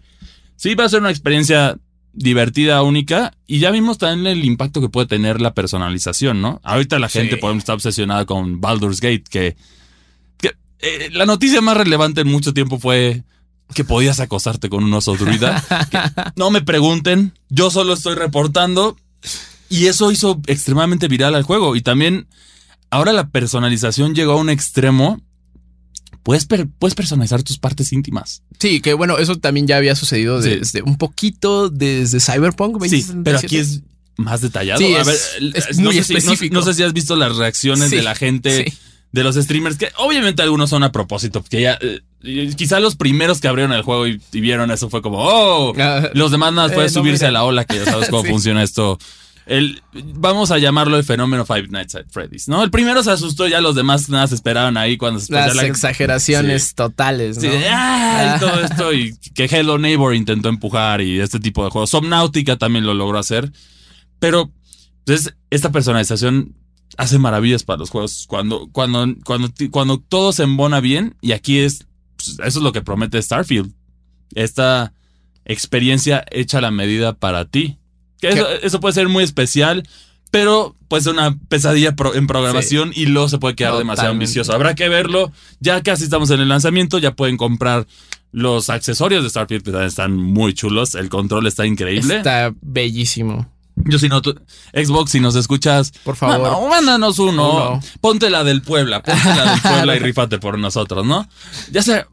sí 0.56 0.74
va 0.74 0.84
a 0.84 0.88
ser 0.88 1.00
una 1.00 1.10
experiencia 1.10 1.76
divertida, 2.16 2.82
única, 2.82 3.32
y 3.46 3.58
ya 3.60 3.70
vimos 3.70 3.98
también 3.98 4.26
el 4.38 4.44
impacto 4.44 4.80
que 4.80 4.88
puede 4.88 5.06
tener 5.06 5.40
la 5.40 5.52
personalización, 5.54 6.40
¿no? 6.42 6.60
Ahorita 6.64 6.98
la 6.98 7.08
Sí. 7.08 7.18
gente, 7.18 7.36
por 7.36 7.50
ejemplo, 7.50 7.60
está 7.60 7.74
obsesionada 7.74 8.24
con 8.24 8.60
Baldur's 8.60 9.00
Gate, 9.00 9.24
que, 9.30 9.56
que, 10.38 10.52
eh, 10.80 11.10
la 11.12 11.26
noticia 11.26 11.60
más 11.60 11.76
relevante 11.76 12.22
en 12.22 12.28
mucho 12.28 12.52
tiempo 12.54 12.78
fue 12.78 13.22
que 13.74 13.84
podías 13.84 14.18
acosarte 14.20 14.68
con 14.70 14.82
un 14.84 14.94
oso 14.94 15.14
druida. 15.16 15.62
Que 15.90 15.98
no 16.36 16.50
me 16.50 16.62
pregunten, 16.62 17.32
yo 17.50 17.70
solo 17.70 17.92
estoy 17.94 18.14
reportando, 18.14 18.96
y 19.68 19.86
eso 19.86 20.10
hizo 20.10 20.40
extremadamente 20.46 21.08
viral 21.08 21.34
al 21.34 21.42
juego, 21.42 21.76
y 21.76 21.82
también 21.82 22.28
ahora 22.90 23.12
la 23.12 23.28
personalización 23.28 24.14
llegó 24.14 24.32
a 24.32 24.36
un 24.36 24.48
extremo. 24.50 25.20
Puedes, 26.26 26.44
per- 26.44 26.66
puedes 26.80 26.96
personalizar 26.96 27.44
tus 27.44 27.56
partes 27.58 27.92
íntimas. 27.92 28.42
Sí, 28.58 28.80
que 28.80 28.94
bueno, 28.94 29.16
eso 29.18 29.36
también 29.36 29.68
ya 29.68 29.76
había 29.76 29.94
sucedido 29.94 30.42
Sí. 30.42 30.48
desde 30.56 30.82
un 30.82 30.98
poquito 30.98 31.68
desde 31.70 32.18
Cyberpunk. 32.18 32.72
Sí, 32.84 33.00
2077. 33.02 33.22
pero 33.24 33.38
aquí 33.38 33.58
es 33.58 33.82
más 34.16 34.40
detallado. 34.40 34.80
Sí, 34.80 34.92
a 34.96 35.04
ver, 35.04 35.14
es 35.54 35.78
no 35.78 35.84
muy 35.84 35.94
sé 35.94 36.02
si- 36.02 36.12
no- 36.14 36.18
específico. 36.18 36.54
no, 36.54 36.62
sé 36.62 36.74
si 36.74 36.82
has 36.82 36.92
visto 36.92 37.14
las 37.14 37.36
reacciones 37.36 37.90
Sí, 37.90 37.96
de 37.96 38.02
la 38.02 38.16
gente, 38.16 38.72
de 39.12 39.22
los 39.22 39.36
streamers, 39.36 39.76
que 39.78 39.90
obviamente 39.98 40.42
algunos 40.42 40.68
son 40.68 40.82
a 40.82 40.90
propósito, 40.90 41.44
que 41.48 41.60
ya, 41.60 41.78
eh, 41.80 42.00
eh, 42.24 42.50
quizá 42.56 42.80
los 42.80 42.96
primeros 42.96 43.40
que 43.40 43.46
abrieron 43.46 43.72
el 43.72 43.82
juego 43.82 44.08
y, 44.08 44.20
y 44.32 44.40
vieron 44.40 44.72
eso 44.72 44.90
fue 44.90 45.02
como, 45.02 45.18
oh, 45.20 45.74
los 46.12 46.32
demás 46.32 46.52
nada 46.52 46.66
más 46.66 46.72
Eh, 46.72 46.74
fue 46.74 46.84
no, 46.84 46.90
subirse 46.90 47.26
mira. 47.26 47.28
a 47.28 47.32
la 47.32 47.44
ola, 47.44 47.64
que 47.64 47.76
ya 47.76 47.84
sabes 47.84 48.08
cómo 48.10 48.24
funciona 48.42 48.64
esto. 48.64 48.98
El, 49.46 49.80
vamos 50.14 50.50
a 50.50 50.58
llamarlo 50.58 50.96
el 50.96 51.04
fenómeno 51.04 51.46
Five 51.46 51.68
Nights 51.68 51.94
at 51.94 52.06
Freddy's, 52.10 52.48
¿no? 52.48 52.64
El 52.64 52.70
primero 52.72 53.02
se 53.04 53.12
asustó, 53.12 53.46
ya 53.46 53.60
los 53.60 53.76
demás 53.76 54.08
nada 54.08 54.26
se 54.26 54.34
esperaban 54.34 54.76
ahí 54.76 54.96
cuando 54.96 55.20
se 55.20 55.32
las 55.32 55.54
la- 55.54 55.66
exageraciones 55.66 56.64
Sí. 56.64 56.74
totales, 56.74 57.36
¿no? 57.36 57.42
Sí, 57.42 57.48
"Ah", 57.70 58.34
y 58.36 58.40
todo 58.40 58.60
esto, 58.60 58.92
y 58.92 59.16
que 59.34 59.44
Hello 59.44 59.78
Neighbor 59.78 60.14
intentó 60.16 60.48
empujar 60.48 61.00
y 61.00 61.20
este 61.20 61.38
tipo 61.38 61.64
de 61.64 61.70
juegos. 61.70 61.90
Subnautica 61.90 62.56
también 62.56 62.84
lo 62.86 62.92
logró 62.94 63.18
hacer. 63.20 63.52
Pero 64.18 64.50
entonces, 65.06 65.34
esta 65.50 65.70
personalización 65.70 66.56
hace 66.96 67.18
maravillas 67.18 67.62
para 67.62 67.78
los 67.78 67.90
juegos. 67.90 68.24
Cuando, 68.26 68.68
cuando, 68.72 69.06
cuando, 69.24 69.48
cuando 69.70 69.98
todo 70.00 70.32
se 70.32 70.42
embona 70.42 70.80
bien, 70.80 71.14
y 71.20 71.30
aquí 71.32 71.58
es, 71.58 71.86
pues, 72.16 72.30
eso 72.40 72.58
es 72.58 72.62
lo 72.64 72.72
que 72.72 72.82
promete 72.82 73.22
Starfield. 73.22 73.72
Esta 74.34 74.92
experiencia 75.44 76.24
hecha 76.32 76.58
a 76.58 76.62
la 76.62 76.70
medida 76.72 77.12
para 77.12 77.44
ti. 77.44 77.78
Que 78.20 78.28
eso, 78.30 78.48
eso 78.62 78.80
puede 78.80 78.94
ser 78.94 79.08
muy 79.08 79.24
especial, 79.24 79.86
pero 80.30 80.74
puede 80.88 81.02
ser 81.02 81.12
una 81.12 81.36
pesadilla 81.48 81.94
pro- 81.96 82.14
en 82.14 82.26
programación 82.26 82.92
y 82.94 83.06
luego 83.06 83.28
se 83.28 83.38
puede 83.38 83.54
quedar 83.54 83.76
demasiado 83.76 84.10
ambicioso. 84.10 84.52
Habrá 84.52 84.74
que 84.74 84.88
verlo. 84.88 85.32
Ya 85.60 85.82
casi 85.82 86.04
estamos 86.04 86.30
en 86.30 86.40
el 86.40 86.48
lanzamiento, 86.48 86.98
ya 86.98 87.12
pueden 87.12 87.36
comprar 87.36 87.86
los 88.32 88.68
accesorios 88.70 89.22
de 89.22 89.30
Starfield 89.30 89.74
están 89.84 90.14
muy 90.16 90.52
chulos. 90.52 90.94
El 90.94 91.08
control 91.08 91.46
está 91.46 91.64
increíble. 91.66 92.16
Está 92.18 92.52
bellísimo. 92.60 93.50
Yo 93.76 93.98
si 93.98 94.08
no, 94.08 94.22
tú- 94.22 94.34
Xbox, 94.72 95.10
si 95.12 95.20
nos 95.20 95.36
escuchas, 95.36 95.92
Por 96.04 96.16
favor. 96.16 96.68
mándanos 96.70 97.18
uno. 97.18 97.50
Uno. 97.70 97.80
Ponte 98.00 98.30
la 98.30 98.42
del 98.44 98.62
Puebla, 98.62 99.02
ponte 99.02 99.24
la 99.28 99.50
del 99.52 99.60
Puebla 99.62 99.96
y 99.96 99.98
rífate 99.98 100.38
por 100.38 100.58
nosotros, 100.58 101.04
¿no? 101.06 101.28
Ya 101.70 101.82
sea, 101.82 102.06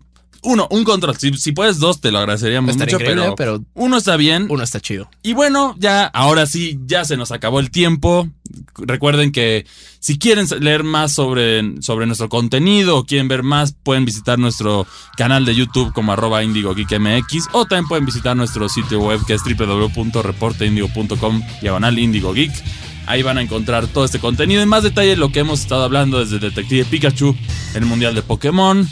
uno, 0.43 0.67
un 0.71 0.83
control. 0.83 1.17
Si, 1.17 1.33
si 1.33 1.51
puedes 1.51 1.79
dos, 1.79 2.01
te 2.01 2.11
lo 2.11 2.19
agradeceríamos 2.19 2.77
mucho, 2.77 2.97
pero, 2.97 3.35
pero 3.35 3.63
uno 3.73 3.97
está 3.97 4.17
bien. 4.17 4.47
uno 4.49 4.63
está 4.63 4.79
chido. 4.79 5.09
Y 5.21 5.33
bueno, 5.33 5.75
ya, 5.79 6.05
ahora 6.05 6.45
sí, 6.45 6.79
ya 6.85 7.05
se 7.05 7.17
nos 7.17 7.31
acabó 7.31 7.59
el 7.59 7.71
tiempo. 7.71 8.29
Recuerden 8.75 9.31
que 9.31 9.65
si 9.99 10.19
quieren 10.19 10.45
leer 10.59 10.83
más 10.83 11.13
sobre, 11.13 11.81
sobre 11.81 12.05
nuestro 12.05 12.29
contenido 12.29 12.97
o 12.97 13.05
quieren 13.05 13.27
ver 13.27 13.41
más, 13.41 13.73
pueden 13.73 14.05
visitar 14.05 14.37
nuestro 14.37 14.85
canal 15.17 15.45
de 15.45 15.55
YouTube 15.55 15.93
como 15.93 16.11
arroba 16.11 16.43
indigogeekmx 16.43 17.47
o 17.53 17.65
también 17.65 17.87
pueden 17.87 18.05
visitar 18.05 18.35
nuestro 18.35 18.69
sitio 18.69 18.99
web 18.99 19.25
que 19.25 19.33
es 19.33 19.41
www.reporteindigo.com 19.43 21.41
diagonal 21.61 21.97
indigogeek. 21.97 22.51
Ahí 23.05 23.21
van 23.21 23.37
a 23.37 23.41
encontrar 23.41 23.87
todo 23.87 24.05
este 24.05 24.19
contenido 24.19 24.61
en 24.61 24.69
más 24.69 24.83
detalle 24.83 25.15
lo 25.17 25.31
que 25.31 25.39
hemos 25.39 25.61
estado 25.61 25.83
hablando 25.83 26.19
desde 26.19 26.39
Detective 26.39 26.85
Pikachu, 26.85 27.35
el 27.75 27.85
Mundial 27.85 28.15
de 28.15 28.21
Pokémon, 28.21 28.87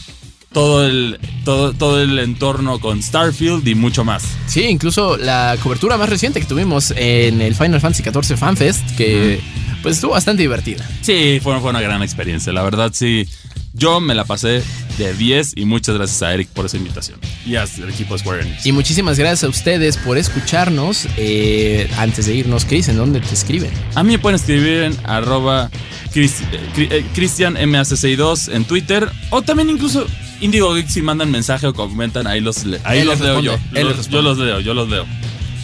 todo 0.51 0.85
el, 0.85 1.17
todo, 1.45 1.73
todo 1.73 2.01
el 2.01 2.19
entorno 2.19 2.79
con 2.79 3.01
Starfield 3.01 3.67
y 3.67 3.75
mucho 3.75 4.03
más. 4.03 4.23
Sí, 4.47 4.63
incluso 4.63 5.17
la 5.17 5.55
cobertura 5.63 5.97
más 5.97 6.09
reciente 6.09 6.39
que 6.39 6.45
tuvimos 6.45 6.91
en 6.97 7.41
el 7.41 7.55
Final 7.55 7.79
Fantasy 7.79 8.03
XIV 8.03 8.37
Fan 8.37 8.57
Fest, 8.57 8.83
que 8.97 9.39
pues 9.81 9.95
estuvo 9.95 10.11
bastante 10.11 10.41
divertida. 10.43 10.87
Sí, 11.01 11.39
fue, 11.41 11.59
fue 11.59 11.69
una 11.69 11.81
gran 11.81 12.03
experiencia. 12.03 12.51
La 12.53 12.63
verdad, 12.63 12.91
sí. 12.93 13.27
Yo 13.73 14.01
me 14.01 14.13
la 14.13 14.25
pasé 14.25 14.61
de 14.97 15.13
10 15.13 15.53
y 15.55 15.63
muchas 15.63 15.95
gracias 15.95 16.21
a 16.23 16.33
Eric 16.33 16.49
por 16.49 16.65
esa 16.65 16.75
invitación. 16.75 17.17
Y 17.45 17.55
al 17.55 17.69
equipo 17.89 18.15
de 18.15 18.19
Square 18.19 18.41
Enix. 18.41 18.65
Y 18.65 18.73
muchísimas 18.73 19.17
gracias 19.17 19.45
a 19.45 19.47
ustedes 19.47 19.95
por 19.95 20.17
escucharnos. 20.17 21.07
Eh, 21.15 21.89
antes 21.97 22.25
de 22.25 22.35
irnos, 22.35 22.65
Chris, 22.65 22.89
¿en 22.89 22.97
dónde 22.97 23.21
te 23.21 23.33
escriben? 23.33 23.71
A 23.95 24.03
mí 24.03 24.11
me 24.11 24.19
pueden 24.19 24.35
escribir 24.35 24.83
en 24.83 24.97
arroba 25.05 25.71
Chris- 26.13 26.41
eh, 26.51 26.87
eh, 26.91 27.05
CristianMAC62 27.15 28.53
en 28.53 28.65
Twitter. 28.65 29.09
O 29.29 29.41
también 29.41 29.69
incluso 29.69 30.05
Indigo 30.41 30.73
Geek 30.73 30.89
si 30.89 31.01
mandan 31.01 31.31
mensaje 31.31 31.67
o 31.67 31.73
comentan, 31.73 32.27
ahí 32.27 32.41
los, 32.41 32.63
ahí 32.83 33.03
los 33.03 33.19
leo 33.19 33.39
yo. 33.41 33.57
Los- 33.71 34.09
yo 34.09 34.21
los 34.21 34.37
leo, 34.37 34.59
yo 34.59 34.73
los 34.73 34.89
leo. 34.89 35.05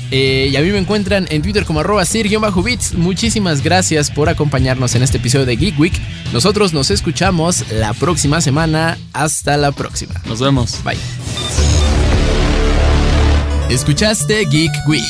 Eh, 0.09 0.47
y 0.51 0.55
a 0.55 0.61
mí 0.61 0.69
me 0.71 0.78
encuentran 0.78 1.28
en 1.30 1.41
Twitter 1.41 1.65
como 1.65 1.82
arroba 1.82 2.05
sir-bits. 2.05 2.93
Muchísimas 2.93 3.61
gracias 3.61 4.09
por 4.09 4.30
acompañarnos 4.30 4.95
en 4.95 5.03
este 5.03 5.17
episodio 5.17 5.45
de 5.45 5.57
Geek 5.57 5.78
Week. 5.78 5.93
Nosotros 6.32 6.71
nos 6.71 6.91
escuchamos 6.91 7.65
la 7.71 7.93
próxima 7.93 8.39
semana. 8.39 8.97
Hasta 9.11 9.57
la 9.57 9.73
próxima. 9.73 10.13
Nos 10.25 10.39
vemos. 10.39 10.82
Bye. 10.86 10.97
Escuchaste 13.69 14.45
Geek 14.45 14.71
Week, 14.88 15.03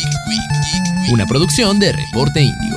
una 1.11 1.27
producción 1.27 1.79
de 1.79 1.91
Reporte 1.91 2.41
Índigo. 2.41 2.76